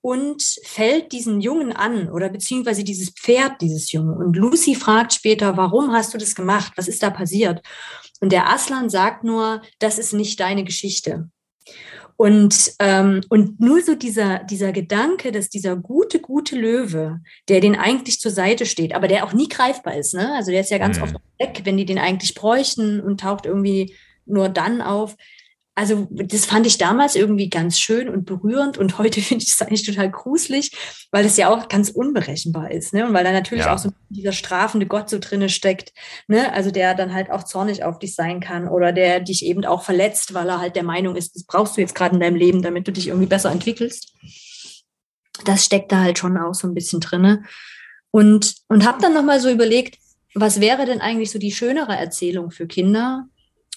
[0.00, 4.16] und fällt diesen Jungen an oder beziehungsweise dieses Pferd dieses Jungen.
[4.16, 6.72] Und Lucy fragt später, warum hast du das gemacht?
[6.76, 7.60] Was ist da passiert?
[8.20, 11.28] Und der Aslan sagt nur, das ist nicht deine Geschichte.
[12.16, 17.76] Und, ähm, und nur so dieser, dieser Gedanke, dass dieser gute, gute Löwe, der den
[17.76, 20.34] eigentlich zur Seite steht, aber der auch nie greifbar ist, ne?
[20.34, 21.02] Also der ist ja ganz Mhm.
[21.04, 23.94] oft weg, wenn die den eigentlich bräuchten und taucht irgendwie
[24.28, 25.16] nur dann auf.
[25.74, 29.62] Also das fand ich damals irgendwie ganz schön und berührend und heute finde ich es
[29.62, 30.72] eigentlich total gruselig,
[31.12, 33.06] weil es ja auch ganz unberechenbar ist, ne?
[33.06, 33.74] Und weil da natürlich Ja.
[33.74, 35.92] auch so dieser strafende Gott so drinne steckt,
[36.26, 36.52] ne?
[36.52, 39.82] Also der dann halt auch zornig auf dich sein kann oder der dich eben auch
[39.84, 42.60] verletzt, weil er halt der Meinung ist, das brauchst du jetzt gerade in deinem Leben,
[42.62, 44.14] damit du dich irgendwie besser entwickelst.
[45.44, 47.44] Das steckt da halt schon auch so ein bisschen drinne.
[48.10, 49.98] Und, und habe dann nochmal so überlegt,
[50.34, 53.28] was wäre denn eigentlich so die schönere Erzählung für Kinder?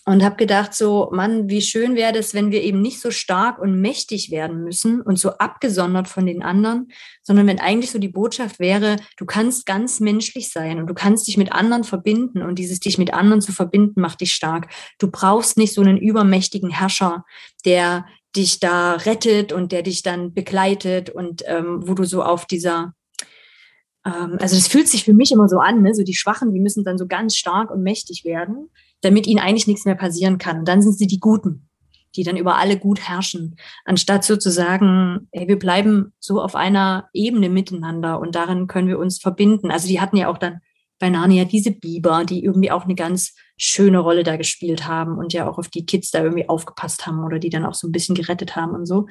[0.04, 3.60] Und habe gedacht, so, Mann, wie schön wäre das, wenn wir eben nicht so stark
[3.60, 6.92] und mächtig werden müssen und so abgesondert von den anderen,
[7.22, 11.28] sondern wenn eigentlich so die Botschaft wäre, du kannst ganz menschlich sein und du kannst
[11.28, 14.74] dich mit anderen verbinden und dieses dich mit anderen zu verbinden macht dich stark.
[14.98, 17.24] Du brauchst nicht so einen übermächtigen Herrscher,
[17.64, 18.06] der
[18.36, 22.96] dich da rettet und der dich dann begleitet und ähm, wo du so auf dieser
[24.06, 25.94] ähm, also das fühlt sich für mich immer so an, ne?
[25.94, 28.70] so die Schwachen, die müssen dann so ganz stark und mächtig werden,
[29.02, 30.60] damit ihnen eigentlich nichts mehr passieren kann.
[30.60, 31.68] Und dann sind sie die Guten,
[32.16, 33.56] die dann über alle gut herrschen,
[33.86, 38.88] anstatt so zu sagen, ey, wir bleiben so auf einer Ebene miteinander und darin können
[38.88, 39.72] wir uns verbinden.
[39.72, 40.60] Also die hatten ja auch dann
[41.00, 45.34] bei Narnia diese Biber, die irgendwie auch eine ganz schöne Rolle da gespielt haben und
[45.34, 47.92] ja auch auf die Kids da irgendwie aufgepasst haben oder die dann auch so ein
[47.92, 49.08] bisschen gerettet haben und so.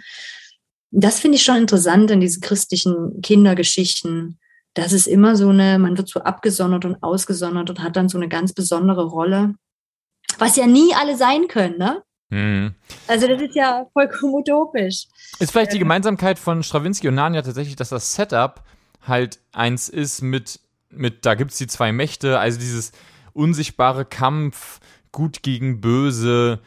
[0.93, 4.39] Das finde ich schon interessant in diesen christlichen Kindergeschichten,
[4.75, 8.19] das ist immer so eine, man wird so abgesondert und ausgesondert und hat dann so
[8.19, 9.55] eine ganz besondere Rolle,
[10.39, 12.02] was ja nie alle sein können, ne?
[12.31, 12.74] Mhm.
[13.07, 15.07] Also das ist ja vollkommen utopisch.
[15.39, 18.62] Ist vielleicht die Gemeinsamkeit von Stravinsky und Narnia tatsächlich, dass das Setup
[19.07, 22.93] halt eins ist mit, mit da gibt es die zwei Mächte, also dieses
[23.32, 24.81] unsichtbare Kampf,
[25.12, 26.61] gut gegen böse.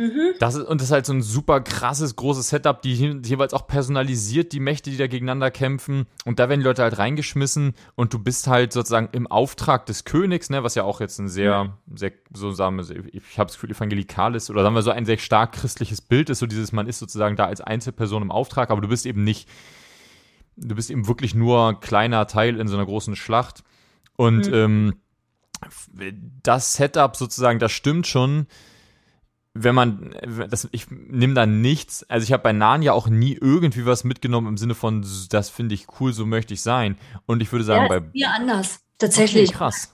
[0.00, 0.34] Mhm.
[0.38, 3.52] Das ist, und das ist halt so ein super krasses, großes Setup, die je- jeweils
[3.52, 6.06] auch personalisiert, die Mächte, die da gegeneinander kämpfen.
[6.24, 10.04] Und da werden die Leute halt reingeschmissen und du bist halt sozusagen im Auftrag des
[10.04, 13.56] Königs, ne, was ja auch jetzt ein sehr, sehr, so sagen wir, ich habe das
[13.56, 16.70] Gefühl, evangelikal ist oder sagen wir so ein sehr stark christliches Bild ist, so dieses,
[16.70, 19.48] man ist sozusagen da als Einzelperson im Auftrag, aber du bist eben nicht,
[20.56, 23.64] du bist eben wirklich nur ein kleiner Teil in so einer großen Schlacht.
[24.16, 24.54] Und Mhm.
[24.54, 24.94] ähm,
[26.44, 28.46] das Setup sozusagen, das stimmt schon
[29.54, 30.14] wenn man,
[30.50, 34.46] das, ich nehme da nichts, also ich habe bei Narnia auch nie irgendwie was mitgenommen
[34.46, 36.96] im Sinne von, das finde ich cool, so möchte ich sein.
[37.26, 38.00] Und ich würde sagen, ja, bei.
[38.00, 38.80] mir anders.
[39.00, 39.50] Tatsächlich.
[39.50, 39.90] Okay, krass.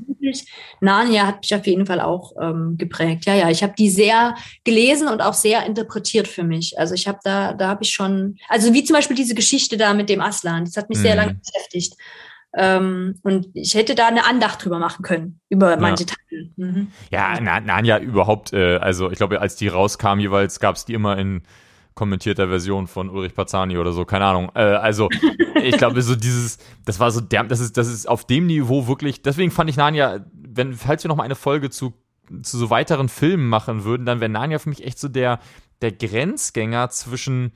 [0.80, 3.26] Narnia hat mich auf jeden Fall auch ähm, geprägt.
[3.26, 6.78] Ja, ja, ich habe die sehr gelesen und auch sehr interpretiert für mich.
[6.78, 9.92] Also ich habe da, da habe ich schon, also wie zum Beispiel diese Geschichte da
[9.92, 11.20] mit dem Aslan, das hat mich sehr Mhm.
[11.20, 11.94] lange beschäftigt.
[12.56, 16.50] Ähm, und ich hätte da eine Andacht drüber machen können, über manche Teile.
[16.56, 16.88] Mhm.
[17.10, 20.94] Ja, Na- Narnia überhaupt, äh, also ich glaube, als die rauskam, jeweils gab es die
[20.94, 21.42] immer in
[21.94, 24.50] kommentierter Version von Ulrich Pazani oder so, keine Ahnung.
[24.54, 25.08] Äh, also
[25.62, 28.86] ich glaube, so dieses, das war so der, das ist, das ist auf dem Niveau
[28.86, 31.94] wirklich, deswegen fand ich Narnia, wenn, falls wir noch mal eine Folge zu,
[32.42, 35.40] zu so weiteren Filmen machen würden, dann wäre Narnia für mich echt so der,
[35.82, 37.52] der Grenzgänger zwischen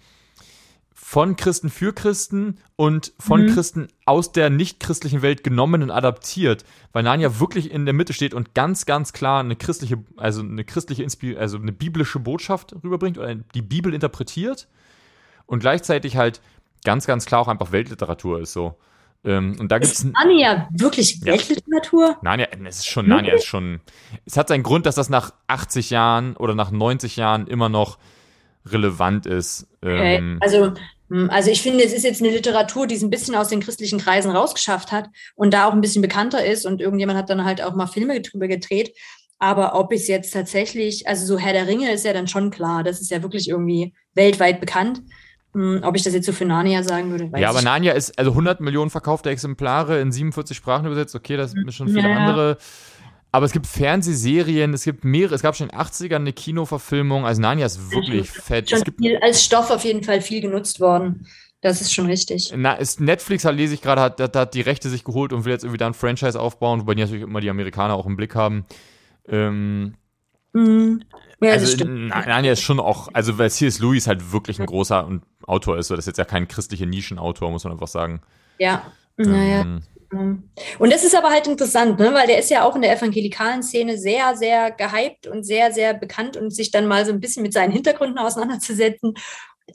[1.11, 3.55] von Christen für Christen und von Mhm.
[3.55, 8.35] Christen aus der nicht-christlichen Welt genommen und adaptiert, weil Narnia wirklich in der Mitte steht
[8.35, 13.17] und ganz, ganz klar eine christliche, also eine christliche, Inspir also eine biblische Botschaft rüberbringt
[13.17, 14.69] oder die Bibel interpretiert
[15.47, 16.43] und gleichzeitig halt
[16.85, 18.77] ganz, ganz klar auch einfach Weltliteratur ist so.
[19.25, 21.33] Ähm, und da gibt's Ist Narnia wirklich Ja.
[21.33, 22.19] Weltliteratur?
[22.21, 23.81] Narnia, es ist schon, Narnia ist schon,
[24.27, 27.97] es hat seinen Grund, dass das nach 80 Jahren oder nach 90 Jahren immer noch
[28.73, 29.67] relevant ist.
[29.83, 30.73] Ähm, also,
[31.29, 33.99] also ich finde, es ist jetzt eine Literatur, die es ein bisschen aus den christlichen
[33.99, 37.63] Kreisen rausgeschafft hat und da auch ein bisschen bekannter ist und irgendjemand hat dann halt
[37.63, 38.95] auch mal Filme drüber gedreht.
[39.39, 42.83] Aber ob es jetzt tatsächlich, also so Herr der Ringe ist ja dann schon klar,
[42.83, 45.03] das ist ja wirklich irgendwie weltweit bekannt.
[45.55, 48.33] Ob ich das jetzt so für Narnia sagen würde, weiß Ja, aber Narnia ist also
[48.33, 51.15] 100 Millionen verkaufte Exemplare in 47 Sprachen übersetzt.
[51.15, 52.59] Okay, das sind schon viele ja, andere.
[53.31, 57.27] Aber es gibt Fernsehserien, es gibt mehrere, es gab schon in den 80ern eine Kinoverfilmung.
[57.27, 58.71] Also Narnia ist wirklich fett.
[58.71, 61.27] Schon viel, als Stoff auf jeden Fall viel genutzt worden.
[61.61, 62.53] Das ist schon richtig.
[62.57, 65.45] Na, ist Netflix, halt, lese ich gerade, hat, hat, hat die Rechte sich geholt und
[65.45, 68.17] will jetzt irgendwie da ein Franchise aufbauen, wobei die natürlich immer die Amerikaner auch im
[68.17, 68.65] Blick haben.
[69.27, 69.95] Ähm,
[70.53, 71.01] mm.
[71.41, 72.09] Ja, also, das stimmt.
[72.09, 73.81] Narnia ist schon auch, also weil C.S.
[73.81, 77.51] Lewis halt wirklich ein großer Autor ist, so das ist jetzt ja kein christlicher Nischenautor,
[77.51, 78.23] muss man einfach sagen.
[78.59, 79.63] Ja, naja.
[79.63, 82.15] Ähm, und das ist aber halt interessant, ne?
[82.15, 85.93] weil der ist ja auch in der evangelikalen Szene sehr, sehr gehypt und sehr, sehr
[85.93, 89.15] bekannt und sich dann mal so ein bisschen mit seinen Hintergründen auseinanderzusetzen,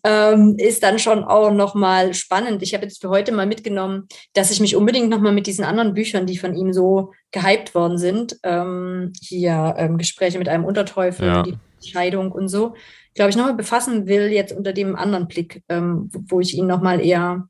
[0.03, 2.63] ähm, ist dann schon auch nochmal spannend.
[2.63, 5.93] Ich habe jetzt für heute mal mitgenommen, dass ich mich unbedingt nochmal mit diesen anderen
[5.93, 11.27] Büchern, die von ihm so gehypt worden sind, ähm, hier ähm, Gespräche mit einem Unterteufel,
[11.27, 11.43] ja.
[11.43, 11.57] die
[11.87, 12.73] Scheidung und so,
[13.13, 16.99] glaube ich, nochmal befassen will, jetzt unter dem anderen Blick, ähm, wo ich ihn nochmal
[16.99, 17.47] eher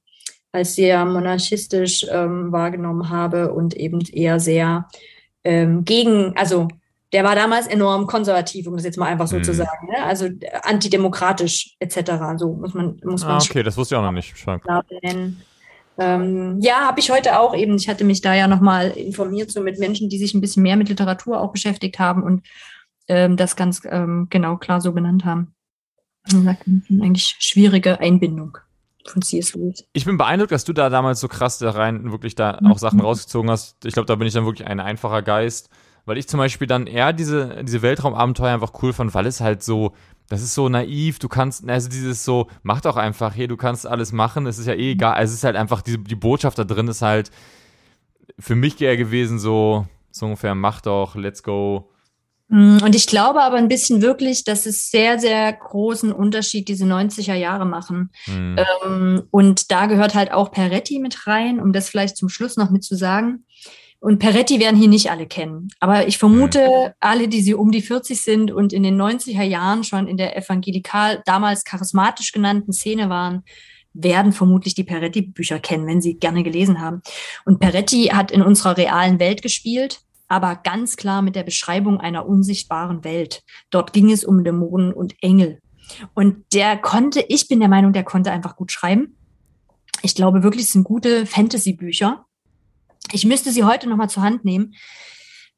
[0.54, 4.88] als sehr monarchistisch ähm, wahrgenommen habe und eben eher sehr
[5.44, 6.68] ähm, gegen, also
[7.12, 9.44] der war damals enorm konservativ, um das jetzt mal einfach so mhm.
[9.44, 10.04] zu sagen, ne?
[10.04, 10.30] also
[10.64, 12.12] antidemokratisch etc.
[12.38, 13.32] So muss man muss man.
[13.32, 14.34] Ah, okay, das wusste ich auch noch nicht.
[16.00, 17.76] Ähm, ja, habe ich heute auch eben.
[17.76, 20.76] Ich hatte mich da ja nochmal informiert, so mit Menschen, die sich ein bisschen mehr
[20.76, 22.44] mit Literatur auch beschäftigt haben und
[23.08, 25.54] ähm, das ganz ähm, genau klar so benannt haben.
[26.32, 28.58] Und sagt, eigentlich schwierige Einbindung
[29.06, 29.54] von C.S.
[29.54, 29.86] Lewis.
[29.94, 33.00] Ich bin beeindruckt, dass du da damals so krass da rein wirklich da auch Sachen
[33.00, 33.06] mhm.
[33.06, 33.86] rausgezogen hast.
[33.86, 35.70] Ich glaube, da bin ich dann wirklich ein einfacher Geist,
[36.06, 39.64] weil ich zum Beispiel dann eher diese, diese Weltraumabenteuer einfach cool fand, weil es halt
[39.64, 39.94] so,
[40.30, 43.86] das ist so naiv, du kannst, also dieses so, mach doch einfach, hier, du kannst
[43.86, 46.64] alles machen, es ist ja eh egal, es ist halt einfach, die, die Botschaft da
[46.64, 47.32] drin ist halt
[48.40, 51.90] für mich eher gewesen so, so ungefähr, mach doch, let's go,
[52.54, 57.34] und ich glaube aber ein bisschen wirklich, dass es sehr, sehr großen Unterschied diese 90er
[57.34, 58.12] Jahre machen.
[58.28, 58.60] Mhm.
[58.86, 62.70] Ähm, und da gehört halt auch Peretti mit rein, um das vielleicht zum Schluss noch
[62.70, 63.46] mit zu sagen.
[64.00, 65.70] Und Peretti werden hier nicht alle kennen.
[65.80, 66.92] Aber ich vermute, mhm.
[67.00, 70.38] alle, die sie um die 40 sind und in den 90er Jahren schon in der
[70.38, 73.44] evangelikal, damals charismatisch genannten Szene waren,
[73.94, 77.02] werden vermutlich die Peretti-Bücher kennen, wenn sie gerne gelesen haben.
[77.46, 80.02] Und Peretti hat in unserer realen Welt gespielt
[80.34, 83.44] aber ganz klar mit der Beschreibung einer unsichtbaren Welt.
[83.70, 85.60] Dort ging es um Dämonen und Engel.
[86.16, 89.16] Und der konnte, ich bin der Meinung, der konnte einfach gut schreiben.
[90.02, 92.26] Ich glaube wirklich, es sind gute Fantasy-Bücher.
[93.12, 94.74] Ich müsste sie heute nochmal zur Hand nehmen.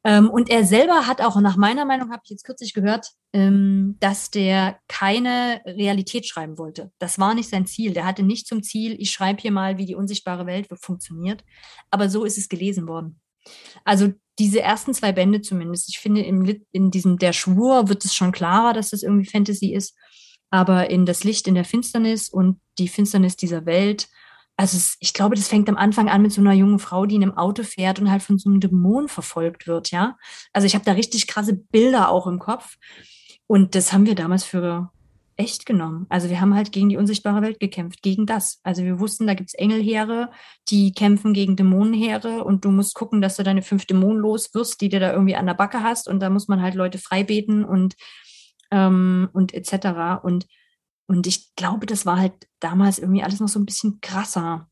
[0.04, 3.96] Ähm, und er selber hat auch, nach meiner Meinung, habe ich jetzt kürzlich gehört, ähm,
[4.00, 6.92] dass der keine Realität schreiben wollte.
[6.98, 7.94] Das war nicht sein Ziel.
[7.94, 11.44] Der hatte nicht zum Ziel, ich schreibe hier mal, wie die unsichtbare Welt funktioniert.
[11.90, 13.18] Aber so ist es gelesen worden.
[13.82, 15.88] Also diese ersten zwei Bände zumindest.
[15.88, 19.72] Ich finde, im, in diesem Der Schwur wird es schon klarer, dass das irgendwie Fantasy
[19.72, 19.96] ist.
[20.50, 24.08] Aber in das Licht in der Finsternis und die Finsternis dieser Welt,
[24.56, 27.16] also es, ich glaube, das fängt am Anfang an mit so einer jungen Frau, die
[27.16, 30.16] in einem Auto fährt und halt von so einem Dämon verfolgt wird, ja.
[30.52, 32.76] Also ich habe da richtig krasse Bilder auch im Kopf.
[33.46, 34.90] Und das haben wir damals für
[35.36, 36.06] echt genommen.
[36.08, 38.60] Also wir haben halt gegen die unsichtbare Welt gekämpft, gegen das.
[38.62, 40.30] Also wir wussten, da gibt's Engelheere,
[40.68, 44.80] die kämpfen gegen Dämonenheere und du musst gucken, dass du deine fünf Dämonen los wirst,
[44.80, 47.64] die dir da irgendwie an der Backe hast und da muss man halt Leute freibeten
[47.64, 47.96] und,
[48.70, 50.22] ähm, und etc.
[50.22, 50.46] Und,
[51.06, 54.70] und ich glaube, das war halt damals irgendwie alles noch so ein bisschen krasser,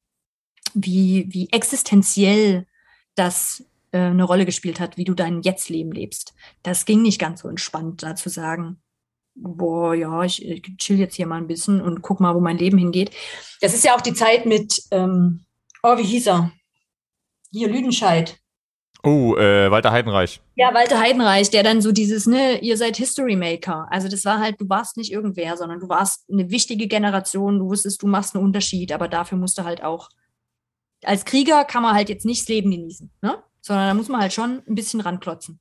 [0.72, 2.66] wie, wie existenziell
[3.14, 6.34] das äh, eine Rolle gespielt hat, wie du dein Jetzt-Leben lebst.
[6.62, 8.80] Das ging nicht ganz so entspannt, da zu sagen,
[9.34, 12.58] boah, ja, ich, ich chill jetzt hier mal ein bisschen und guck mal, wo mein
[12.58, 13.10] Leben hingeht.
[13.60, 15.44] Das ist ja auch die Zeit mit, ähm,
[15.82, 16.52] oh, wie hieß er?
[17.50, 18.38] Hier, Lüdenscheid.
[19.02, 20.40] Oh, äh, Walter Heidenreich.
[20.54, 23.86] Ja, Walter Heidenreich, der dann so dieses, ne, ihr seid History Maker.
[23.90, 27.66] Also das war halt, du warst nicht irgendwer, sondern du warst eine wichtige Generation, du
[27.66, 30.08] wusstest, du machst einen Unterschied, aber dafür musst du halt auch,
[31.04, 33.42] als Krieger kann man halt jetzt nicht das Leben genießen, ne?
[33.60, 35.58] Sondern da muss man halt schon ein bisschen ranklotzen.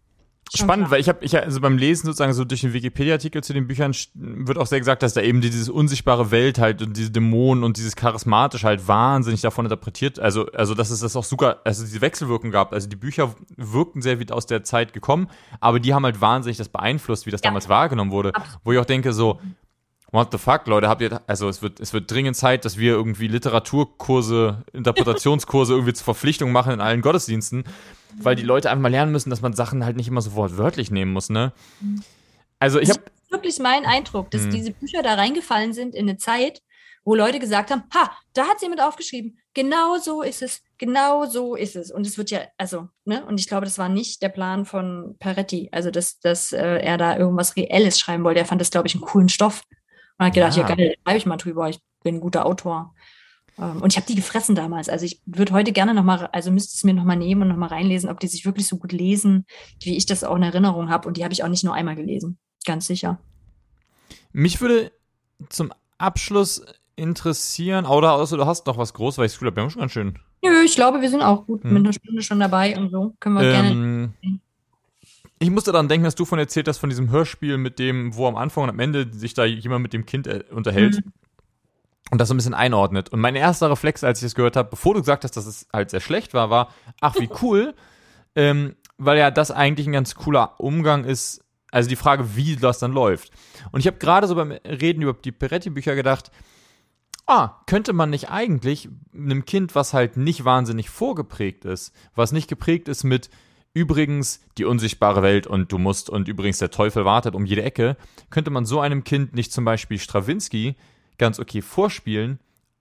[0.55, 3.67] Spannend, weil ich habe, ich also beim Lesen sozusagen so durch den Wikipedia-Artikel zu den
[3.67, 7.63] Büchern wird auch sehr gesagt, dass da eben diese unsichtbare Welt halt und diese Dämonen
[7.63, 11.83] und dieses charismatisch halt wahnsinnig davon interpretiert, also also dass es das auch sogar, also
[11.83, 15.27] diese Wechselwirkung gab, also die Bücher wirkten sehr wie aus der Zeit gekommen,
[15.59, 17.49] aber die haben halt wahnsinnig das beeinflusst, wie das ja.
[17.49, 18.31] damals wahrgenommen wurde,
[18.63, 19.39] wo ich auch denke so,
[20.13, 22.91] What the fuck, Leute, habt ihr, also es wird, es wird dringend Zeit, dass wir
[22.93, 27.63] irgendwie Literaturkurse, Interpretationskurse irgendwie zur Verpflichtung machen in allen Gottesdiensten,
[28.19, 30.91] weil die Leute einfach mal lernen müssen, dass man Sachen halt nicht immer so wortwörtlich
[30.91, 31.51] nehmen muss, ne?
[32.59, 34.51] Also ich habe wirklich mein Eindruck, dass Hm.
[34.51, 36.61] diese Bücher da reingefallen sind in eine Zeit,
[37.03, 39.39] wo Leute gesagt haben, ha, da hat jemand aufgeschrieben.
[39.55, 40.61] Genau so ist es.
[40.77, 41.91] Genau so ist es.
[41.91, 45.15] Und es wird ja, also, ne, und ich glaube, das war nicht der Plan von
[45.17, 48.39] Peretti, also dass, dass äh, er da irgendwas Reelles schreiben wollte.
[48.39, 49.63] Er fand das, glaube ich, einen coolen Stoff.
[50.17, 50.75] Und hat gedacht, ja, Ja.
[50.75, 52.93] geil, da schreibe ich mal drüber, ich bin ein guter Autor.
[53.57, 54.89] Ähm, und ich habe die gefressen damals.
[54.89, 58.09] Also ich würde heute gerne nochmal, also müsste es mir nochmal nehmen und nochmal reinlesen,
[58.09, 59.45] ob die sich wirklich so gut lesen,
[59.81, 61.07] wie ich das auch in Erinnerung habe.
[61.07, 62.37] Und die habe ich auch nicht nur einmal gelesen.
[62.65, 63.19] Ganz sicher.
[64.31, 64.91] Mich würde
[65.49, 66.63] zum Abschluss
[66.95, 69.69] interessieren, oder außer du hast noch was groß, weil ich das Gefühl habe, wir haben
[69.69, 70.19] schon ganz schön.
[70.43, 71.73] Nö, ich glaube, wir sind auch gut Hm.
[71.73, 73.13] mit einer Stunde schon dabei und so.
[73.19, 74.13] Können wir gerne.
[75.43, 78.27] Ich musste daran denken, dass du von erzählt hast, von diesem Hörspiel mit dem, wo
[78.27, 81.11] am Anfang und am Ende sich da jemand mit dem Kind äh, unterhält Mhm.
[82.11, 83.09] und das so ein bisschen einordnet.
[83.09, 85.67] Und mein erster Reflex, als ich das gehört habe, bevor du gesagt hast, dass es
[85.73, 87.73] halt sehr schlecht war, war, ach, wie cool,
[88.35, 91.43] ähm, weil ja das eigentlich ein ganz cooler Umgang ist.
[91.71, 93.31] Also die Frage, wie das dann läuft.
[93.73, 96.31] Und ich habe gerade so beim Reden über die Peretti-Bücher gedacht,
[97.25, 102.47] ah, könnte man nicht eigentlich einem Kind, was halt nicht wahnsinnig vorgeprägt ist, was nicht
[102.47, 103.29] geprägt ist mit
[103.73, 107.97] übrigens die unsichtbare Welt und du musst und übrigens der Teufel wartet um jede Ecke,
[108.29, 110.75] könnte man so einem Kind nicht zum Beispiel Strawinski
[111.17, 112.39] ganz okay vorspielen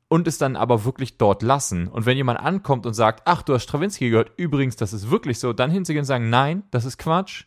[0.08, 1.88] und es dann aber wirklich dort lassen.
[1.88, 5.38] Und wenn jemand ankommt und sagt, ach, du hast Strawinski gehört, übrigens, das ist wirklich
[5.38, 7.44] so, dann hinzugehen und sagen, nein, das ist Quatsch.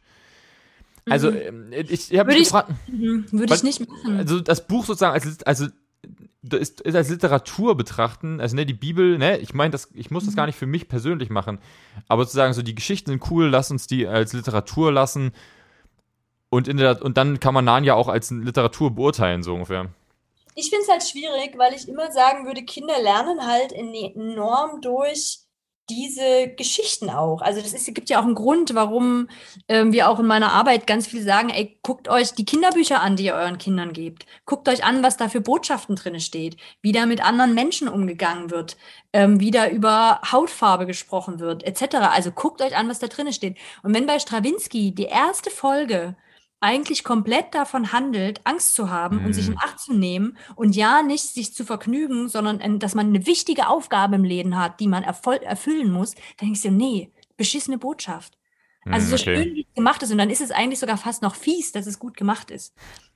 [1.08, 4.18] Also, ähm, ich, ich habe Würde mich ich- gefragt, Mhm, Würde ich nicht machen.
[4.18, 5.30] also das Buch sozusagen also
[5.68, 5.72] das
[6.52, 10.26] ist, ist als Literatur betrachten, also ne, die Bibel, ne, ich meine, das, ich muss
[10.26, 11.60] das gar nicht für mich persönlich machen,
[12.08, 15.32] aber zu sagen, so die Geschichten sind cool, lass uns die als Literatur lassen
[16.50, 19.90] und in der, und dann kann man Narnia auch als Literatur beurteilen, so ungefähr.
[20.56, 25.45] Ich finde es halt schwierig, weil ich immer sagen würde, Kinder lernen halt enorm durch
[25.90, 27.42] diese Geschichten auch.
[27.42, 29.30] Also das ist, gibt ja auch einen Grund, warum
[29.68, 33.16] ähm, wir auch in meiner Arbeit ganz viel sagen, ey, guckt euch die Kinderbücher an,
[33.16, 34.26] die ihr euren Kindern gebt.
[34.46, 38.50] Guckt euch an, was da für Botschaften drin steht, wie da mit anderen Menschen umgegangen
[38.50, 38.78] wird,
[39.14, 41.96] ähm, wie da über Hautfarbe gesprochen wird, etc.
[42.12, 43.58] Also guckt euch an, was da drin steht.
[43.84, 46.16] Und wenn bei Strawinski die erste Folge
[46.62, 49.60] eigentlich komplett davon handelt, Angst zu haben und sich in Mhm.
[49.60, 54.16] Acht zu nehmen und ja nicht sich zu vergnügen, sondern dass man eine wichtige Aufgabe
[54.16, 58.38] im Leben hat, die man erfüllen muss, dann denkst du, nee, beschissene Botschaft.
[58.90, 59.46] Also so Hm, okay.
[59.46, 60.12] schön, wie es gemacht ist.
[60.12, 62.74] Und dann ist es eigentlich sogar fast noch fies, dass es gut gemacht ist.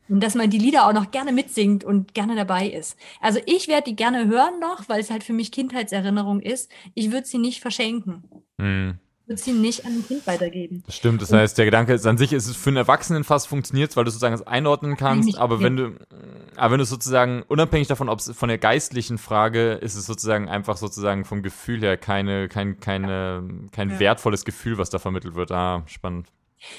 [0.08, 2.98] Und dass man die Lieder auch noch gerne mitsingt und gerne dabei ist.
[3.22, 6.72] Also ich werde die gerne hören noch, weil es halt für mich Kindheitserinnerung ist.
[6.96, 8.24] Ich würde sie nicht verschenken.
[8.60, 9.00] Hm.
[9.30, 10.84] Würde sie nicht an ein Kind weitergeben.
[10.90, 13.96] Stimmt, das heißt, der Gedanke ist an sich, ist es für einen Erwachsenen fast funktioniert,
[13.96, 15.92] weil du sozusagen es einordnen kannst, aber wenn du,
[16.56, 20.50] aber wenn du sozusagen, unabhängig davon, ob es von der geistlichen Frage, ist es sozusagen
[20.50, 24.00] einfach sozusagen vom Gefühl her keine, kein, keine, kein Ja.
[24.00, 25.52] wertvolles Gefühl, was da vermittelt wird.
[25.52, 26.30] Ah, spannend.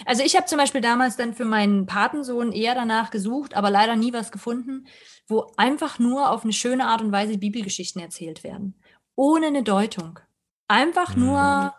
[0.05, 3.95] Also ich habe zum Beispiel damals dann für meinen Patensohn eher danach gesucht, aber leider
[3.95, 4.87] nie was gefunden,
[5.29, 8.75] wo einfach nur auf eine schöne Art und Weise Bibelgeschichten erzählt werden.
[9.15, 10.19] Ohne eine Deutung.
[10.67, 11.23] Einfach Mhm.
[11.27, 11.75] nur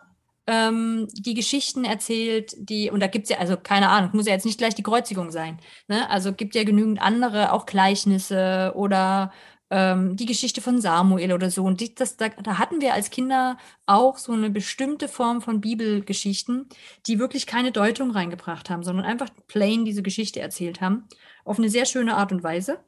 [0.46, 4.46] ähm, die Geschichten erzählt, die, und da gibt's ja, also keine Ahnung, muss ja jetzt
[4.46, 5.58] nicht gleich die Kreuzigung sein.
[5.88, 6.08] Ne?
[6.10, 9.32] Also gibt ja genügend andere, auch Gleichnisse oder
[9.70, 11.64] ähm, die Geschichte von Samuel oder so.
[11.64, 13.56] Und das, da, da hatten wir als Kinder
[13.86, 16.68] auch so eine bestimmte Form von Bibelgeschichten,
[17.06, 21.08] die wirklich keine Deutung reingebracht haben, sondern einfach plain diese Geschichte erzählt haben.
[21.44, 22.80] Auf eine sehr schöne Art und Weise.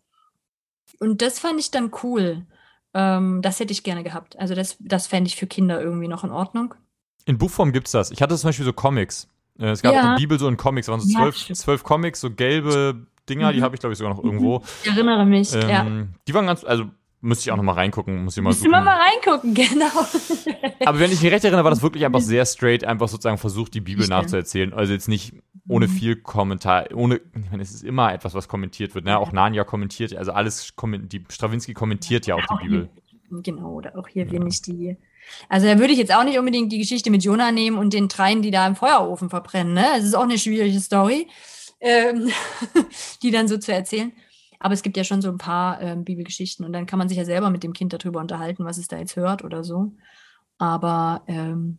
[1.00, 2.46] Und das fand ich dann cool.
[2.92, 4.38] Ähm, das hätte ich gerne gehabt.
[4.38, 6.74] Also das, das fände ich für Kinder irgendwie noch in Ordnung.
[7.26, 8.10] In Buchform gibt's das.
[8.10, 9.28] Ich hatte zum Beispiel so Comics.
[9.58, 10.14] Äh, Es gab Ja.
[10.16, 11.56] die Bibel so in Comics, da waren so Ja, zwölf, stimmt.
[11.58, 13.64] zwölf Comics, so gelbe Dinger, die Mhm.
[13.64, 14.62] habe ich glaube ich sogar noch irgendwo.
[14.82, 15.86] Ich erinnere mich, Ähm, ja.
[16.28, 16.84] Die waren ganz, also
[17.22, 19.86] müsste ich auch noch mal reingucken, muss ich mal Müssen wir mal reingucken, genau.
[20.84, 23.72] Aber wenn ich mich recht erinnere, war das wirklich einfach sehr straight, einfach sozusagen versucht,
[23.72, 24.74] die Bibel nachzuerzählen.
[24.74, 25.32] Also jetzt nicht
[25.66, 25.90] ohne Mhm.
[25.92, 29.06] viel Kommentar, ohne, ich meine, es ist immer etwas, was kommentiert wird.
[29.06, 29.16] Ne?
[29.18, 32.90] Auch Narnia kommentiert, also alles, die Strawinski kommentiert ja auch die Bibel.
[33.30, 34.98] hier, genau, oder auch hier will ich die.
[35.48, 38.08] Also da würde ich jetzt auch nicht unbedingt die Geschichte mit Jonah nehmen und den
[38.08, 39.74] dreien, die da im Feuerofen verbrennen.
[39.74, 39.86] Ne?
[39.96, 41.28] Es ist auch eine schwierige Story,
[41.80, 42.30] ähm,
[43.22, 44.12] die dann so zu erzählen.
[44.58, 47.18] Aber es gibt ja schon so ein paar ähm, Bibelgeschichten und dann kann man sich
[47.18, 49.92] ja selber mit dem Kind darüber unterhalten, was es da jetzt hört oder so.
[50.56, 51.78] Aber ähm,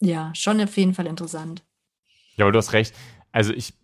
[0.00, 1.62] ja, schon auf jeden Fall interessant.
[2.36, 2.94] Ja, aber du hast recht.
[3.32, 3.74] Also ich,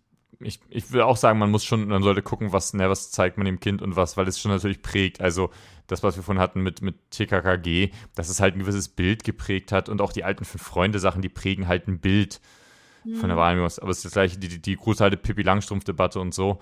[0.41, 3.37] ich, ich würde auch sagen, man muss schon, man sollte gucken, was, ne, was zeigt
[3.37, 5.21] man dem Kind und was, weil es schon natürlich prägt.
[5.21, 5.49] Also
[5.87, 9.71] das, was wir vorhin hatten mit, mit TKKG, dass es halt ein gewisses Bild geprägt
[9.71, 12.41] hat und auch die alten Fünf-Freunde-Sachen, die prägen halt ein Bild
[13.15, 13.69] von der Wahrnehmung.
[13.81, 16.59] Aber es ist das gleiche, die, die, die große alte Pippi Langstrumpf-Debatte und so.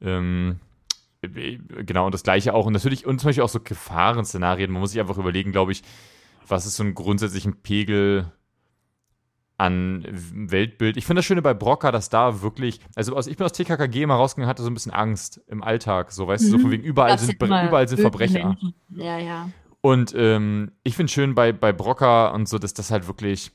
[0.00, 0.58] Ähm,
[1.22, 2.66] äh, genau, und das gleiche auch.
[2.66, 4.70] Und natürlich, und zum Beispiel auch so Gefahrenszenarien.
[4.70, 5.82] Man muss sich einfach überlegen, glaube ich,
[6.48, 8.32] was ist so ein grundsätzlichen Pegel
[9.58, 10.96] an Weltbild.
[10.96, 14.14] Ich finde das Schöne bei Brocker, dass da wirklich, also ich bin aus TKKG immer
[14.14, 16.46] rausgegangen, hatte so ein bisschen Angst im Alltag, so weißt mhm.
[16.46, 18.48] du, so von wegen überall sind, überall sind Verbrecher.
[18.48, 18.74] Menschen.
[18.90, 19.50] Ja, ja.
[19.80, 23.52] Und ähm, ich finde schön bei, bei Brocker und so, dass das halt wirklich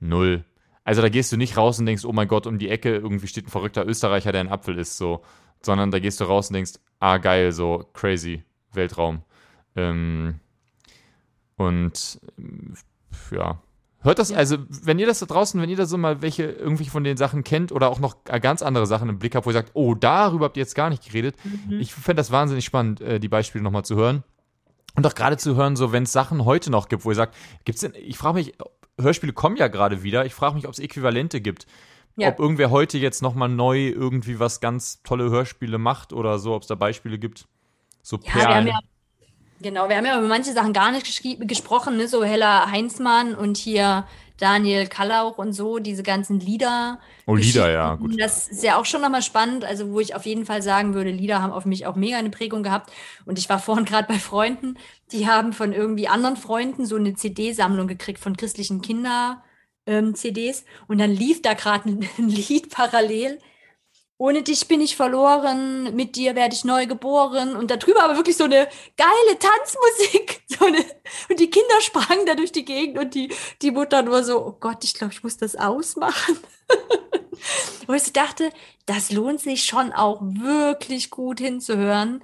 [0.00, 0.44] null.
[0.84, 3.28] Also da gehst du nicht raus und denkst, oh mein Gott, um die Ecke irgendwie
[3.28, 5.22] steht ein verrückter Österreicher, der ein Apfel ist, so.
[5.62, 8.42] Sondern da gehst du raus und denkst, ah geil, so crazy,
[8.72, 9.22] Weltraum.
[9.76, 10.40] Ähm,
[11.56, 12.20] und
[13.30, 13.60] ja,
[14.02, 14.38] Hört das, ja.
[14.38, 17.18] also, wenn ihr das da draußen, wenn ihr da so mal welche irgendwie von den
[17.18, 19.94] Sachen kennt oder auch noch ganz andere Sachen im Blick habt, wo ihr sagt, oh,
[19.94, 21.36] darüber habt ihr jetzt gar nicht geredet.
[21.44, 21.80] Mhm.
[21.80, 24.24] Ich fände das wahnsinnig spannend, äh, die Beispiele nochmal zu hören.
[24.96, 27.36] Und auch gerade zu hören, so wenn es Sachen heute noch gibt, wo ihr sagt,
[27.64, 28.54] gibt's denn, ich frage mich,
[28.98, 31.66] Hörspiele kommen ja gerade wieder, ich frage mich, ob es Äquivalente gibt.
[32.16, 32.28] Ja.
[32.28, 36.62] Ob irgendwer heute jetzt nochmal neu irgendwie was ganz tolle Hörspiele macht oder so, ob
[36.62, 37.46] es da Beispiele gibt.
[38.02, 38.66] So ja, Perlen.
[38.66, 38.89] Wir haben ja
[39.62, 42.08] Genau, wir haben ja über manche Sachen gar nicht gesprochen, ne?
[42.08, 44.06] so Hella Heinzmann und hier
[44.38, 46.98] Daniel Kallauch und so, diese ganzen Lieder.
[47.26, 48.18] Oh, Lieder, ja, gut.
[48.18, 51.10] Das ist ja auch schon nochmal spannend, also wo ich auf jeden Fall sagen würde,
[51.10, 52.90] Lieder haben auf mich auch mega eine Prägung gehabt.
[53.26, 54.78] Und ich war vorhin gerade bei Freunden,
[55.12, 60.60] die haben von irgendwie anderen Freunden so eine CD-Sammlung gekriegt von christlichen Kinder-CDs.
[60.60, 63.38] Ähm, und dann lief da gerade ein, ein Lied parallel
[64.20, 68.36] ohne dich bin ich verloren, mit dir werde ich neu geboren und darüber aber wirklich
[68.36, 70.42] so eine geile Tanzmusik.
[70.60, 70.84] So eine,
[71.30, 73.32] und die Kinder sprangen da durch die Gegend und die,
[73.62, 76.36] die Mutter nur so, oh Gott, ich glaube, ich muss das ausmachen.
[77.86, 78.50] Wo ich dachte,
[78.84, 82.22] das lohnt sich schon auch wirklich gut hinzuhören,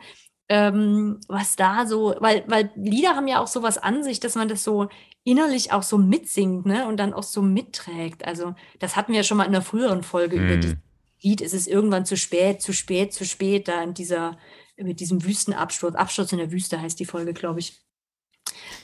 [0.49, 4.49] ähm, was da so, weil, weil Lieder haben ja auch sowas an sich, dass man
[4.49, 4.89] das so
[5.23, 8.27] innerlich auch so mitsingt, ne, und dann auch so mitträgt.
[8.27, 10.45] Also, das hatten wir ja schon mal in einer früheren Folge mm.
[10.45, 10.77] über die
[11.23, 14.39] Lied ist es irgendwann zu spät, zu spät, zu spät, da in dieser,
[14.77, 15.95] mit diesem Wüstenabsturz.
[15.95, 17.81] Absturz in der Wüste heißt die Folge, glaube ich.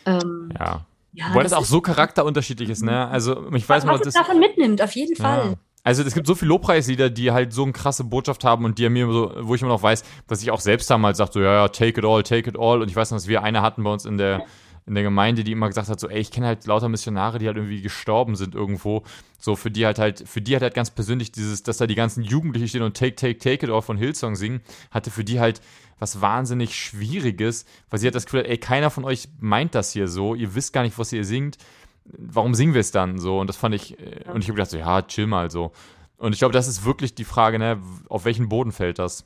[0.07, 0.87] Ähm, ja.
[1.13, 1.31] ja.
[1.31, 3.09] Wobei das, das auch so charakterunterschiedlich ist, ne?
[3.09, 5.51] Also ich weiß mal, was das davon mitnimmt, auf jeden Fall.
[5.51, 5.55] Ja.
[5.85, 8.89] Also es gibt so viele Lobpreislieder, die halt so eine krasse Botschaft haben und die
[8.89, 11.55] mir so, wo ich immer noch weiß, dass ich auch selbst damals sagte, so, ja,
[11.55, 12.83] ja, take it all, take it all.
[12.83, 14.45] Und ich weiß noch, dass wir eine hatten bei uns in der
[14.87, 17.47] in der Gemeinde, die immer gesagt hat, so, ey, ich kenne halt lauter Missionare, die
[17.47, 19.05] halt irgendwie gestorben sind irgendwo.
[19.39, 21.95] So, für die halt halt, für die hat halt ganz persönlich dieses, dass da die
[21.95, 24.61] ganzen Jugendlichen stehen und Take, Take, Take It All von Hillsong singen,
[24.91, 25.61] hatte für die halt
[25.99, 30.09] was wahnsinnig Schwieriges, weil sie hat das Gefühl, ey, keiner von euch meint das hier
[30.09, 31.59] so, ihr wisst gar nicht, was ihr singt.
[32.05, 33.39] Warum singen wir es dann so?
[33.39, 35.71] Und das fand ich, äh, und ich habe gedacht, so, ja, chill mal so.
[36.17, 39.25] Und ich glaube, das ist wirklich die Frage, ne, auf welchen Boden fällt das?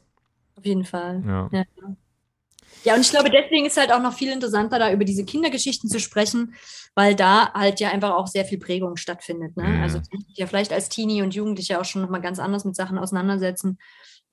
[0.56, 1.22] Auf jeden Fall.
[1.26, 1.48] ja.
[1.50, 1.64] ja.
[2.86, 5.90] Ja, und ich glaube, deswegen ist halt auch noch viel interessanter, da über diese Kindergeschichten
[5.90, 6.54] zu sprechen,
[6.94, 9.56] weil da halt ja einfach auch sehr viel Prägung stattfindet.
[9.56, 9.64] Ne?
[9.64, 9.82] Mhm.
[9.82, 9.98] Also
[10.34, 13.78] ja vielleicht als Teenie und Jugendliche auch schon nochmal ganz anders mit Sachen auseinandersetzen.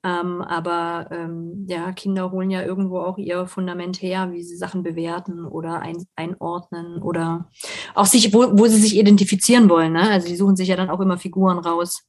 [0.03, 4.83] Ähm, aber ähm, ja, Kinder holen ja irgendwo auch ihr Fundament her, wie sie Sachen
[4.83, 7.49] bewerten oder ein, einordnen oder
[7.95, 9.93] auch sich, wo, wo sie sich identifizieren wollen.
[9.93, 10.11] Ne?
[10.11, 12.03] Also die suchen sich ja dann auch immer Figuren raus,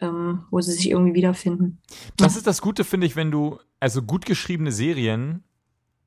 [0.00, 1.82] ähm, wo sie sich irgendwie wiederfinden.
[2.16, 5.44] Das ist das Gute, finde ich, wenn du, also gut geschriebene Serien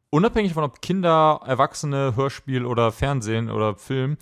[0.09, 4.17] unabhängig von ob Kinder, Erwachsene, Hörspiel oder Fernsehen oder Film,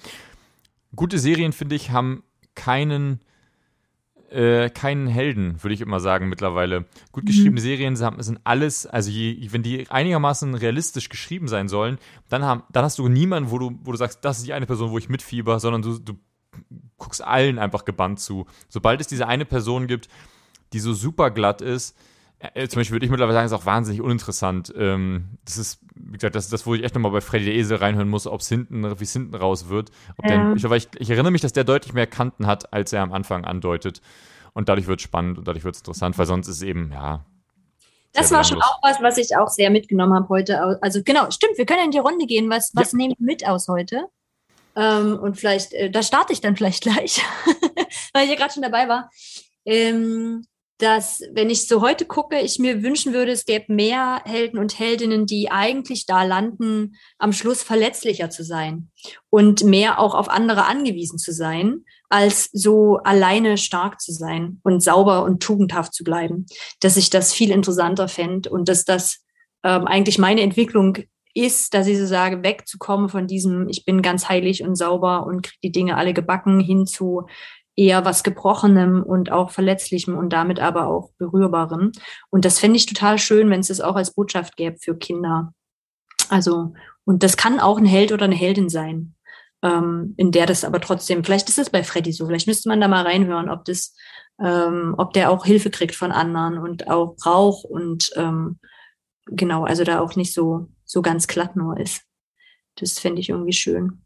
[0.95, 2.23] gute Serien, finde ich, haben
[2.55, 3.22] keinen,
[4.30, 6.85] äh, keinen Helden, würde ich immer sagen, mittlerweile.
[7.11, 7.64] Gut geschriebene mhm.
[7.64, 11.97] Serien sind alles, also je, wenn die einigermaßen realistisch geschrieben sein sollen,
[12.30, 14.65] dann, haben, dann hast du niemanden, wo du, wo du sagst, das ist die eine
[14.65, 16.14] Person, wo ich mitfieber, sondern du, du
[16.97, 18.45] guckst allen einfach gebannt zu.
[18.69, 20.07] Sobald es diese eine Person gibt,
[20.73, 21.97] die so super glatt ist,
[22.53, 24.74] äh, zum Beispiel würde ich mittlerweile sagen, ist auch wahnsinnig uninteressant.
[24.76, 27.56] Ähm, das ist, wie gesagt, das ist das, wo ich echt nochmal bei Freddy der
[27.56, 29.91] Esel reinhören muss, ob es hinten, wie es hinten raus wird.
[30.24, 30.53] Ja.
[30.53, 33.14] Der, ich, ich, ich, erinnere mich, dass der deutlich mehr Kanten hat, als er am
[33.14, 34.02] Anfang andeutet.
[34.53, 36.91] Und dadurch wird es spannend und dadurch wird es interessant, weil sonst ist es eben,
[36.91, 37.26] ja.
[38.11, 40.78] Das war schon auch was, was ich auch sehr mitgenommen habe heute.
[40.84, 42.49] Also genau, stimmt, wir können in die Runde gehen.
[42.49, 42.98] Was, was ja.
[42.98, 44.06] nehme ich mit aus heute?
[44.76, 47.22] Ähm, und vielleicht, äh, da starte ich dann vielleicht gleich,
[48.14, 49.10] weil ich ja gerade schon dabei war.
[49.65, 50.45] Ähm,
[50.84, 54.77] dass, wenn ich so heute gucke, ich mir wünschen würde, es gäbe mehr Helden und
[54.77, 58.91] Heldinnen, die eigentlich da landen, am Schluss verletzlicher zu sein
[59.30, 64.84] und mehr auch auf andere angewiesen zu sein, als so alleine stark zu sein und
[64.84, 66.47] sauber und tugendhaft zu bleiben.
[66.81, 69.23] Dass ich das viel interessanter fände und dass das
[69.64, 70.97] ähm, eigentlich meine Entwicklung
[71.34, 75.43] ist, dass ich so sage, wegzukommen von diesem, ich bin ganz heilig und sauber und
[75.43, 77.26] kriege die Dinge alle gebacken, hin zu,
[77.75, 81.91] eher was Gebrochenem und auch Verletzlichem und damit aber auch Berührbarem.
[82.29, 85.53] Und das fände ich total schön, wenn es das auch als Botschaft gäbe für Kinder.
[86.29, 86.73] Also,
[87.05, 89.15] und das kann auch ein Held oder eine Heldin sein,
[89.63, 92.79] ähm, in der das aber trotzdem, vielleicht ist es bei Freddy so, vielleicht müsste man
[92.79, 93.95] da mal reinhören, ob das,
[94.43, 98.59] ähm, ob der auch Hilfe kriegt von anderen und auch braucht und ähm,
[99.25, 102.03] genau, also da auch nicht so, so ganz glatt nur ist.
[102.75, 104.02] Das fände ich irgendwie schön.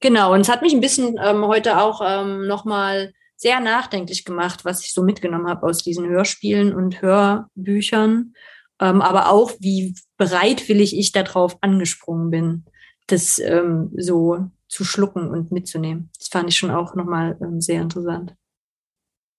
[0.00, 4.64] Genau, und es hat mich ein bisschen ähm, heute auch ähm, nochmal sehr nachdenklich gemacht,
[4.64, 8.34] was ich so mitgenommen habe aus diesen Hörspielen und Hörbüchern,
[8.80, 12.64] ähm, aber auch, wie bereitwillig ich darauf angesprungen bin,
[13.08, 16.10] das ähm, so zu schlucken und mitzunehmen.
[16.18, 18.34] Das fand ich schon auch nochmal ähm, sehr interessant.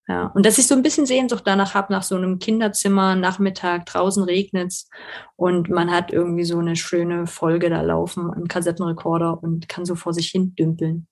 [0.10, 3.86] Ja, und dass ich so ein bisschen Sehnsucht danach habe, nach so einem Kinderzimmer, Nachmittag,
[3.86, 4.90] draußen regnet's
[5.36, 9.94] und man hat irgendwie so eine schöne Folge da laufen, einen Kassettenrekorder und kann so
[9.94, 11.08] vor sich hin dümpeln.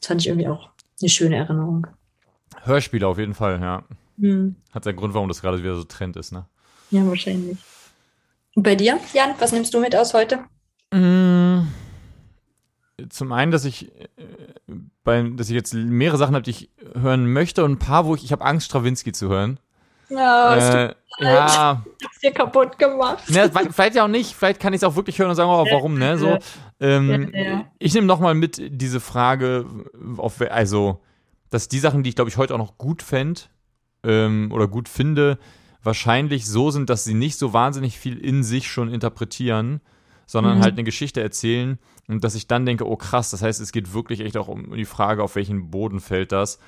[0.00, 0.70] Das fand ich irgendwie auch
[1.02, 1.86] eine schöne Erinnerung.
[2.62, 3.84] Hörspiele auf jeden Fall, ja.
[4.18, 4.56] Hm.
[4.72, 6.46] Hat seinen Grund, warum das gerade wieder so Trend ist, ne?
[6.90, 7.58] Ja, wahrscheinlich.
[8.54, 10.38] Und bei dir, Jan, was nimmst du mit aus heute?
[10.90, 11.81] Mmh
[13.08, 14.08] zum einen, dass ich, äh,
[15.04, 18.14] bei, dass ich jetzt mehrere Sachen habe, die ich hören möchte und ein paar, wo
[18.14, 19.58] ich, ich habe Angst, Strawinski zu hören.
[20.08, 21.82] Ja, äh, ja.
[22.04, 23.30] Hab's dir kaputt gemacht.
[23.30, 24.34] Ne, vielleicht ja auch nicht.
[24.34, 26.18] Vielleicht kann ich es auch wirklich hören und sagen, oh, warum, ne?
[26.18, 26.38] So,
[26.80, 27.64] ähm, ja, ja.
[27.78, 29.64] Ich nehme nochmal mit diese Frage,
[30.18, 31.00] auf, also,
[31.50, 33.42] dass die Sachen, die ich glaube ich heute auch noch gut fände
[34.04, 35.38] ähm, oder gut finde,
[35.82, 39.80] wahrscheinlich so sind, dass sie nicht so wahnsinnig viel in sich schon interpretieren,
[40.32, 40.62] sondern mhm.
[40.62, 41.78] halt eine Geschichte erzählen
[42.08, 44.74] und dass ich dann denke, oh krass, das heißt, es geht wirklich echt auch um
[44.74, 46.58] die Frage, auf welchen Boden fällt das.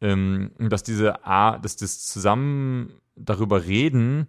[0.00, 4.26] Ähm, dass diese A, dass das zusammen darüber reden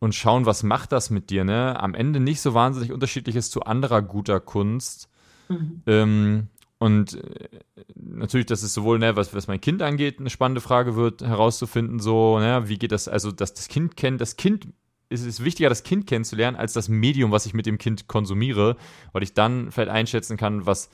[0.00, 1.80] und schauen, was macht das mit dir, ne?
[1.80, 5.08] Am Ende nicht so wahnsinnig unterschiedlich ist zu anderer guter Kunst.
[5.48, 5.82] Mhm.
[5.86, 7.48] Ähm, und äh,
[7.94, 12.00] natürlich, dass es sowohl, ne, was, was mein Kind angeht, eine spannende Frage wird, herauszufinden,
[12.00, 14.68] so, ne, wie geht das, also, dass das Kind kennt, das Kind
[15.10, 18.76] ist es wichtiger, das Kind kennenzulernen, als das Medium, was ich mit dem Kind konsumiere,
[19.12, 20.88] weil ich dann vielleicht einschätzen kann, was,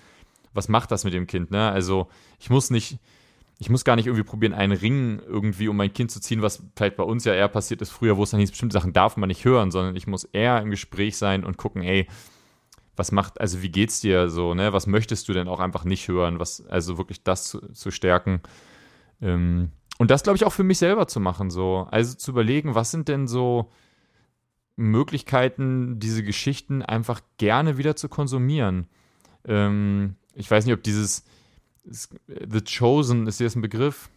[0.54, 1.50] was macht das mit dem Kind.
[1.50, 1.70] Ne?
[1.70, 2.08] Also
[2.40, 2.98] ich muss nicht,
[3.58, 6.62] ich muss gar nicht irgendwie probieren, einen Ring irgendwie um mein Kind zu ziehen, was
[6.74, 9.18] vielleicht bei uns ja eher passiert ist früher, wo es dann hieß, bestimmte Sachen darf
[9.18, 12.06] man nicht hören, sondern ich muss eher im Gespräch sein und gucken, ey,
[12.96, 14.72] was macht, also wie geht's dir so, ne?
[14.72, 16.38] Was möchtest du denn auch einfach nicht hören?
[16.38, 18.40] Was, also wirklich das zu, zu stärken.
[19.20, 21.86] Ähm, und das, glaube ich, auch für mich selber zu machen, so.
[21.90, 23.70] Also zu überlegen, was sind denn so,
[24.76, 28.86] Möglichkeiten, diese Geschichten einfach gerne wieder zu konsumieren.
[29.46, 31.24] Ähm, ich weiß nicht, ob dieses
[31.84, 34.10] The Chosen, ist das ein Begriff?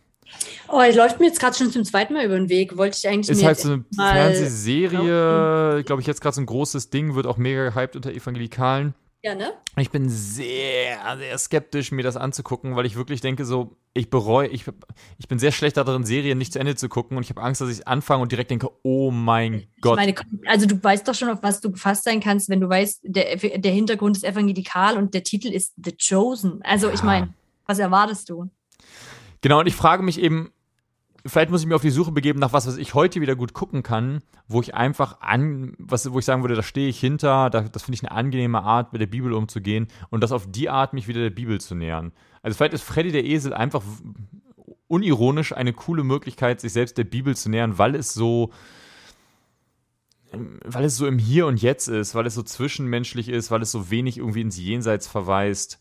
[0.67, 2.77] Oh, es läuft mir jetzt gerade schon zum zweiten Mal über den Weg.
[2.77, 6.89] Wollte ich eigentlich Ist halt so eine Fernsehserie, glaube ich, jetzt gerade so ein großes
[6.89, 8.93] Ding, wird auch mega gehypt unter Evangelikalen.
[9.21, 9.51] Ja, ne?
[9.75, 14.47] Ich bin sehr, sehr skeptisch, mir das anzugucken, weil ich wirklich denke, so, ich bereue,
[14.47, 14.63] ich,
[15.17, 17.59] ich bin sehr schlecht darin, Serien nicht zu Ende zu gucken und ich habe Angst,
[17.59, 19.97] dass ich anfange und direkt denke, oh mein ich Gott.
[19.97, 20.15] Meine,
[20.45, 23.35] also du weißt doch schon, auf was du gefasst sein kannst, wenn du weißt, der,
[23.35, 26.61] der Hintergrund ist evangelikal und der Titel ist The Chosen.
[26.63, 26.93] Also ja.
[26.93, 27.33] ich meine,
[27.65, 28.49] was erwartest du?
[29.41, 30.53] Genau, und ich frage mich eben,
[31.25, 33.53] vielleicht muss ich mir auf die Suche begeben nach was, was ich heute wieder gut
[33.53, 37.49] gucken kann, wo ich einfach an, was, wo ich sagen würde, da stehe ich hinter,
[37.49, 40.69] da, das finde ich eine angenehme Art, mit der Bibel umzugehen und das auf die
[40.69, 42.11] Art, mich wieder der Bibel zu nähern.
[42.41, 43.83] Also vielleicht ist Freddy der Esel einfach
[44.87, 48.51] unironisch eine coole Möglichkeit, sich selbst der Bibel zu nähern, weil es so,
[50.31, 53.71] weil es so im Hier und Jetzt ist, weil es so zwischenmenschlich ist, weil es
[53.71, 55.79] so wenig irgendwie ins Jenseits verweist.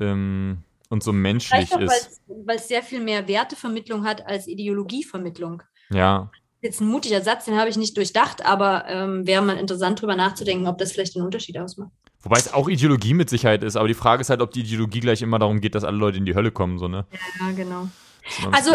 [0.00, 0.58] Ähm,
[0.94, 2.22] und so menschlich auch, ist.
[2.26, 5.62] Weil es sehr viel mehr Wertevermittlung hat als Ideologievermittlung.
[5.90, 6.30] Ja.
[6.62, 10.16] Jetzt ein mutiger Satz, den habe ich nicht durchdacht, aber ähm, wäre mal interessant, darüber
[10.16, 11.90] nachzudenken, ob das vielleicht einen Unterschied ausmacht.
[12.22, 15.00] Wobei es auch Ideologie mit Sicherheit ist, aber die Frage ist halt, ob die Ideologie
[15.00, 17.04] gleich immer darum geht, dass alle Leute in die Hölle kommen, so, ne?
[17.38, 17.88] Ja, genau.
[18.52, 18.74] Also,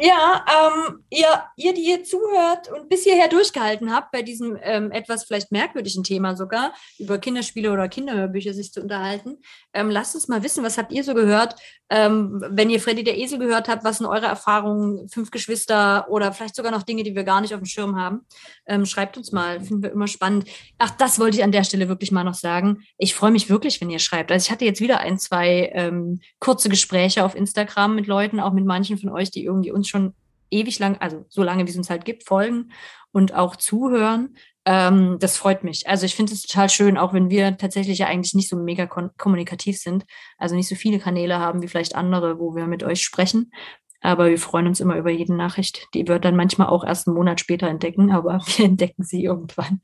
[0.00, 4.90] ja, ähm, ihr, ihr, die hier zuhört und bis hierher durchgehalten habt, bei diesem ähm,
[4.90, 9.38] etwas vielleicht merkwürdigen Thema sogar, über Kinderspiele oder Kinderhörbücher sich zu unterhalten,
[9.74, 11.56] ähm, lasst uns mal wissen, was habt ihr so gehört?
[11.90, 16.32] Ähm, wenn ihr Freddy der Esel gehört habt, was sind eure Erfahrungen, fünf Geschwister oder
[16.32, 18.22] vielleicht sogar noch Dinge, die wir gar nicht auf dem Schirm haben?
[18.66, 20.48] Ähm, schreibt uns mal, finden wir immer spannend.
[20.78, 22.82] Ach, das wollte ich an der Stelle wirklich mal noch sagen.
[22.98, 24.32] Ich freue mich wirklich, wenn ihr schreibt.
[24.32, 28.52] Also ich hatte jetzt wieder ein, zwei ähm, kurze Gespräche auf Instagram mit Leuten, auch
[28.52, 30.14] mit manchen manchen von euch, die irgendwie uns schon
[30.50, 32.72] ewig lang, also so lange, wie es uns halt gibt, folgen
[33.12, 34.36] und auch zuhören.
[34.66, 35.88] Ähm, das freut mich.
[35.88, 38.86] Also ich finde es total schön, auch wenn wir tatsächlich ja eigentlich nicht so mega
[38.86, 40.04] kommunikativ sind,
[40.38, 43.52] also nicht so viele Kanäle haben wie vielleicht andere, wo wir mit euch sprechen.
[44.00, 45.86] Aber wir freuen uns immer über jede Nachricht.
[45.94, 49.80] Die wird dann manchmal auch erst einen Monat später entdecken, aber wir entdecken sie irgendwann.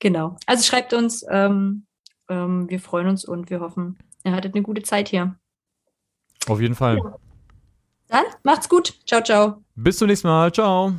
[0.00, 0.36] Genau.
[0.46, 1.24] Also schreibt uns.
[1.30, 1.86] Ähm,
[2.28, 5.36] ähm, wir freuen uns und wir hoffen, ihr hattet eine gute Zeit hier.
[6.46, 6.96] Auf jeden Fall.
[6.96, 7.16] Ja.
[8.08, 8.94] Dann macht's gut.
[9.06, 9.62] Ciao, ciao.
[9.74, 10.52] Bis zum nächsten Mal.
[10.52, 10.94] Ciao.